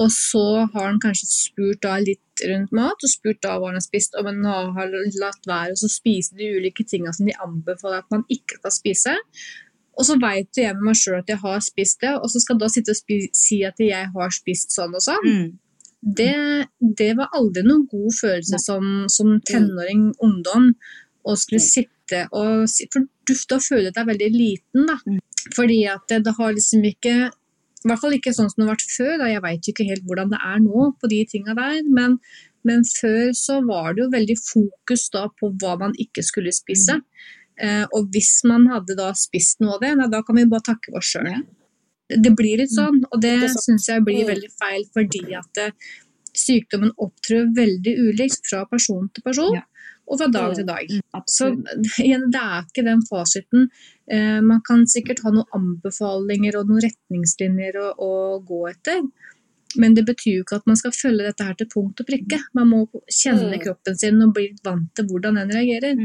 og 0.01 0.09
så 0.11 0.45
har 0.73 0.87
han 0.87 1.01
kanskje 1.01 1.29
spurt 1.29 1.83
da 1.85 1.97
litt 2.01 2.45
rundt 2.49 2.73
mat, 2.73 2.97
og 2.97 3.11
spurt 3.11 3.41
da 3.45 3.57
hva 3.59 3.69
han 3.69 3.77
har 3.77 3.85
spist, 3.85 4.17
og 4.17 4.25
men 4.27 4.41
han 4.47 4.71
har 4.77 4.93
latt 5.21 5.49
være 5.49 5.75
å 5.77 5.91
spise 5.91 6.37
de 6.39 6.49
ulike 6.57 6.85
tingene 6.89 7.13
som 7.13 7.29
de 7.29 7.37
anbefaler 7.45 8.01
at 8.01 8.09
man 8.13 8.25
ikke 8.33 8.57
skal 8.61 8.73
spise. 8.73 9.15
Og 9.97 10.07
så 10.07 10.15
veit 10.21 10.57
jeg 10.57 10.73
med 10.77 10.87
meg 10.89 10.97
sjøl 10.97 11.19
at 11.19 11.29
jeg 11.29 11.37
har 11.43 11.59
spist 11.61 12.01
det, 12.01 12.15
og 12.17 12.29
så 12.31 12.41
skal 12.41 12.57
da 12.61 12.69
sitte 12.71 12.95
og 12.95 13.27
si 13.37 13.59
at 13.67 13.77
jeg 13.81 14.09
har 14.15 14.33
spist 14.33 14.73
sånn 14.73 14.95
og 14.97 15.03
sånn. 15.05 15.27
Mm. 15.27 15.51
Det, 16.19 16.33
det 16.99 17.11
var 17.15 17.29
aldri 17.37 17.61
noen 17.63 17.85
god 17.91 18.15
følelse 18.17 18.59
som, 18.59 18.87
som 19.07 19.37
tenåring, 19.47 20.09
ungdom, 20.19 20.73
å 21.23 21.35
skulle 21.39 21.61
Mm. 21.61 21.69
sitte 21.69 22.25
og 22.35 22.65
si 22.67 22.87
For 22.91 23.05
du, 23.25 23.31
da 23.49 23.57
føler 23.63 23.91
du 23.93 23.95
deg 23.95 24.09
veldig 24.09 24.31
liten, 24.33 24.87
da. 24.89 24.97
Mm. 25.07 25.21
Fordi 25.55 25.77
at 25.87 26.03
det, 26.09 26.23
det 26.25 26.33
har 26.37 26.51
liksom 26.53 26.83
ikke 26.89 27.13
I 27.83 27.87
hvert 27.87 28.01
fall 28.01 28.15
ikke 28.17 28.33
sånn 28.35 28.49
som 28.51 28.59
det 28.61 28.67
har 28.67 28.75
vært 28.75 28.91
før. 28.97 29.13
Da. 29.21 29.29
Jeg 29.31 29.43
veit 29.43 29.67
jo 29.67 29.71
ikke 29.73 29.87
helt 29.87 30.03
hvordan 30.07 30.29
det 30.33 30.39
er 30.39 30.59
nå 30.63 30.89
på 30.99 31.09
de 31.11 31.21
tinga 31.31 31.55
der. 31.57 31.79
Men, 31.91 32.17
men 32.63 32.83
før 32.87 33.31
så 33.35 33.61
var 33.67 33.93
det 33.93 34.03
jo 34.03 34.11
veldig 34.13 34.37
fokus 34.39 35.09
da 35.11 35.25
på 35.39 35.49
hva 35.59 35.73
man 35.81 35.95
ikke 35.99 36.23
skulle 36.23 36.51
spise. 36.55 36.99
Eh, 36.99 37.42
og 37.93 38.07
hvis 38.11 38.43
man 38.49 38.65
hadde 38.67 38.95
da 38.97 39.11
spist 39.13 39.59
noe 39.61 39.75
av 39.75 39.81
det, 39.81 40.11
da 40.11 40.21
kan 40.25 40.35
vi 40.35 40.45
bare 40.45 40.65
takke 40.73 40.95
oss 40.97 41.11
sjøl. 41.13 41.43
Det 42.09 42.33
blir 42.35 42.57
litt 42.57 42.73
sånn, 42.73 43.03
og 43.11 43.21
det 43.21 43.49
syns 43.53 43.87
jeg 43.87 44.03
blir 44.03 44.23
Mm. 44.25 44.31
veldig 44.33 44.51
feil 44.59 44.83
fordi 44.93 45.21
at 45.37 45.57
eh, 45.57 45.71
sykdommen 46.33 46.91
opptrår 46.97 47.53
veldig 47.55 47.93
ulikt 48.09 48.45
fra 48.49 48.65
person 48.65 49.09
til 49.13 49.21
person. 49.23 49.61
Og 50.05 50.19
fra 50.19 50.27
dag 50.27 50.49
Mm. 50.51 50.55
til 50.55 50.65
dag. 50.65 50.87
Så 51.29 51.45
igjen, 52.03 52.29
det 52.29 52.41
er 52.41 52.65
ikke 52.67 52.83
den 52.83 53.01
fasiten. 53.07 53.69
Eh, 54.11 54.41
man 54.41 54.59
kan 54.67 54.83
sikkert 54.85 55.21
ha 55.23 55.31
noen 55.31 55.47
anbefalinger 55.55 56.57
og 56.59 56.67
noen 56.67 56.81
retningslinjer 56.83 57.77
å, 57.79 57.93
å 57.97 58.43
gå 58.45 58.69
etter. 58.69 59.01
Men 59.77 59.93
det 59.95 60.05
betyr 60.05 60.35
jo 60.35 60.43
ikke 60.43 60.57
at 60.59 60.67
man 60.67 60.75
skal 60.75 60.91
følge 60.91 61.23
dette 61.23 61.43
her 61.47 61.55
til 61.55 61.67
punkt 61.71 62.01
og 62.01 62.05
prikke. 62.05 62.41
Man 62.53 62.67
må 62.69 62.87
kjenne 63.09 63.53
Mm. 63.55 63.61
kroppen 63.63 63.95
sin 63.97 64.21
og 64.21 64.33
bli 64.35 64.49
vant 64.63 64.93
til 64.93 65.05
hvordan 65.05 65.35
den 65.39 65.49
reagerer. 65.55 65.95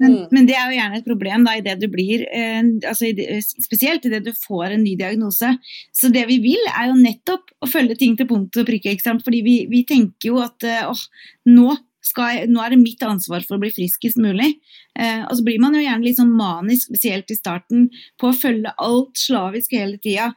Men, 0.00 0.12
Mm. 0.12 0.26
men 0.32 0.46
det 0.48 0.56
er 0.58 0.66
jo 0.66 0.78
gjerne 0.78 0.98
et 0.98 1.06
problem 1.06 1.44
da, 1.46 1.52
i 1.56 1.62
det 1.64 1.76
du 1.80 1.86
blir, 1.88 2.24
eh, 2.32 2.62
altså 2.88 3.08
i 3.08 3.12
det, 3.12 3.28
spesielt 3.44 4.04
idet 4.08 4.24
du 4.24 4.32
får 4.32 4.72
en 4.74 4.82
ny 4.82 4.96
diagnose. 4.96 5.52
Så 5.94 6.10
det 6.12 6.26
vi 6.28 6.38
vil, 6.42 6.60
er 6.72 6.90
jo 6.90 6.98
nettopp 6.98 7.54
å 7.62 7.70
følge 7.70 7.98
ting 7.98 8.16
til 8.16 8.26
punkt 8.26 8.56
og 8.56 8.66
prikke. 8.66 8.92
Ikke 8.92 9.06
sant? 9.06 9.24
Fordi 9.24 9.42
vi, 9.46 9.56
vi 9.70 9.84
tenker 9.88 10.32
jo 10.32 10.42
at 10.42 10.66
eh, 10.66 10.82
åh, 10.88 11.04
nå, 11.46 11.76
skal 12.02 12.34
jeg, 12.34 12.50
nå 12.50 12.58
er 12.58 12.74
det 12.74 12.80
mitt 12.82 13.02
ansvar 13.06 13.44
for 13.46 13.56
å 13.56 13.62
bli 13.62 13.70
friskest 13.70 14.18
mulig. 14.18 14.56
Eh, 14.98 15.22
og 15.22 15.36
så 15.38 15.44
blir 15.46 15.60
man 15.62 15.76
jo 15.78 15.84
gjerne 15.84 16.04
litt 16.04 16.18
sånn 16.18 16.34
manisk, 16.34 16.88
spesielt 16.90 17.30
i 17.30 17.38
starten, 17.38 17.88
på 18.18 18.32
å 18.32 18.36
følge 18.36 18.74
alt 18.82 19.14
slavisk 19.22 19.76
hele 19.78 20.00
tida. 20.02 20.32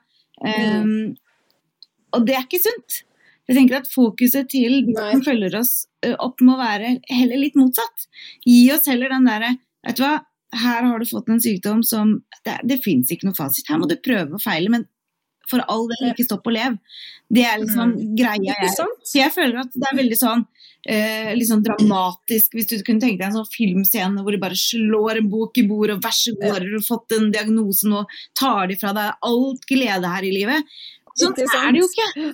Mm. 0.46 1.16
Og 2.14 2.26
det 2.28 2.36
er 2.38 2.46
ikke 2.46 2.62
sunt. 2.62 3.02
Jeg 3.45 3.58
tenker 3.60 3.79
at 3.81 3.91
Fokuset 3.91 4.49
til 4.49 4.79
de 4.88 4.95
som 4.97 5.21
følger 5.25 5.60
oss 5.60 5.73
opp, 6.17 6.41
må 6.41 6.58
være 6.60 6.95
heller 7.12 7.41
litt 7.41 7.58
motsatt. 7.60 8.08
Gi 8.45 8.63
oss 8.73 8.89
heller 8.89 9.13
den 9.13 9.29
derre 9.29 9.55
Vet 9.86 9.99
du 9.99 10.01
hva, 10.01 10.15
her 10.55 10.86
har 10.88 11.01
du 11.01 11.05
fått 11.05 11.29
en 11.29 11.41
sykdom 11.43 11.84
som 11.86 12.15
Det, 12.45 12.58
det 12.65 12.79
fins 12.81 13.12
ikke 13.13 13.27
noe 13.27 13.38
fasit. 13.38 13.67
Her 13.69 13.77
må 13.81 13.89
du 13.89 13.97
prøve 14.01 14.38
og 14.38 14.41
feile, 14.41 14.71
men 14.73 14.88
for 15.49 15.62
all 15.69 15.86
del, 15.91 16.10
ikke 16.10 16.25
stopp 16.25 16.47
og 16.49 16.55
lev. 16.55 16.77
Det 17.29 17.43
er 17.45 17.60
liksom 17.62 17.91
greia 18.17 18.55
jeg? 18.55 18.71
Så 19.05 19.19
jeg 19.19 19.34
føler 19.34 19.62
at 19.62 19.73
det 19.73 19.88
er 19.91 19.99
veldig 19.99 20.17
sånn 20.17 20.41
eh, 20.89 21.34
sånn 21.45 21.63
dramatisk, 21.65 22.55
hvis 22.58 22.69
du 22.69 22.75
kunne 22.86 23.03
tenke 23.03 23.19
deg 23.19 23.27
en 23.29 23.38
sånn 23.39 23.51
filmscene 23.53 24.23
hvor 24.25 24.36
de 24.36 24.41
bare 24.41 24.58
slår 24.60 25.21
en 25.21 25.29
bok 25.31 25.58
i 25.62 25.65
bordet, 25.69 25.97
og 25.97 26.05
vær 26.05 26.15
så 26.17 26.36
god, 26.38 26.58
har 26.58 26.65
du 26.65 26.79
fått 26.86 27.17
en 27.17 27.29
diagnose 27.34 27.89
nå, 27.89 28.03
tar 28.38 28.69
de 28.71 28.79
fra 28.81 28.93
deg 28.97 29.29
alt 29.29 29.69
glede 29.69 30.15
her 30.15 30.27
i 30.27 30.34
livet. 30.34 30.75
Sånn 31.15 31.38
er 31.45 31.71
det 31.71 31.81
jo 31.81 31.89
ikke. 31.89 32.34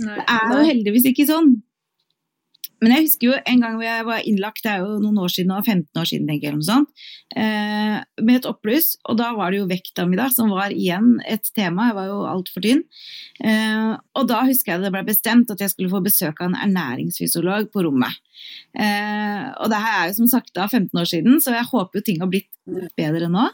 Nei. 0.00 0.16
Det 0.16 0.36
er 0.36 0.54
jo 0.54 0.68
heldigvis 0.70 1.08
ikke 1.12 1.26
sånn. 1.28 1.50
Men 2.80 2.94
jeg 2.94 3.06
husker 3.06 3.28
jo 3.28 3.38
en 3.38 3.60
gang 3.62 3.74
hvor 3.76 3.84
jeg 3.84 4.06
var 4.08 4.26
innlagt, 4.28 4.62
det 4.64 4.72
er 4.72 4.84
jo 4.84 4.98
noen 5.02 5.18
år 5.20 5.32
siden, 5.34 5.52
15 5.60 6.00
år 6.00 6.08
siden, 6.08 6.28
tenker 6.30 6.48
jeg, 6.48 6.54
eller 6.54 6.62
noe 6.62 6.68
sånt, 6.70 7.04
eh, 7.36 7.96
med 8.24 8.38
et 8.40 8.48
oppbluss, 8.48 8.94
og 9.04 9.18
da 9.20 9.30
var 9.36 9.52
det 9.52 9.60
jo 9.60 9.68
vekta 9.70 10.06
mi 10.08 10.16
da, 10.16 10.30
som 10.32 10.48
var 10.54 10.72
igjen 10.72 11.18
et 11.28 11.50
tema, 11.56 11.90
jeg 11.90 11.98
var 11.98 12.08
jo 12.08 12.18
altfor 12.30 12.64
tynn. 12.64 12.82
Eh, 13.44 13.92
og 14.16 14.28
da 14.30 14.40
husker 14.48 14.74
jeg 14.74 14.84
det 14.86 14.92
ble 14.94 15.04
bestemt 15.08 15.52
at 15.52 15.60
jeg 15.60 15.74
skulle 15.74 15.92
få 15.92 16.00
besøk 16.04 16.40
av 16.40 16.50
en 16.50 16.58
ernæringsfysiolog 16.64 17.68
på 17.74 17.84
rommet. 17.84 18.16
Eh, 18.72 19.44
og 19.60 19.68
det 19.72 19.80
her 19.84 19.98
er 19.98 20.08
jo 20.10 20.16
som 20.22 20.30
sagt 20.32 20.54
da 20.56 20.66
15 20.68 20.96
år 20.96 21.08
siden, 21.12 21.38
så 21.44 21.52
jeg 21.56 21.68
håper 21.68 22.00
jo 22.00 22.06
ting 22.06 22.20
har 22.24 22.30
blitt 22.32 22.48
bedre 22.96 23.28
nå. 23.28 23.48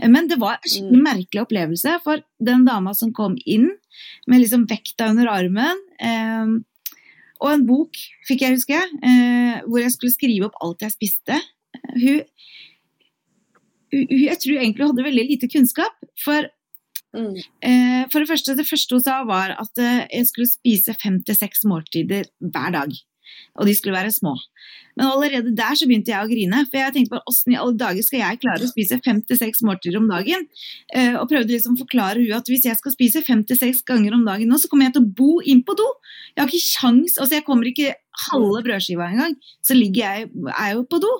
Eh, 0.00 0.08
Men 0.10 0.28
det 0.30 0.40
var 0.42 0.58
en 0.58 0.66
skikkelig 0.70 1.02
merkelig 1.06 1.44
opplevelse, 1.46 1.98
for 2.02 2.22
den 2.42 2.66
dama 2.66 2.94
som 2.94 3.12
kom 3.14 3.38
inn 3.46 3.70
med 4.26 4.42
liksom 4.42 4.66
vekta 4.66 5.12
under 5.12 5.30
armen, 5.30 5.78
eh, 6.00 6.46
og 7.40 7.50
en 7.52 7.64
bok, 7.66 7.96
fikk 8.28 8.44
jeg 8.44 8.56
huske, 8.56 8.78
eh, 9.02 9.62
hvor 9.66 9.80
jeg 9.82 9.92
skulle 9.94 10.14
skrive 10.14 10.46
opp 10.48 10.58
alt 10.62 10.84
jeg 10.86 10.94
spiste. 10.94 11.38
Eh, 11.74 11.94
Hun, 12.00 12.20
hun, 13.92 14.06
jeg 14.10 14.38
tror 14.42 14.58
egentlig 14.60 14.86
hadde 14.90 15.06
veldig 15.06 15.24
lite 15.30 15.48
kunnskap. 15.52 15.94
For, 16.24 16.50
Mm. 17.14 17.36
eh, 17.62 18.06
for 18.10 18.18
det 18.18 18.26
første, 18.28 18.56
det 18.58 18.66
første 18.66 18.90
hun 18.96 19.00
sa 19.04 19.20
var 19.24 19.52
at 19.54 19.70
jeg 20.10 20.26
skulle 20.26 20.50
spise 20.50 20.94
fem 21.00 21.20
til 21.22 21.36
seks 21.38 21.62
måltider 21.64 22.24
hver 22.40 22.72
dag. 22.74 22.90
Og 23.58 23.68
de 23.68 23.74
skulle 23.76 23.96
være 23.96 24.12
små. 24.14 24.34
Men 24.94 25.08
allerede 25.10 25.52
der 25.56 25.74
så 25.78 25.88
begynte 25.88 26.12
jeg 26.12 26.22
å 26.22 26.30
grine. 26.30 26.62
For 26.70 26.78
jeg 26.78 26.94
tenkte 26.94 27.16
bare, 27.16 27.26
åssen 27.30 27.54
i 27.54 27.58
alle 27.58 27.74
dager 27.78 28.06
skal 28.06 28.20
jeg 28.20 28.40
klare 28.44 28.66
å 28.66 28.70
spise 28.70 29.00
fem 29.04 29.20
til 29.26 29.40
seks 29.40 29.62
måltider 29.66 29.98
om 29.98 30.06
dagen? 30.10 30.46
Eh, 30.94 31.16
og 31.18 31.26
prøvde 31.30 31.54
liksom 31.54 31.74
å 31.74 31.82
forklare 31.82 32.22
hun 32.22 32.36
at 32.38 32.50
hvis 32.50 32.66
jeg 32.68 32.78
skal 32.78 32.94
spise 32.94 33.24
fem 33.26 33.42
til 33.46 33.58
seks 33.58 33.82
ganger 33.88 34.14
om 34.14 34.24
dagen 34.26 34.50
nå, 34.50 34.60
så 34.62 34.70
kommer 34.70 34.88
jeg 34.88 34.96
til 34.96 35.06
å 35.06 35.12
bo 35.18 35.42
inn 35.42 35.64
på 35.66 35.76
do. 35.78 35.88
Jeg 36.34 36.44
har 36.44 36.50
ikke 36.50 36.78
kjangs, 36.78 37.18
altså 37.18 37.38
jeg 37.38 37.46
kommer 37.46 37.70
ikke 37.70 37.94
halve 38.30 38.62
brødskiva 38.66 39.10
engang, 39.10 39.34
så 39.64 39.74
ligger 39.74 40.02
jeg, 40.04 40.30
er 40.54 40.68
jeg 40.68 40.78
jo 40.78 40.88
på 40.90 41.02
do. 41.02 41.12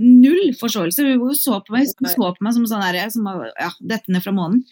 Null 0.00 0.54
forståelse. 0.56 1.04
Hun 1.20 1.36
så 1.36 1.58
på 1.66 1.74
meg, 1.74 1.90
så 1.90 2.30
på 2.32 2.44
meg 2.44 2.54
som 2.56 2.66
sånn 2.70 2.84
der, 2.86 3.02
som 3.12 3.26
ja, 3.28 3.70
dette 3.82 4.12
ned 4.12 4.24
fra 4.24 4.32
månen. 4.34 4.62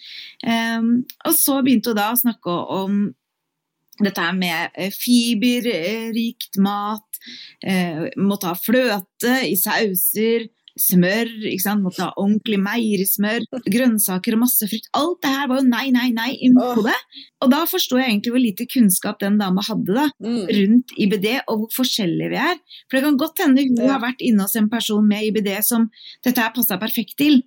Ehm, 0.46 0.92
og 1.26 1.34
så 1.36 1.58
begynte 1.64 1.92
hun 1.92 1.98
da 1.98 2.12
å 2.14 2.20
snakke 2.20 2.54
om 2.78 3.02
dette 4.04 4.22
her 4.22 4.36
med 4.36 4.70
eh, 4.78 4.92
fiberrikt 4.94 6.58
mat, 6.62 7.20
eh, 7.64 8.06
måtte 8.20 8.52
ha 8.52 8.54
fløte 8.58 9.34
i 9.48 9.56
sauser, 9.58 10.46
smør, 10.78 11.26
måtte 11.82 12.04
ha 12.04 12.12
ordentlig 12.14 12.58
meierismør, 12.62 13.42
grønnsaker 13.66 14.36
og 14.36 14.44
masse 14.44 14.68
frukt. 14.70 14.86
Alt 14.94 15.24
det 15.24 15.32
her 15.34 15.48
var 15.50 15.58
jo 15.58 15.66
nei, 15.66 15.88
nei, 15.90 16.08
nei 16.14 16.28
i 16.38 16.50
Åh. 16.54 16.78
Og 17.42 17.50
da 17.50 17.64
forstår 17.66 17.98
jeg 18.04 18.12
egentlig 18.12 18.34
hvor 18.36 18.44
lite 18.44 18.66
kunnskap 18.70 19.18
den 19.18 19.40
dama 19.40 19.64
hadde 19.66 19.96
da, 19.96 20.06
Mm. 20.22 20.46
rundt 20.46 20.94
IBD, 20.96 21.26
og 21.48 21.64
hvor 21.64 21.74
forskjellige 21.82 22.30
vi 22.30 22.36
er. 22.36 22.56
For 22.88 22.96
det 22.98 23.04
kan 23.08 23.18
godt 23.18 23.42
hende 23.42 23.66
hun 23.66 23.90
har 23.90 24.00
vært 24.00 24.22
inne 24.22 24.46
hos 24.46 24.54
en 24.56 24.70
person 24.70 25.06
med 25.06 25.24
IBD 25.32 25.50
som 25.66 25.90
dette 26.24 26.38
her 26.38 26.54
passa 26.54 26.78
perfekt 26.78 27.16
til. 27.18 27.42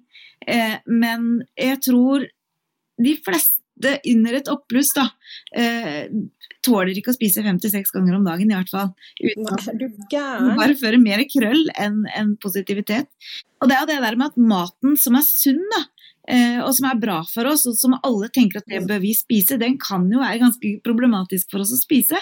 Eh, 0.48 0.78
men 0.88 1.44
jeg 1.56 1.80
tror 1.88 2.28
de 3.02 3.16
fleste 3.24 3.61
under 4.14 4.38
et 4.38 4.50
oppbluss 4.52 4.94
da, 4.98 5.08
eh, 5.56 6.08
tåler 6.66 6.94
ikke 6.98 7.14
å 7.14 7.18
spise 7.18 7.44
fem 7.46 7.60
til 7.62 7.74
seks 7.74 7.94
ganger 7.96 8.18
om 8.18 8.28
dagen, 8.28 8.52
i 8.52 8.58
hvert 8.58 8.72
fall. 8.72 8.92
Uten 9.22 9.50
at 9.50 10.58
bare 10.60 10.78
fører 10.78 11.02
mer 11.02 11.24
krøll 11.30 11.64
enn 11.80 12.04
en 12.16 12.36
positivitet. 12.42 13.10
Og 13.62 13.70
det 13.70 13.78
er 13.78 13.84
jo 13.84 13.90
det 13.94 14.04
der 14.04 14.20
med 14.20 14.32
at 14.32 14.38
maten 14.52 14.98
som 15.00 15.18
er 15.18 15.26
sunn, 15.26 15.62
da, 15.74 15.82
eh, 16.30 16.60
og 16.62 16.74
som 16.78 16.90
er 16.90 17.02
bra 17.02 17.20
for 17.30 17.50
oss, 17.50 17.66
og 17.70 17.78
som 17.78 17.98
alle 18.02 18.30
tenker 18.34 18.62
at 18.62 18.70
det 18.70 18.84
bør 18.90 19.02
vi 19.04 19.14
spise, 19.18 19.60
den 19.62 19.78
kan 19.82 20.08
jo 20.12 20.22
være 20.22 20.42
ganske 20.42 20.74
problematisk 20.86 21.52
for 21.54 21.66
oss 21.66 21.74
å 21.74 21.82
spise. 21.82 22.20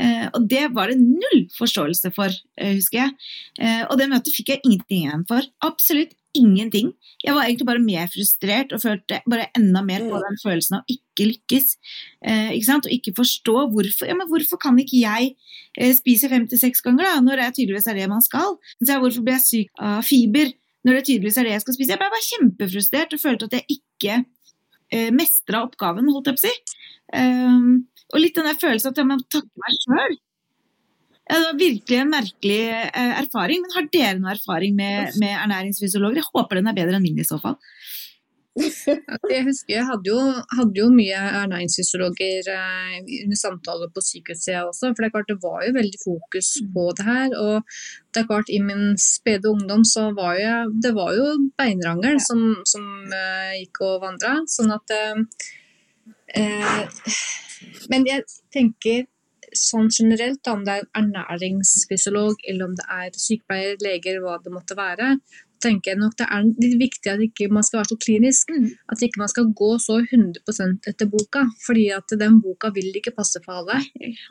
Eh, 0.00 0.26
og 0.32 0.48
det 0.48 0.66
var 0.76 0.92
det 0.92 1.00
null 1.00 1.46
forståelse 1.56 2.12
for, 2.16 2.32
eh, 2.58 2.74
husker 2.76 3.04
jeg. 3.04 3.16
Eh, 3.60 3.84
og 3.88 3.98
det 4.00 4.10
møtet 4.12 4.34
fikk 4.34 4.54
jeg 4.54 4.64
ingenting 4.64 5.08
igjen 5.08 5.28
for. 5.28 5.42
Absolutt 5.64 6.16
ingenting. 6.34 6.92
Jeg 7.24 7.34
var 7.36 7.44
egentlig 7.46 7.66
bare 7.68 7.82
mer 7.82 8.08
frustrert 8.12 8.72
og 8.74 8.82
følte 8.82 9.20
bare 9.30 9.46
enda 9.56 9.82
mer 9.86 10.00
på 10.04 10.14
Mm. 10.18 10.24
den 10.26 10.38
følelsen 10.42 10.76
av 10.78 10.84
ikke 10.90 11.28
lykkes. 11.30 11.76
Eh, 12.24 12.50
ikke 12.56 12.66
sant? 12.68 12.86
Og 12.86 12.92
ikke 12.92 13.14
forstå 13.16 13.56
hvorfor. 13.72 14.06
Ja, 14.10 14.14
men 14.18 14.28
hvorfor 14.28 14.58
kan 14.60 14.76
ikke 14.78 15.00
jeg 15.00 15.36
eh, 15.78 15.92
spise 15.94 16.28
fem 16.28 16.46
til 16.48 16.58
seks 16.58 16.82
ganger, 16.82 17.04
da, 17.04 17.20
når 17.20 17.36
det 17.42 17.54
tydeligvis 17.56 17.86
er 17.86 17.94
det 17.94 18.08
man 18.08 18.22
skal? 18.22 18.58
Så 18.82 18.98
hvorfor 19.00 19.22
blir 19.24 19.38
jeg 19.38 19.46
syk 19.48 19.70
av 19.78 20.02
fiber 20.02 20.52
når 20.84 20.92
det 20.98 21.04
tydeligvis 21.06 21.38
er 21.38 21.44
det 21.44 21.52
jeg 21.56 21.60
skal 21.64 21.74
spise? 21.78 21.94
Jeg 21.94 22.02
ble 22.02 22.10
bare 22.12 22.28
kjempefrustrert 22.30 23.12
og 23.16 23.20
følte 23.22 23.44
at 23.48 23.56
jeg 23.60 23.78
ikke 23.78 24.24
eh, 24.92 25.10
mestra 25.10 25.62
oppgaven, 25.64 26.10
holdt 26.12 26.26
jeg 26.28 26.36
på 26.36 26.42
å 26.42 26.48
si. 26.48 26.78
Um, 27.14 27.86
og 28.12 28.20
litt 28.20 28.34
den 28.36 28.44
der 28.48 28.58
følelsen 28.60 28.90
at 28.92 28.98
jeg 29.00 29.06
må 29.08 29.16
takke 29.32 29.62
meg 29.64 29.78
sjøl. 29.84 30.16
Ja, 31.24 31.38
det 31.38 31.44
var 31.46 31.58
virkelig 31.58 31.98
en 31.98 32.12
merkelig 32.12 32.62
eh, 32.68 33.12
erfaring. 33.22 33.62
Men 33.64 33.76
har 33.78 33.90
dere 33.92 34.16
noe 34.20 34.34
erfaring 34.34 34.74
med, 34.76 35.14
med 35.22 35.36
ernæringsfysiologer? 35.38 36.20
Jeg 36.20 36.32
håper 36.34 36.60
den 36.60 36.68
er 36.68 36.76
bedre 36.76 36.98
enn 36.98 37.06
min 37.06 37.22
i 37.22 37.28
så 37.28 37.38
fall. 37.40 37.56
Jeg 38.54 39.42
husker 39.48 39.72
jeg 39.72 39.86
hadde 39.88 40.06
jo, 40.06 40.18
hadde 40.54 40.78
jo 40.78 40.86
mye 40.94 41.22
ernæringsfysiologer 41.40 42.50
eh, 42.52 42.98
under 43.24 43.38
samtaler 43.40 43.90
på 43.90 44.02
sykehuset 44.04 44.60
også, 44.60 44.92
for 44.92 45.02
det 45.02 45.08
er 45.08 45.14
klart 45.16 45.32
det 45.32 45.38
var 45.42 45.64
jo 45.66 45.72
veldig 45.74 46.00
fokus 46.04 46.50
på 46.76 46.84
det 46.98 47.06
her. 47.08 47.34
Og 47.40 47.74
det 48.14 48.22
er 48.22 48.28
klart 48.28 48.52
i 48.54 48.60
min 48.62 48.94
spede 49.00 49.50
ungdom 49.50 49.82
så 49.88 50.06
var 50.14 50.38
jeg, 50.38 50.70
det 50.84 50.94
var 50.94 51.16
jo 51.18 51.26
beinrangel 51.58 52.20
som, 52.22 52.44
som 52.68 52.86
eh, 53.10 53.56
gikk 53.62 53.82
og 53.88 54.04
vandra, 54.06 54.36
sånn 54.54 54.76
at 54.76 54.94
eh, 55.00 55.48
eh, 56.38 57.10
Men 57.90 58.06
jeg 58.06 58.22
tenker 58.54 59.06
sånn 59.58 59.88
generelt, 59.90 60.40
da, 60.44 60.52
om 60.52 60.64
det 60.64 60.72
er 60.80 60.86
ernæringsfysiolog 61.00 62.36
eller 62.48 62.68
om 62.68 62.74
det 62.78 62.86
er 62.90 63.10
sykepleier, 63.18 63.76
leger, 63.82 64.20
hva 64.24 64.38
det 64.42 64.52
måtte 64.54 64.76
være, 64.78 65.16
tenker 65.64 65.94
jeg 65.94 66.00
nok 66.00 66.16
det 66.18 66.26
er 66.28 66.44
litt 66.60 66.76
viktig 66.80 67.10
at 67.14 67.22
ikke 67.24 67.48
man 67.52 67.64
skal 67.64 67.80
være 67.80 67.92
så 67.94 67.96
klinisk. 68.02 68.50
At 68.92 69.00
ikke 69.06 69.22
man 69.22 69.30
skal 69.32 69.46
gå 69.56 69.70
så 69.80 69.96
100% 70.02 70.90
etter 70.90 71.08
boka, 71.08 71.46
fordi 71.64 71.86
at 71.96 72.14
den 72.20 72.40
boka 72.44 72.70
vil 72.74 72.92
ikke 73.00 73.14
passe 73.16 73.40
for 73.44 73.62
alle. 73.62 73.80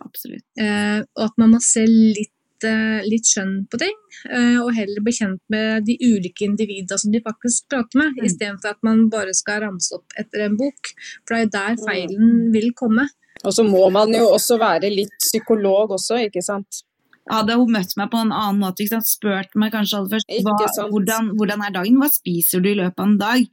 Absolutt. 0.05 0.45
Eh, 0.59 1.01
og 1.17 1.23
at 1.29 1.41
man 1.41 1.55
må 1.55 1.61
se 1.63 1.87
litt, 1.89 2.29
eh, 2.63 3.01
litt 3.09 3.25
skjønn 3.25 3.65
på 3.67 3.79
ting, 3.81 3.97
eh, 4.29 4.59
og 4.61 4.69
heller 4.77 5.01
bli 5.03 5.11
kjent 5.17 5.41
med 5.49 5.85
de 5.89 5.97
ulike 5.99 6.45
individene 6.45 6.99
som 7.01 7.11
de 7.11 7.19
faktisk 7.25 7.65
prater 7.67 7.97
med, 7.97 8.13
Mm. 8.13 8.25
istedenfor 8.29 8.69
at 8.69 8.83
man 8.83 9.09
bare 9.09 9.33
skal 9.33 9.61
ramse 9.61 9.91
opp 9.97 10.13
etter 10.17 10.45
en 10.45 10.55
bok. 10.55 10.93
For 11.27 11.35
det 11.35 11.49
er 11.49 11.57
der 11.57 11.75
feilen 11.81 12.53
vil 12.53 12.71
komme. 12.73 13.09
Og 13.43 13.53
så 13.55 13.65
må 13.67 13.85
man 13.93 14.13
jo 14.15 14.29
også 14.31 14.57
være 14.61 14.91
litt 14.93 15.13
psykolog 15.19 15.93
også, 15.97 16.19
ikke 16.27 16.43
sant. 16.45 16.83
Hadde 17.31 17.55
hun 17.55 17.71
møtt 17.71 17.93
meg 17.95 18.09
på 18.11 18.19
en 18.19 18.33
annen 18.35 18.59
måte, 18.59 18.83
ikke 18.83 18.97
sant? 18.97 19.07
spurt 19.07 19.53
meg 19.59 19.71
kanskje 19.71 19.99
aller 19.99 20.11
først 20.11 20.33
hva, 20.43 20.87
hvordan, 20.91 21.31
hvordan 21.39 21.63
er 21.63 21.75
dagen, 21.75 21.99
hva 22.01 22.09
spiser 22.11 22.63
du 22.63 22.73
i 22.73 22.77
løpet 22.81 22.99
av 22.99 23.07
en 23.07 23.17
dag? 23.21 23.45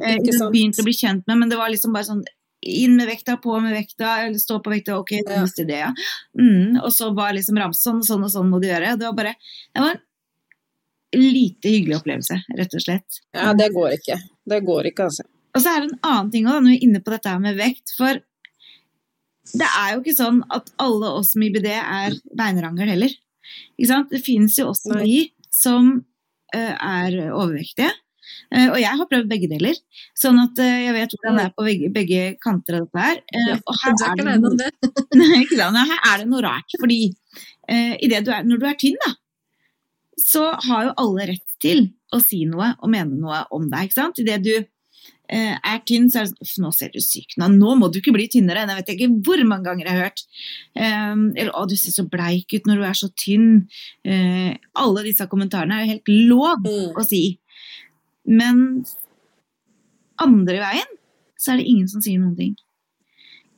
Eh, 0.00 0.16
du 0.24 0.32
begynte 0.48 0.80
å 0.80 0.86
bli 0.86 0.96
kjent 0.96 1.26
med, 1.28 1.42
men 1.42 1.52
det 1.52 1.60
var 1.60 1.72
liksom 1.72 1.96
bare 1.96 2.08
sånn 2.08 2.24
inn 2.68 2.96
med 2.96 3.06
vekta, 3.06 3.36
på 3.40 3.54
med 3.62 3.76
vekta, 3.76 4.14
eller 4.24 4.40
stå 4.40 4.58
på 4.64 4.72
vekta, 4.72 4.96
ok, 4.98 5.12
det 5.28 5.40
neste 5.44 5.64
idé, 5.66 5.82
ja. 5.84 5.92
Mm, 6.40 6.80
og 6.80 6.90
så 6.94 7.12
var 7.16 7.36
liksom 7.36 7.60
ramsen, 7.60 8.00
sånn 8.00 8.00
og 8.00 8.08
sånn 8.08 8.26
og 8.26 8.32
sånn 8.32 8.52
må 8.52 8.60
du 8.62 8.68
gjøre. 8.70 8.96
Det 8.98 9.06
var 9.06 9.18
bare 9.18 9.34
det 9.36 9.84
var 9.84 9.98
en 9.98 11.24
lite 11.24 11.72
hyggelig 11.72 12.00
opplevelse, 12.00 12.40
rett 12.58 12.74
og 12.74 12.84
slett. 12.84 13.20
Ja, 13.36 13.52
det 13.56 13.70
går 13.76 13.94
ikke. 14.00 14.18
Det 14.48 14.62
går 14.64 14.90
ikke, 14.90 15.08
altså. 15.08 15.28
Og 15.56 15.62
så 15.64 15.72
er 15.72 15.82
det 15.82 15.92
en 15.92 16.00
annen 16.06 16.32
ting 16.32 16.48
også, 16.48 16.64
når 16.64 16.74
vi 16.74 16.80
er 16.80 16.88
inne 16.88 17.04
på 17.04 17.14
dette 17.14 17.32
her 17.32 17.44
med 17.44 17.56
vekt. 17.58 17.94
For 17.98 18.20
det 19.56 19.68
er 19.68 19.94
jo 19.94 20.02
ikke 20.02 20.16
sånn 20.16 20.42
at 20.54 20.68
alle 20.82 21.14
oss 21.20 21.34
med 21.38 21.52
IBD 21.52 21.70
er 21.72 22.16
beinrangel 22.36 22.92
heller. 22.92 23.14
Ikke 23.78 23.90
sant? 23.90 24.12
Det 24.12 24.20
finnes 24.24 24.58
jo 24.58 24.68
også 24.72 24.98
de 25.00 25.22
som 25.54 25.94
uh, 25.98 26.74
er 26.74 27.18
overvektige. 27.30 27.90
Uh, 28.52 28.74
og 28.74 28.78
jeg 28.80 28.92
har 29.00 29.08
prøvd 29.08 29.30
begge 29.30 29.48
deler, 29.50 29.76
sånn 30.16 30.40
at 30.42 30.60
uh, 30.60 30.80
jeg 30.84 30.96
vet 30.96 31.14
hvordan 31.14 31.38
det 31.38 31.46
er 31.46 31.54
på 31.56 31.64
begge, 31.68 31.92
begge 31.94 32.24
kanter 32.44 32.78
av 32.78 32.88
dette 32.88 33.06
her. 33.06 33.22
Og 33.62 33.80
her 33.82 33.96
er 34.10 34.20
det 34.20 34.36
noe. 34.42 34.72
Nei? 35.22 35.44
Her 35.48 35.96
er 35.96 36.24
det 36.24 36.28
noe 36.28 36.44
rart, 36.44 36.76
fordi 36.80 37.06
i 37.68 38.08
det 38.08 38.22
du 38.24 38.30
er, 38.32 38.46
når 38.48 38.60
du 38.62 38.62
er 38.64 38.76
tynn, 38.80 38.94
da, 39.02 39.10
så 40.16 40.46
har 40.64 40.86
jo 40.86 40.94
alle 41.02 41.26
rett 41.34 41.56
til 41.60 41.82
å 42.16 42.20
si 42.22 42.46
noe 42.48 42.70
og 42.78 42.88
mene 42.92 43.18
noe 43.18 43.42
om 43.52 43.66
deg. 43.68 43.88
ikke 43.88 43.98
sant? 43.98 44.20
Idet 44.22 44.40
du 44.46 44.54
er 45.28 45.80
tynn, 45.84 46.06
så 46.10 46.22
er 46.22 46.28
det 46.30 46.46
sånn 46.48 46.64
nå 46.64 46.70
ser 46.72 46.88
du 46.94 47.00
syk 47.04 47.34
ut 47.36 47.42
Nå 47.52 47.74
må 47.76 47.90
du 47.92 47.98
ikke 48.00 48.14
bli 48.14 48.28
tynnere. 48.32 48.62
Jeg 48.64 48.78
vet 48.80 48.92
ikke 48.94 49.08
hvor 49.26 49.42
mange 49.44 49.64
ganger 49.68 49.84
jeg 49.86 49.94
har 49.96 50.06
hørt. 50.08 50.22
Um, 50.74 51.26
eller 51.36 51.52
å, 51.52 51.66
du 51.68 51.76
ser 51.76 51.92
så 51.92 52.06
bleik 52.08 52.52
ut 52.54 52.66
når 52.66 52.76
du 52.80 52.84
er 52.88 52.96
så 52.96 53.08
tynn. 53.12 53.68
Eh, 54.08 54.56
alle 54.74 55.04
disse 55.04 55.26
kommentarene 55.28 55.76
er 55.76 55.84
jo 55.84 55.92
helt 55.92 56.08
lov 56.30 56.64
Mm. 56.64 56.94
å 56.96 57.04
si. 57.04 57.38
Men 58.26 58.84
andre 60.20 60.58
veien 60.62 60.96
så 61.38 61.52
er 61.52 61.60
det 61.60 61.68
ingen 61.70 61.88
som 61.90 62.02
sier 62.02 62.18
noen 62.18 62.36
ting. 62.38 62.56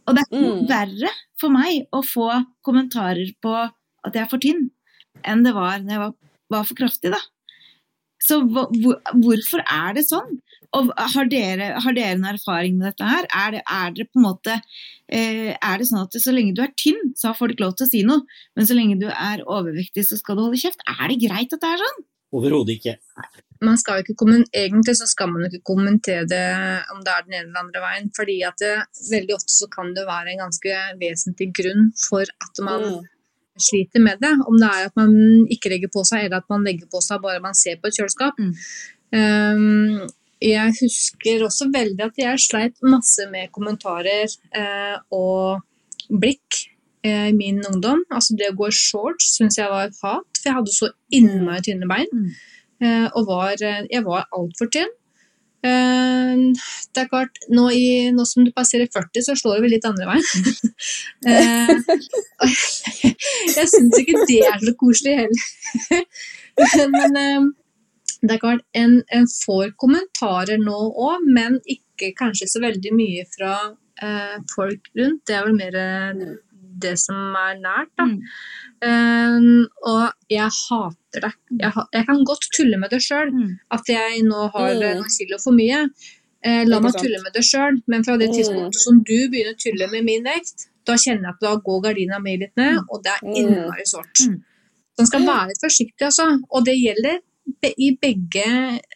Og 0.08 0.16
det 0.16 0.24
er 0.24 0.28
ikke 0.28 0.42
noe 0.42 0.60
Mm. 0.60 0.68
verre 0.68 1.10
for 1.40 1.48
meg 1.50 1.86
å 1.92 2.02
få 2.04 2.44
kommentarer 2.66 3.30
på 3.40 3.54
at 4.04 4.12
jeg 4.14 4.22
er 4.24 4.28
for 4.28 4.38
tynn, 4.38 4.70
enn 5.24 5.44
det 5.44 5.54
var 5.54 5.78
når 5.78 5.90
jeg 5.90 5.98
var, 5.98 6.14
var 6.50 6.64
for 6.64 6.74
kraftig, 6.74 7.10
da. 7.12 7.20
Så 8.20 8.40
hvor, 8.48 8.68
hvorfor 9.14 9.62
er 9.64 9.94
det 9.94 10.04
sånn? 10.08 10.40
Og 10.78 10.92
har 10.94 11.26
dere, 11.30 11.72
har 11.82 11.94
dere 11.96 12.14
en 12.14 12.28
erfaring 12.30 12.76
med 12.78 12.92
dette 12.92 13.06
her? 13.08 13.26
Er 13.34 13.56
det, 13.56 13.62
er 13.66 13.94
det 13.96 14.06
på 14.10 14.20
en 14.20 14.26
måte 14.28 14.54
eh, 15.10 15.50
Er 15.56 15.80
det 15.80 15.88
sånn 15.88 16.04
at 16.04 16.14
så 16.22 16.34
lenge 16.34 16.54
du 16.54 16.62
er 16.62 16.70
tynn, 16.78 17.10
så 17.18 17.32
har 17.32 17.38
folk 17.40 17.58
lov 17.62 17.74
til 17.78 17.88
å 17.88 17.90
si 17.90 18.04
noe, 18.06 18.22
men 18.54 18.68
så 18.68 18.76
lenge 18.78 19.00
du 19.00 19.08
er 19.10 19.42
overvektig, 19.46 20.06
så 20.06 20.18
skal 20.20 20.38
du 20.38 20.44
holde 20.46 20.60
kjeft? 20.62 20.84
Er 20.86 21.10
det 21.10 21.18
greit 21.24 21.56
at 21.56 21.62
det 21.64 21.72
er 21.72 21.82
sånn? 21.82 22.04
Overhodet 22.30 22.76
ikke. 22.78 22.92
man 23.66 23.76
skal 23.76 24.00
ikke 24.00 24.14
egentlig 24.54 24.94
så 24.96 25.06
skal 25.10 25.32
man 25.32 25.48
ikke 25.48 25.64
kommentere 25.66 26.22
det 26.30 26.44
om 26.94 27.00
det 27.04 27.12
er 27.12 27.24
den 27.26 27.34
ene 27.34 27.48
eller 27.48 27.64
andre 27.64 27.82
veien, 27.82 28.06
fordi 28.16 28.36
at 28.46 28.62
det, 28.62 28.76
veldig 29.10 29.34
ofte 29.34 29.52
så 29.52 29.66
kan 29.72 29.90
det 29.96 30.06
være 30.06 30.30
en 30.32 30.44
ganske 30.46 30.76
vesentlig 31.02 31.50
grunn 31.58 31.90
for 32.08 32.22
at 32.22 32.62
man 32.62 32.86
Mm. 32.86 33.08
sliter 33.58 34.00
med 34.00 34.22
det. 34.22 34.32
Om 34.46 34.56
det 34.62 34.70
er 34.70 34.86
at 34.86 34.96
man 34.96 35.12
ikke 35.50 35.68
legger 35.74 35.90
på 35.92 36.04
seg, 36.06 36.24
eller 36.24 36.38
at 36.38 36.48
man 36.48 36.64
legger 36.64 36.86
på 36.86 37.02
seg 37.02 37.20
bare 37.20 37.42
man 37.42 37.54
ser 37.54 37.76
på 37.76 37.90
et 37.90 37.98
kjøleskap. 37.98 38.38
Mm. 38.38 38.54
Um, 39.12 40.08
jeg 40.40 40.74
husker 40.80 41.44
også 41.44 41.68
veldig 41.72 42.06
at 42.06 42.20
jeg 42.20 42.40
sleit 42.40 42.78
masse 42.84 43.26
med 43.30 43.50
kommentarer 43.52 44.30
eh, 44.56 44.96
og 45.12 45.60
blikk 46.08 46.62
eh, 47.04 47.28
i 47.28 47.34
min 47.36 47.60
ungdom. 47.68 48.04
Altså 48.10 48.36
det 48.38 48.48
å 48.52 48.56
gå 48.56 48.70
i 48.70 48.76
shorts 48.76 49.34
syns 49.36 49.60
jeg 49.60 49.68
var 49.70 49.90
et 49.90 50.00
hat, 50.00 50.30
for 50.40 50.48
jeg 50.48 50.56
hadde 50.56 50.76
så 50.76 50.90
innmari 51.12 51.66
tynne 51.66 51.90
bein. 51.90 52.08
Mm. 52.14 52.32
Eh, 52.80 53.06
og 53.12 53.28
var, 53.28 53.60
eh, 53.60 53.84
jeg 53.92 54.06
var 54.06 54.26
altfor 54.36 54.72
tynn. 54.72 54.96
Eh, 55.60 56.40
det 56.96 57.04
er 57.04 57.08
klart, 57.12 57.36
nå, 57.52 57.68
i, 57.76 58.08
nå 58.16 58.24
som 58.24 58.46
du 58.46 58.52
passerer 58.56 58.88
40, 58.88 59.26
så 59.26 59.36
slår 59.36 59.58
det 59.58 59.64
vel 59.66 59.74
litt 59.76 59.88
andre 59.88 60.08
veien. 60.08 60.24
eh, 61.28 61.74
jeg 63.58 63.72
syns 63.76 64.00
ikke 64.00 64.24
det 64.24 64.44
er 64.48 64.60
så 64.64 64.76
koselig 64.80 65.18
heller. 65.20 65.48
men 66.96 67.52
det 68.22 68.32
er 68.36 68.38
klart, 68.42 68.62
en, 68.74 69.02
en 69.12 69.26
får 69.26 69.72
kommentarer 69.80 70.58
nå 70.58 70.78
òg, 71.08 71.24
men 71.26 71.60
ikke 71.66 72.12
kanskje 72.18 72.48
så 72.48 72.60
veldig 72.62 72.92
mye 72.96 73.24
fra 73.36 73.54
eh, 74.02 74.38
folk 74.54 74.90
rundt. 74.96 75.24
Det 75.26 75.34
er 75.36 75.44
vel 75.46 75.56
mer 75.58 75.76
eh, 75.76 76.36
det 76.80 76.94
som 76.98 77.16
er 77.36 77.58
nært, 77.60 77.90
da. 77.98 78.06
Mm. 78.06 78.22
Um, 78.80 79.66
og 79.84 80.12
jeg 80.32 80.48
hater 80.48 81.20
det. 81.26 81.32
Jeg, 81.60 81.72
ha, 81.74 81.82
jeg 81.92 82.06
kan 82.08 82.22
godt 82.24 82.46
tulle 82.56 82.78
med 82.80 82.90
det 82.94 83.02
sjøl, 83.04 83.28
Mm. 83.34 83.58
at 83.76 83.84
jeg 83.92 84.22
nå 84.24 84.46
har 84.54 84.70
Mm. 84.74 84.82
eh, 84.82 84.94
noen 84.96 85.12
kilo 85.18 85.38
for 85.42 85.52
mye. 85.52 85.80
Eh, 86.42 86.64
la 86.64 86.80
meg 86.80 86.92
sant. 86.92 87.02
tulle 87.04 87.20
med 87.22 87.32
det 87.34 87.42
sjøl, 87.44 87.82
men 87.86 88.02
fra 88.04 88.16
det 88.16 88.30
Mm. 88.30 88.36
tidspunktet 88.38 88.80
som 88.80 89.02
du 89.04 89.28
begynner 89.28 89.52
å 89.52 89.60
tulle 89.60 89.90
med 89.90 90.04
min 90.04 90.24
vekt, 90.24 90.68
da 90.86 90.94
kjenner 90.94 91.28
jeg 91.28 91.34
at 91.34 91.40
da 91.40 91.56
går 91.56 91.82
gardina 91.84 92.18
mi 92.22 92.36
litt 92.38 92.56
ned, 92.56 92.78
og 92.88 93.02
det 93.02 93.12
er 93.12 93.26
Mm. 93.26 93.34
innmari 93.36 93.84
sårt. 93.84 94.16
Mm. 94.24 94.40
Så 94.40 94.98
man 94.98 95.06
skal 95.06 95.26
være 95.26 95.48
litt 95.48 95.60
forsiktig, 95.62 96.02
altså. 96.08 96.40
Og 96.50 96.64
det 96.64 96.76
gjelder 96.80 97.18
i 97.68 97.90
begge 98.00 98.44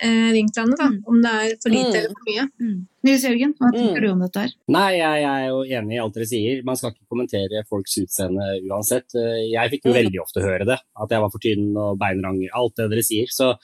eh, 0.01 0.31
vinklene, 0.33 0.77
da. 0.79 0.87
Mm. 0.89 1.03
Om 1.07 1.21
det 1.23 1.31
er 1.33 1.57
for 1.63 1.69
lite 1.71 1.91
Mm. 1.93 1.99
eller 2.01 2.15
for 2.15 2.25
mye. 2.31 2.45
Mm. 2.61 2.87
Nils 3.05 3.25
Jørgen, 3.25 3.55
hva 3.59 3.71
tenker 3.73 4.01
Mm. 4.01 4.03
du 4.03 4.09
om 4.13 4.21
dette 4.21 4.41
her? 4.41 4.51
Nei, 4.69 4.91
jeg, 4.97 5.21
jeg 5.21 5.43
er 5.45 5.49
jo 5.49 5.59
enig 5.65 5.93
i 5.95 6.01
alt 6.01 6.15
dere 6.15 6.27
sier. 6.27 6.63
Man 6.65 6.77
skal 6.77 6.91
ikke 6.93 7.09
kommentere 7.13 7.65
folks 7.69 7.99
utseende 7.99 8.47
uansett. 8.71 9.15
Eh, 9.15 9.53
Jeg 9.53 9.71
fikk 9.71 9.85
jo 9.85 9.93
Mm. 9.93 9.99
veldig 10.01 10.21
ofte 10.23 10.41
høre 10.43 10.65
det, 10.65 10.79
at 10.97 11.09
jeg 11.11 11.21
var 11.21 11.31
for 11.31 11.39
tynn 11.39 11.77
og 11.77 11.99
beinrang, 11.99 12.49
alt 12.55 12.75
det 12.77 12.91
dere 12.91 13.03
sier. 13.03 13.27
Så, 13.29 13.55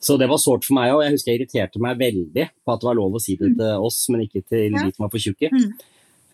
så 0.00 0.18
det 0.18 0.28
var 0.28 0.38
sårt 0.38 0.64
for 0.64 0.74
meg 0.74 0.92
òg. 0.92 1.02
Jeg 1.02 1.12
husker 1.12 1.32
jeg 1.32 1.40
irriterte 1.40 1.80
meg 1.80 1.98
veldig 1.98 2.48
på 2.64 2.72
at 2.72 2.80
det 2.80 2.86
var 2.86 2.94
lov 2.94 3.12
å 3.12 3.20
si 3.20 3.34
det 3.36 3.56
til 3.56 3.82
oss, 3.82 4.08
men 4.10 4.20
ikke 4.28 4.46
til 4.48 4.70
Ja. 4.70 4.84
de 4.84 4.92
som 4.92 5.02
var 5.04 5.10
for 5.10 5.18
tjukke. 5.18 5.50
Mm. 5.50 5.72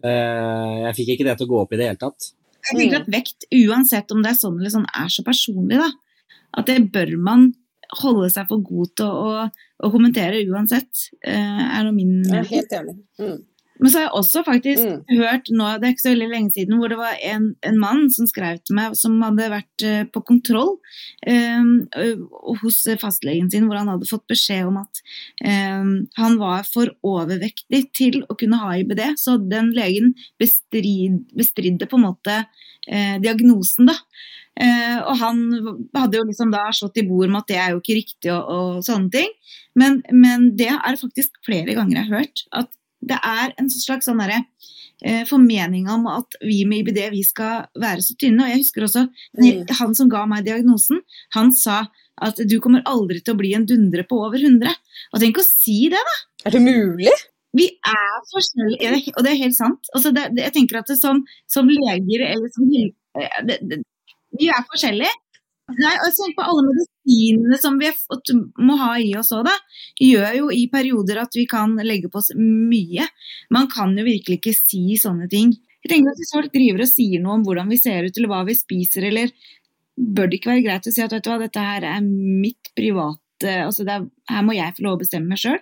Eh, 0.02 0.90
Jeg 0.90 0.94
fikk 0.96 1.08
ikke 1.16 1.24
det 1.28 1.38
til 1.38 1.46
å 1.46 1.50
gå 1.50 1.60
opp 1.62 1.72
i 1.72 1.76
det 1.76 1.86
hele 1.88 1.96
tatt. 2.00 2.32
Jeg 2.70 2.76
tenker 2.90 3.00
at 3.00 3.06
vekt, 3.08 3.44
uansett 3.52 4.10
om 4.12 4.22
det 4.22 4.32
er 4.32 4.38
sånn 4.40 4.58
eller 4.60 4.70
sånn, 4.70 4.86
er 4.94 5.08
så 5.08 5.24
personlig, 5.24 5.78
da. 5.80 5.90
At 6.52 6.66
det 6.66 6.92
bør 6.92 7.16
man 7.18 7.54
holde 7.98 8.30
seg 8.30 8.48
for 8.50 8.62
god 8.64 8.96
til 8.96 9.06
å, 9.06 9.46
å 9.50 9.92
kommentere 9.92 10.44
uansett, 10.46 11.08
eh, 11.26 11.62
er 11.66 11.86
nå 11.86 11.94
min 11.96 12.20
mening. 12.22 12.50
helt 12.52 12.76
enig. 12.78 12.98
Mm. 13.20 13.38
Men 13.80 13.88
så 13.88 13.96
har 13.96 14.02
jeg 14.04 14.18
også 14.18 14.42
faktisk 14.44 14.82
Mm. 14.84 15.18
hørt 15.22 15.46
nå, 15.48 15.66
det 15.80 15.86
er 15.88 15.92
ikke 15.94 16.04
så 16.04 16.12
veldig 16.12 16.28
lenge 16.28 16.52
siden, 16.52 16.76
hvor 16.76 16.90
det 16.92 16.98
var 16.98 17.14
en, 17.24 17.46
en 17.64 17.78
mann 17.80 18.10
som 18.12 18.26
skrev 18.28 18.58
til 18.60 18.76
meg, 18.76 18.94
som 18.94 19.14
hadde 19.24 19.46
vært 19.48 19.84
uh, 19.88 20.04
på 20.04 20.20
kontroll 20.28 20.74
uh, 21.24 21.64
hos 22.60 22.82
fastlegen 23.00 23.48
sin, 23.50 23.64
hvor 23.64 23.80
han 23.80 23.88
hadde 23.88 24.08
fått 24.10 24.26
beskjed 24.28 24.68
om 24.68 24.82
at 24.82 25.00
uh, 25.46 25.96
han 26.20 26.36
var 26.42 26.68
for 26.68 26.92
overvektig 27.00 27.86
til 27.96 28.20
å 28.28 28.36
kunne 28.36 28.60
ha 28.60 28.74
IBD. 28.76 29.00
Så 29.16 29.38
den 29.48 29.72
legen 29.72 30.12
bestrid, 30.40 31.24
bestridde 31.32 31.88
på 31.88 31.96
en 31.96 32.10
måte 32.10 32.42
diagnosen, 32.90 33.86
da. 33.86 33.94
Eh, 34.60 34.98
og 35.00 35.14
han 35.22 35.38
hadde 35.96 36.18
jo 36.18 36.26
liksom 36.28 36.50
da 36.52 36.66
slått 36.76 37.00
i 37.00 37.06
bord 37.08 37.30
med 37.30 37.40
at 37.40 37.48
det 37.48 37.60
er 37.60 37.72
jo 37.72 37.80
ikke 37.80 37.96
riktig 37.96 38.32
og, 38.34 38.50
og 38.50 38.82
sånne 38.84 39.08
ting. 39.14 39.32
Men, 39.78 40.02
men 40.12 40.50
det 40.58 40.68
er 40.74 41.00
faktisk 41.00 41.40
flere 41.46 41.76
ganger 41.78 42.00
jeg 42.02 42.10
har 42.10 42.20
hørt. 42.20 42.44
At 42.52 42.70
det 43.00 43.16
er 43.24 43.54
en 43.60 43.70
slags 43.72 44.08
sånn 44.10 44.20
derre 44.20 44.42
eh, 45.00 45.22
formening 45.28 45.88
om 45.88 46.04
at 46.12 46.36
vi 46.44 46.60
med 46.68 46.82
IBD 46.84 47.00
vi 47.14 47.22
skal 47.24 47.64
være 47.80 48.04
så 48.04 48.16
tynne. 48.20 48.44
Og 48.44 48.52
jeg 48.52 48.62
husker 48.64 48.86
også 48.88 49.06
Mm. 49.40 49.64
han 49.78 49.94
som 49.94 50.08
ga 50.10 50.26
meg 50.28 50.44
diagnosen, 50.44 51.00
han 51.36 51.52
sa 51.56 51.86
at 52.20 52.40
du 52.44 52.58
kommer 52.60 52.82
aldri 52.84 53.22
til 53.24 53.32
å 53.32 53.38
bli 53.38 53.54
en 53.56 53.64
dundre 53.64 54.04
på 54.04 54.18
over 54.26 54.42
100. 54.42 54.74
Og 55.14 55.22
tenk 55.22 55.38
å 55.40 55.46
si 55.46 55.88
det, 55.88 56.00
da! 56.10 56.16
Er 56.44 56.56
det 56.56 56.60
mulig? 56.64 57.14
Vi 57.56 57.66
er 57.66 58.18
forskjellige, 58.30 59.14
og 59.16 59.24
det 59.24 59.32
er 59.32 59.40
helt 59.40 59.56
sant. 59.56 59.88
Altså 59.96 60.12
det, 60.14 60.28
det, 60.36 60.44
jeg 60.44 60.54
tenker 60.58 60.82
at 60.82 60.90
det 60.90 60.98
som, 61.00 61.22
som 61.50 61.70
leger 61.70 62.26
eller 62.28 62.52
som 62.54 62.68
eh, 62.76 63.40
det, 63.48 63.56
det, 63.70 63.80
Vi 64.38 64.48
er 64.52 64.66
forskjellige. 64.68 65.12
Nei, 65.78 65.92
Tenk 66.16 66.34
på 66.34 66.46
alle 66.50 66.64
medisinene 66.66 67.58
som 67.60 67.76
vi 67.78 67.90
må 68.58 68.76
ha 68.80 68.94
i 68.98 69.12
oss 69.18 69.30
òg, 69.36 69.44
da. 69.46 69.54
Gjør 70.02 70.36
jo 70.38 70.50
i 70.54 70.64
perioder 70.72 71.22
at 71.22 71.36
vi 71.36 71.46
kan 71.50 71.76
legge 71.86 72.10
på 72.10 72.20
oss 72.22 72.32
mye. 72.38 73.06
Man 73.54 73.70
kan 73.70 73.94
jo 73.98 74.06
virkelig 74.06 74.40
ikke 74.40 74.56
si 74.56 74.98
sånne 75.00 75.30
ting. 75.30 75.54
Jeg 75.84 75.94
tenker 75.94 76.12
at 76.12 76.20
Hvis 76.20 76.34
folk 76.34 76.52
driver 76.52 76.84
og 76.84 76.90
sier 76.90 77.22
noe 77.22 77.38
om 77.38 77.46
hvordan 77.46 77.70
vi 77.70 77.80
ser 77.80 78.04
ut 78.04 78.16
eller 78.18 78.32
hva 78.32 78.42
vi 78.48 78.58
spiser, 78.58 79.06
eller 79.08 79.32
bør 79.96 80.30
det 80.30 80.40
ikke 80.40 80.52
være 80.54 80.66
greit 80.66 80.88
å 80.88 80.92
si 80.94 81.02
at 81.04 81.14
vet 81.14 81.24
du 81.24 81.30
hva, 81.30 81.40
dette 81.40 81.64
her 81.64 81.86
er 81.88 82.04
mitt 82.04 82.72
private 82.76 83.18
altså 83.64 83.86
er, 83.88 84.04
Her 84.28 84.42
må 84.44 84.52
jeg 84.52 84.74
få 84.76 84.84
lov 84.84 84.98
å 84.98 85.00
bestemme 85.00 85.32
meg 85.32 85.40
sjøl. 85.40 85.60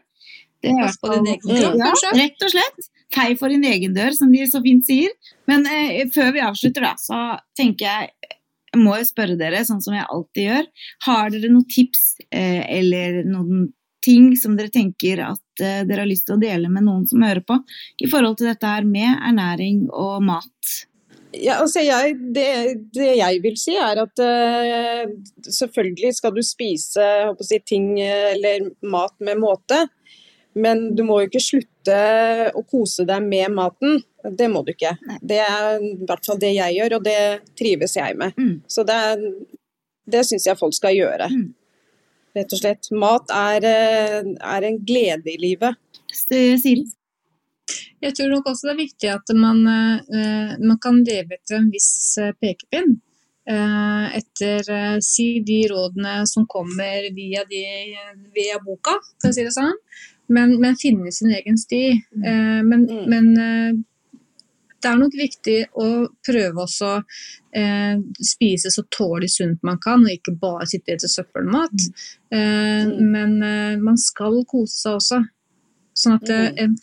Det 0.59 0.73
er 0.75 0.95
på 0.99 1.12
din 1.12 1.29
egen 1.31 1.45
kropp, 1.45 1.77
ja, 1.79 1.91
kanskje? 1.93 2.14
rett 2.19 2.47
og 2.47 2.55
slett. 2.55 2.89
Fei 3.14 3.29
for 3.39 3.53
din 3.53 3.64
egen 3.64 3.95
dør, 3.95 4.11
som 4.16 4.33
de 4.35 4.43
så 4.51 4.61
fint 4.64 4.83
sier. 4.85 5.14
Men 5.49 5.62
eh, 5.71 6.03
før 6.12 6.33
vi 6.35 6.43
avslutter, 6.43 6.85
da, 6.85 6.97
så 6.99 7.21
tenker 7.57 7.87
jeg 7.87 8.35
jeg 8.73 8.83
må 8.83 8.99
jo 8.99 9.09
spørre 9.09 9.39
dere, 9.41 9.64
sånn 9.64 9.83
som 9.85 9.97
jeg 9.97 10.07
alltid 10.09 10.49
gjør. 10.51 10.69
Har 11.07 11.33
dere 11.35 11.53
noen 11.53 11.69
tips 11.73 12.05
eh, 12.29 12.62
eller 12.79 13.23
noen 13.29 13.69
ting 14.05 14.31
som 14.39 14.55
dere 14.59 14.73
tenker 14.73 15.23
at 15.25 15.64
eh, 15.64 15.83
dere 15.89 16.05
har 16.05 16.11
lyst 16.11 16.29
til 16.29 16.37
å 16.37 16.43
dele 16.43 16.71
med 16.73 16.87
noen 16.87 17.07
som 17.09 17.25
hører 17.25 17.45
på, 17.47 17.59
i 18.03 18.11
forhold 18.11 18.39
til 18.39 18.51
dette 18.51 18.77
her 18.77 18.87
med 18.89 19.11
ernæring 19.16 19.87
og 19.89 20.23
mat? 20.29 20.79
Ja, 21.37 21.59
altså 21.61 21.83
jeg, 21.85 22.14
det, 22.33 22.49
det 22.97 23.11
jeg 23.19 23.41
vil 23.45 23.57
si 23.61 23.75
er 23.77 24.01
at 24.01 24.23
eh, 24.25 25.11
selvfølgelig 25.45 26.14
skal 26.16 26.33
du 26.33 26.41
spise 26.47 27.09
si, 27.45 27.59
ting 27.69 27.91
eh, 28.01 28.33
eller 28.33 28.71
mat 28.89 29.12
med 29.21 29.41
måte, 29.43 29.83
men 30.55 30.94
du 30.96 31.03
må 31.07 31.20
jo 31.22 31.28
ikke 31.28 31.42
slutte 31.44 31.99
å 32.57 32.62
kose 32.68 33.05
deg 33.09 33.22
med 33.22 33.53
maten. 33.55 34.01
Det 34.24 34.49
må 34.51 34.64
du 34.66 34.72
ikke. 34.72 34.96
Nei. 35.07 35.18
Det 35.22 35.38
er 35.44 35.78
i 35.84 35.92
hvert 36.09 36.24
fall 36.26 36.38
det 36.42 36.55
jeg 36.57 36.74
gjør, 36.78 36.96
og 36.99 37.05
det 37.05 37.18
trives 37.59 37.94
jeg 37.96 38.16
med. 38.18 38.34
Mm. 38.36 38.57
Så 38.68 38.84
det, 38.88 38.94
er- 38.94 39.30
det 40.09 40.24
syns 40.26 40.46
jeg 40.49 40.59
folk 40.59 40.74
skal 40.74 40.96
gjøre. 40.96 41.28
Mm. 41.30 41.55
Rett 42.36 42.53
og 42.53 42.59
slett. 42.61 42.90
Mat 42.92 43.30
er, 43.34 43.64
eh, 43.64 44.22
er 44.57 44.62
en 44.68 44.78
glede 44.84 45.32
i 45.32 45.38
livet. 45.40 45.76
S- 46.12 46.62
Siri? 46.62 46.84
Jeg 48.01 48.14
tror 48.14 48.28
nok 48.30 48.46
også 48.46 48.68
det 48.68 48.74
er 48.74 48.82
viktig 48.84 49.09
at 49.14 49.32
man, 49.36 49.59
eh, 49.66 50.57
man 50.61 50.78
kan 50.82 51.03
leve 51.05 51.34
etter 51.38 51.57
en 51.59 51.70
viss 51.70 52.16
eh, 52.18 52.32
pekepinn. 52.40 53.01
Eh, 53.49 54.16
etter 54.18 54.70
eh, 54.70 54.96
si 55.01 55.40
de 55.40 55.62
rådene 55.70 56.26
som 56.28 56.44
kommer 56.46 57.07
via, 57.16 57.44
de, 57.49 57.62
via 58.36 58.59
boka, 58.64 58.99
for 59.22 59.30
å 59.30 59.34
si 59.34 59.44
det 59.46 59.55
sånn. 59.57 59.72
Men, 60.28 60.59
men 60.61 60.76
finne 60.76 61.09
sin 61.16 61.32
egen 61.32 61.57
sti. 61.57 61.84
Eh, 62.24 62.61
men 62.62 62.84
Mm. 62.88 63.07
men 63.09 63.84
det 64.80 64.90
er 64.92 64.99
nok 65.01 65.14
viktig 65.18 65.57
å 65.74 66.07
prøve 66.22 66.62
også 66.62 66.90
eh, 67.57 67.96
spise 68.22 68.70
så 68.70 68.84
tålig 68.94 69.30
sunt 69.32 69.64
man 69.66 69.78
kan, 69.82 70.05
og 70.05 70.12
ikke 70.12 70.36
bare 70.38 70.68
sitte 70.70 70.92
etter 70.94 71.09
søppelmat. 71.09 71.88
Eh, 72.30 72.84
Mm. 72.84 73.11
Men 73.11 73.82
man 73.82 73.96
skal 73.99 74.44
kose 74.44 74.76
seg 74.76 75.01
også. 75.01 75.24
Sånn 75.96 76.14
at 76.20 76.28
Mm. 76.28 76.76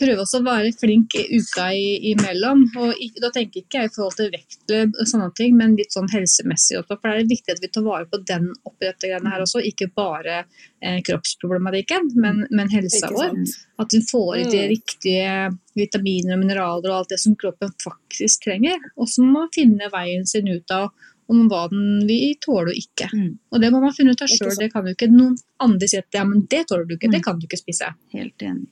Prøve 0.00 0.22
også 0.24 0.40
å 0.40 0.46
være 0.46 0.72
flink 0.78 1.14
i 1.18 1.24
uka 1.38 1.68
i, 1.76 2.12
imellom. 2.12 2.64
Og 2.80 2.92
ikke, 2.96 3.22
da 3.24 3.30
tenker 3.34 3.62
ikke 3.62 3.82
jeg 3.82 3.90
i 3.90 3.92
forhold 3.94 4.16
til 4.18 4.30
vekt 4.32 4.74
og 4.76 5.02
sånne 5.10 5.30
ting, 5.38 5.56
men 5.58 5.76
litt 5.78 5.94
sånn 5.94 6.10
helsemessig 6.12 6.78
også. 6.80 6.96
For 6.96 7.08
det 7.10 7.24
er 7.24 7.30
viktig 7.32 7.56
at 7.56 7.62
vi 7.64 7.70
tar 7.72 7.86
vare 7.86 8.08
på 8.10 8.22
den 8.28 8.50
oppi 8.68 8.88
dette 8.88 9.10
greiene 9.10 9.32
her 9.34 9.44
også, 9.44 9.62
ikke 9.68 9.90
bare 9.96 10.42
eh, 10.80 11.00
kroppsproblematikken, 11.06 12.12
men, 12.22 12.44
men 12.50 12.72
helsa 12.72 13.12
vår. 13.12 13.36
At 13.82 13.94
vi 13.96 14.02
får 14.10 14.32
i 14.38 14.44
de 14.48 14.62
Mm. 14.62 14.68
riktige 14.70 15.30
vitaminer 15.74 16.36
og 16.36 16.42
mineraler 16.42 16.90
og 16.90 16.98
alt 17.00 17.14
det 17.14 17.20
som 17.20 17.34
kroppen 17.36 17.72
faktisk 17.82 18.44
trenger. 18.44 18.78
Og 18.96 19.08
så 19.08 19.24
må 19.24 19.42
man 19.42 19.54
finne 19.54 19.88
veien 19.92 20.26
sin 20.28 20.48
ut 20.48 20.70
av 20.70 20.90
om 21.32 21.42
hva 21.50 21.64
den 21.72 22.04
vi 22.08 22.20
tåler 22.44 22.70
og 22.74 22.78
ikke. 22.78 23.08
Mm. 23.16 23.32
Og 23.52 23.60
det 23.64 23.72
må 23.72 23.80
man 23.82 23.96
finne 23.96 24.12
ut 24.14 24.22
av 24.24 24.30
sjøl. 24.30 24.52
Det 24.60 24.68
kan 24.74 24.86
jo 24.86 24.92
ikke 24.94 25.08
noen 25.10 25.34
andre 25.64 25.88
si 25.90 25.98
at 25.98 26.06
ja, 26.14 26.22
men 26.28 26.44
det 26.52 26.66
tåler 26.70 26.86
du 26.88 26.94
ikke, 26.98 27.10
det 27.10 27.22
Mm. 27.22 27.26
kan 27.26 27.38
du 27.40 27.46
ikke 27.48 27.60
spise. 27.60 27.90
Helt 28.14 28.44
enig. 28.46 28.68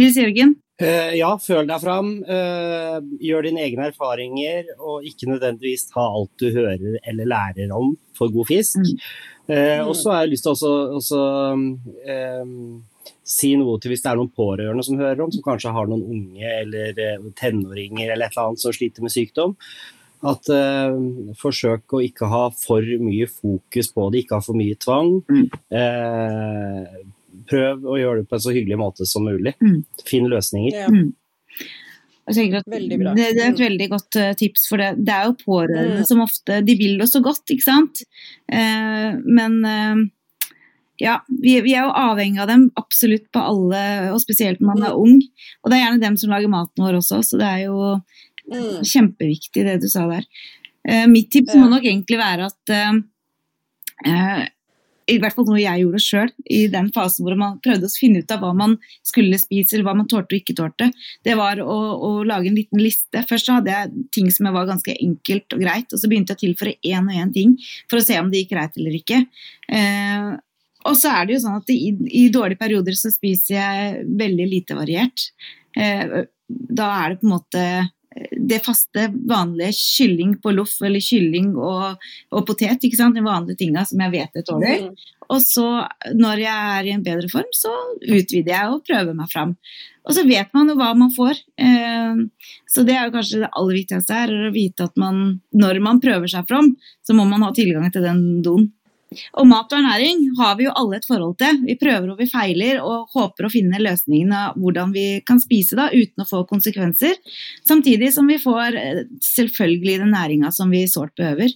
Nils 0.00 0.16
Jørgen? 0.18 0.56
Uh, 0.82 1.12
ja, 1.14 1.28
føl 1.38 1.68
deg 1.68 1.78
fram. 1.82 2.08
Uh, 2.26 2.98
gjør 3.22 3.44
dine 3.46 3.60
egne 3.62 3.90
erfaringer, 3.92 4.72
og 4.80 5.04
ikke 5.06 5.28
nødvendigvis 5.30 5.84
ta 5.92 6.02
alt 6.08 6.32
du 6.42 6.48
hører 6.50 6.96
eller 7.06 7.28
lærer 7.30 7.70
om 7.76 7.92
for 8.18 8.32
god 8.34 8.48
fisk. 8.50 8.80
Mm. 8.82 8.98
Eh, 9.52 9.78
Mm. 9.82 9.88
og 9.88 9.94
så 9.98 10.10
har 10.12 10.20
jeg 10.22 10.30
lyst 10.32 10.44
til 10.46 10.52
å 10.52 10.54
også, 10.54 10.72
også, 10.98 11.20
si 13.26 13.54
noe 13.58 13.78
til 13.82 13.92
hvis 13.92 14.02
det 14.04 14.10
er 14.12 14.18
noen 14.20 14.30
pårørende 14.34 14.84
som 14.86 14.98
hører 15.00 15.22
om, 15.24 15.32
som 15.34 15.42
kanskje 15.42 15.72
har 15.74 15.88
noen 15.90 16.04
unge 16.14 16.52
eller 16.60 16.94
tenåringer 17.38 18.12
eller 18.12 18.26
et 18.28 18.36
eller 18.36 18.48
annet 18.50 18.62
som 18.62 18.74
sliter 18.74 19.04
med 19.04 19.14
sykdom. 19.14 19.56
At 20.22 20.46
eh, 20.54 20.92
Forsøk 21.40 21.96
å 21.96 22.02
ikke 22.04 22.28
ha 22.30 22.44
for 22.54 22.84
mye 23.02 23.26
fokus 23.26 23.88
på 23.94 24.04
det, 24.12 24.22
ikke 24.24 24.38
ha 24.38 24.44
for 24.44 24.58
mye 24.58 24.76
tvang. 24.78 25.16
Mm. 25.26 25.48
Eh, 25.80 27.02
prøv 27.50 27.82
å 27.90 27.98
gjøre 27.98 28.22
det 28.22 28.28
på 28.30 28.38
en 28.38 28.44
så 28.44 28.54
hyggelig 28.54 28.78
måte 28.78 29.06
som 29.08 29.26
mulig. 29.26 29.54
Mm. 29.62 29.80
Finn 30.06 30.28
løsninger. 30.30 30.76
Ja. 30.84 30.88
Mm. 30.92 31.10
Jeg 32.32 32.54
at 32.54 32.64
Det, 32.70 32.78
det 32.86 33.42
er 33.42 33.48
et 33.50 33.58
Mm. 33.58 33.64
veldig 33.66 33.88
godt 33.90 34.16
eh, 34.16 34.32
tips, 34.38 34.68
for 34.70 34.78
det, 34.78 34.92
det 35.04 35.10
er 35.12 35.24
jo 35.26 35.32
pårørende 35.42 35.98
Mm. 36.04 36.06
som 36.06 36.20
ofte 36.22 36.60
De 36.64 36.74
vil 36.78 37.02
oss 37.02 37.12
så 37.16 37.20
godt, 37.20 37.42
ikke 37.50 37.66
sant? 37.66 38.04
Eh, 38.48 39.16
men 39.26 39.64
eh, 39.66 40.04
ja, 41.02 41.16
vi, 41.26 41.56
vi 41.66 41.74
er 41.74 41.82
jo 41.88 41.90
avhengig 41.98 42.38
av 42.38 42.46
dem 42.46 42.68
absolutt 42.78 43.26
på 43.34 43.42
alle, 43.42 44.12
og 44.14 44.20
spesielt 44.22 44.60
når 44.62 44.68
man 44.70 44.82
er 44.86 44.94
ung. 44.94 45.18
Og 45.64 45.70
det 45.70 45.78
er 45.80 45.82
gjerne 45.88 46.00
dem 46.04 46.16
som 46.16 46.30
lager 46.30 46.48
maten 46.48 46.84
vår 46.84 47.00
også, 47.00 47.24
så 47.26 47.38
det 47.42 47.48
er 47.48 47.64
jo 47.66 48.00
Mm. 48.50 48.82
kjempeviktig 48.82 49.64
det 49.68 49.78
du 49.82 49.88
sa 49.90 50.06
der. 50.10 50.26
Uh, 50.88 51.06
mitt 51.10 51.30
tips 51.30 51.54
må 51.54 51.68
nok 51.70 51.84
egentlig 51.86 52.18
være 52.18 52.48
at 52.50 52.72
uh, 52.74 54.42
i 55.10 55.18
hvert 55.20 55.34
fall 55.34 55.46
noe 55.48 55.60
jeg 55.60 55.82
gjorde 55.82 56.00
sjøl, 56.02 56.30
i 56.46 56.60
den 56.70 56.88
fasen 56.94 57.26
hvor 57.26 57.36
man 57.38 57.58
prøvde 57.62 57.88
å 57.88 57.94
finne 57.94 58.22
ut 58.22 58.34
av 58.34 58.42
hva 58.42 58.52
man 58.56 58.76
skulle 59.06 59.38
spise, 59.40 59.74
eller 59.74 59.86
hva 59.88 59.96
man 59.98 60.08
tålte 60.10 60.36
og 60.36 60.42
ikke 60.42 60.56
tålte, 60.58 60.88
det 61.26 61.34
var 61.38 61.60
å, 61.62 61.78
å 62.06 62.10
lage 62.26 62.50
en 62.50 62.58
liten 62.58 62.82
liste. 62.82 63.24
Først 63.28 63.48
så 63.48 63.58
hadde 63.58 63.74
jeg 63.74 64.06
ting 64.14 64.30
som 64.34 64.50
var 64.54 64.68
ganske 64.70 64.94
enkelt 64.94 65.56
og 65.56 65.64
greit, 65.64 65.90
og 65.90 66.00
så 66.00 66.10
begynte 66.10 66.34
jeg 66.34 66.40
å 66.40 66.44
tilføre 66.44 66.76
én 66.94 67.10
og 67.10 67.18
én 67.24 67.34
ting 67.34 67.56
for 67.90 67.98
å 67.98 68.04
se 68.04 68.18
om 68.20 68.30
det 68.32 68.44
gikk 68.44 68.54
greit 68.54 68.78
eller 68.78 68.98
ikke. 68.98 69.24
Eh, 69.72 70.28
og 70.90 70.98
så 70.98 71.14
er 71.14 71.26
det 71.26 71.36
jo 71.36 71.42
sånn 71.44 71.58
at 71.60 71.74
i, 71.74 71.80
i 72.22 72.28
dårlige 72.34 72.62
perioder 72.62 72.96
så 72.98 73.10
spiser 73.14 73.58
jeg 73.58 74.06
veldig 74.18 74.46
lite 74.50 74.78
variert. 74.78 75.28
Eh, 75.78 76.22
da 76.48 76.88
er 77.00 77.12
det 77.12 77.20
på 77.20 77.28
en 77.28 77.34
måte 77.36 77.66
det 78.32 78.60
faste, 78.64 79.06
vanlige 79.28 79.72
kylling 79.76 80.36
på 80.42 80.52
loff 80.56 80.74
eller 80.84 81.02
kylling 81.02 81.52
og, 81.56 82.02
og 82.32 82.44
potet. 82.48 82.82
ikke 82.82 82.98
sant? 82.98 83.16
De 83.16 83.24
vanlige 83.24 83.62
tinga 83.64 83.84
som 83.88 84.02
jeg 84.04 84.14
vet 84.14 84.40
jeg 84.40 84.46
tåler. 84.48 84.84
Mm. 84.88 85.08
Og 85.32 85.40
så, 85.40 85.66
når 86.18 86.42
jeg 86.42 86.74
er 86.76 86.88
i 86.88 86.92
en 86.96 87.04
bedre 87.04 87.30
form, 87.32 87.48
så 87.56 87.72
utvider 88.02 88.52
jeg 88.52 88.72
og 88.72 88.84
prøver 88.88 89.16
meg 89.16 89.30
fram. 89.32 89.54
Og 90.02 90.16
så 90.16 90.24
vet 90.26 90.50
man 90.56 90.68
jo 90.68 90.76
hva 90.80 90.90
man 90.98 91.12
får. 91.14 91.40
Eh, 91.62 92.22
så 92.68 92.84
det 92.86 92.96
er 92.98 93.06
jo 93.06 93.14
kanskje 93.14 93.44
det 93.44 93.52
aller 93.52 93.78
viktigste 93.78 94.18
her, 94.18 94.32
er 94.34 94.50
å 94.50 94.54
vite 94.54 94.88
at 94.90 94.98
man, 95.00 95.22
når 95.54 95.80
man 95.84 96.02
prøver 96.02 96.30
seg 96.30 96.48
fram, 96.50 96.72
så 97.06 97.16
må 97.16 97.26
man 97.28 97.46
ha 97.46 97.52
tilgang 97.56 97.88
til 97.94 98.04
den 98.08 98.24
doen. 98.44 98.70
Og 99.40 99.48
mat 99.48 99.72
og 99.72 99.78
ernæring 99.78 100.24
har 100.38 100.56
vi 100.58 100.66
jo 100.66 100.74
alle 100.78 100.98
et 100.98 101.08
forhold 101.08 101.36
til. 101.40 101.62
Vi 101.66 101.78
prøver 101.80 102.12
og 102.12 102.20
vi 102.20 102.28
feiler 102.30 102.82
og 102.82 103.12
håper 103.14 103.48
å 103.48 103.52
finne 103.52 103.80
løsningen 103.82 104.34
av 104.36 104.60
hvordan 104.60 104.92
vi 104.94 105.06
kan 105.26 105.40
spise 105.42 105.78
da, 105.78 105.88
uten 105.92 106.24
å 106.24 106.28
få 106.28 106.44
konsekvenser. 106.50 107.18
Samtidig 107.68 108.12
som 108.14 108.28
vi 108.30 108.40
får 108.42 108.78
eh, 108.78 109.02
selvfølgelig 109.34 109.98
den 110.04 110.14
næringa 110.16 110.52
som 110.54 110.72
vi 110.72 110.86
sårt 110.90 111.14
behøver. 111.18 111.52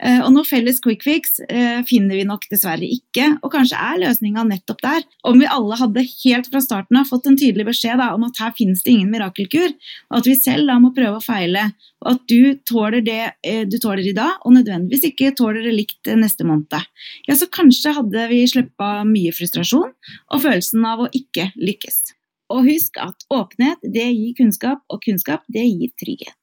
Eh, 0.00 0.20
Og 0.24 0.32
noe 0.32 0.46
felles 0.48 0.80
quick 0.80 1.02
fix 1.04 1.40
eh, 1.44 1.82
finner 1.88 2.16
vi 2.16 2.24
nok 2.28 2.46
dessverre 2.50 2.86
ikke, 2.88 3.26
og 3.44 3.52
kanskje 3.52 3.76
er 3.76 4.00
løsninga 4.00 4.44
nettopp 4.48 4.80
der. 4.84 5.04
Om 5.28 5.40
vi 5.42 5.48
alle 5.50 5.76
hadde 5.76 6.04
helt 6.08 6.48
fra 6.52 6.62
starten 6.64 6.96
av 7.00 7.10
fått 7.10 7.28
en 7.28 7.36
tydelig 7.40 7.66
beskjed 7.68 8.00
da, 8.00 8.10
om 8.16 8.24
at 8.28 8.40
her 8.40 8.54
finnes 8.56 8.80
det 8.86 8.94
ingen 8.94 9.10
mirakelkur, 9.12 9.74
og 10.10 10.20
at 10.22 10.30
vi 10.30 10.36
selv 10.38 10.70
da 10.70 10.78
må 10.80 10.92
prøve 10.96 11.20
å 11.20 11.24
feile, 11.24 11.66
og 12.00 12.14
at 12.14 12.24
du 12.32 12.56
tåler 12.68 13.04
det 13.04 13.18
eh, 13.44 13.66
du 13.68 13.76
tåler 13.82 14.06
i 14.08 14.16
dag, 14.16 14.40
og 14.40 14.56
nødvendigvis 14.56 15.10
ikke 15.10 15.34
tåler 15.36 15.68
det 15.68 15.76
likt 15.76 16.12
neste 16.16 16.48
måned. 16.48 16.80
Ja, 17.28 17.36
så 17.36 17.50
kanskje 17.52 17.94
hadde 17.96 18.26
vi 18.32 18.40
sluppa 18.48 19.02
mye 19.08 19.34
frustrasjon 19.36 19.92
og 19.92 20.42
følelsen 20.42 20.84
av 20.88 21.04
å 21.04 21.12
ikke 21.12 21.50
lykkes. 21.60 22.16
Og 22.50 22.66
husk 22.66 22.96
at 22.98 23.28
åpenhet 23.30 23.84
det 23.84 24.08
gir 24.10 24.34
kunnskap, 24.40 24.80
og 24.88 25.04
kunnskap 25.04 25.44
det 25.52 25.68
gir 25.68 25.92
trygghet. 26.00 26.36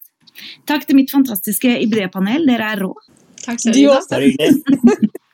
Takk 0.70 0.86
til 0.86 0.99
mitt 0.99 1.12
fantastiske 1.12 1.72
idépanel, 1.82 2.45
dere 2.45 2.76
er 2.76 2.86
rå. 2.86 2.93
Takk 3.48 3.64
skal 3.64 3.78
Du 3.78 3.86
ha. 3.88 4.02
Bare 4.12 4.28
hyggelig. 4.28 5.14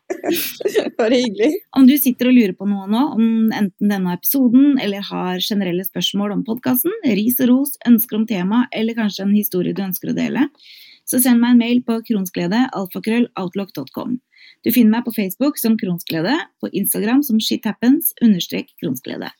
Hyggelig. 1.13 1.51
Om 1.77 1.87
du 1.87 1.95
sitter 1.99 2.29
og 2.29 2.35
lurer 2.37 2.53
på 2.55 2.67
noe 2.69 2.85
nå, 2.87 3.01
om 3.15 3.25
enten 3.51 3.91
denne 3.91 4.13
episoden 4.15 4.77
eller 4.81 5.03
har 5.09 5.41
generelle 5.43 5.83
spørsmål 5.87 6.35
om 6.37 6.43
podkasten, 6.47 6.93
ris 7.17 7.41
og 7.43 7.49
ros, 7.49 7.73
ønsker 7.89 8.19
om 8.19 8.27
tema 8.29 8.63
eller 8.71 8.95
kanskje 8.97 9.25
en 9.25 9.35
historie 9.35 9.75
du 9.75 9.83
ønsker 9.83 10.13
å 10.13 10.17
dele, 10.17 10.47
så 11.09 11.19
send 11.19 11.41
meg 11.41 11.55
en 11.55 11.63
mail 11.63 11.81
på 11.83 11.99
kronsglede, 12.07 12.61
alfakrølloutlook.com. 12.77 14.17
Du 14.63 14.71
finner 14.71 14.97
meg 14.97 15.07
på 15.07 15.15
Facebook 15.15 15.59
som 15.59 15.75
Kronsglede, 15.79 16.35
på 16.63 16.69
Instagram 16.71 17.23
som 17.27 17.39
shithappens, 17.43 18.13
understrek 18.23 18.71
kronsglede. 18.79 19.31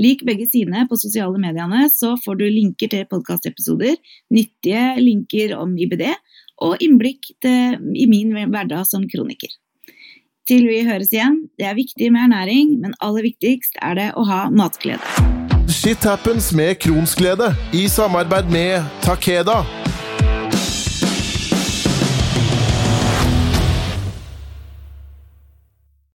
Lik 0.00 0.22
begge 0.28 0.46
sidene 0.48 0.84
på 0.88 0.98
sosiale 1.00 1.40
mediene, 1.40 1.86
så 1.92 2.14
får 2.20 2.40
du 2.40 2.46
linker 2.48 2.92
til 2.92 3.06
podkastepisoder, 3.08 3.96
nyttige 4.32 4.84
linker 5.00 5.56
om 5.56 5.76
IBD 5.80 6.04
og 6.62 6.82
innblikk 6.82 7.30
til, 7.44 7.78
i 7.96 8.06
min 8.10 8.32
hverdag 8.34 8.86
som 8.88 9.04
kroniker. 9.10 9.52
Til 10.46 10.68
vi 10.70 10.84
høres 10.86 11.10
igjen, 11.10 11.40
det 11.58 11.66
er 11.66 11.74
viktig 11.74 12.12
med 12.14 12.28
ernæring, 12.28 12.76
men 12.82 12.94
aller 13.02 13.26
viktigst 13.26 13.80
er 13.82 13.98
det 13.98 14.10
å 14.14 14.22
ha 14.28 14.44
matglede. 14.54 15.02
Shit 15.66 16.06
happens 16.06 16.52
med 16.54 16.78
Kronsglede 16.82 17.50
i 17.74 17.88
samarbeid 17.90 18.50
med 18.54 18.86
Takeda. 19.02 19.85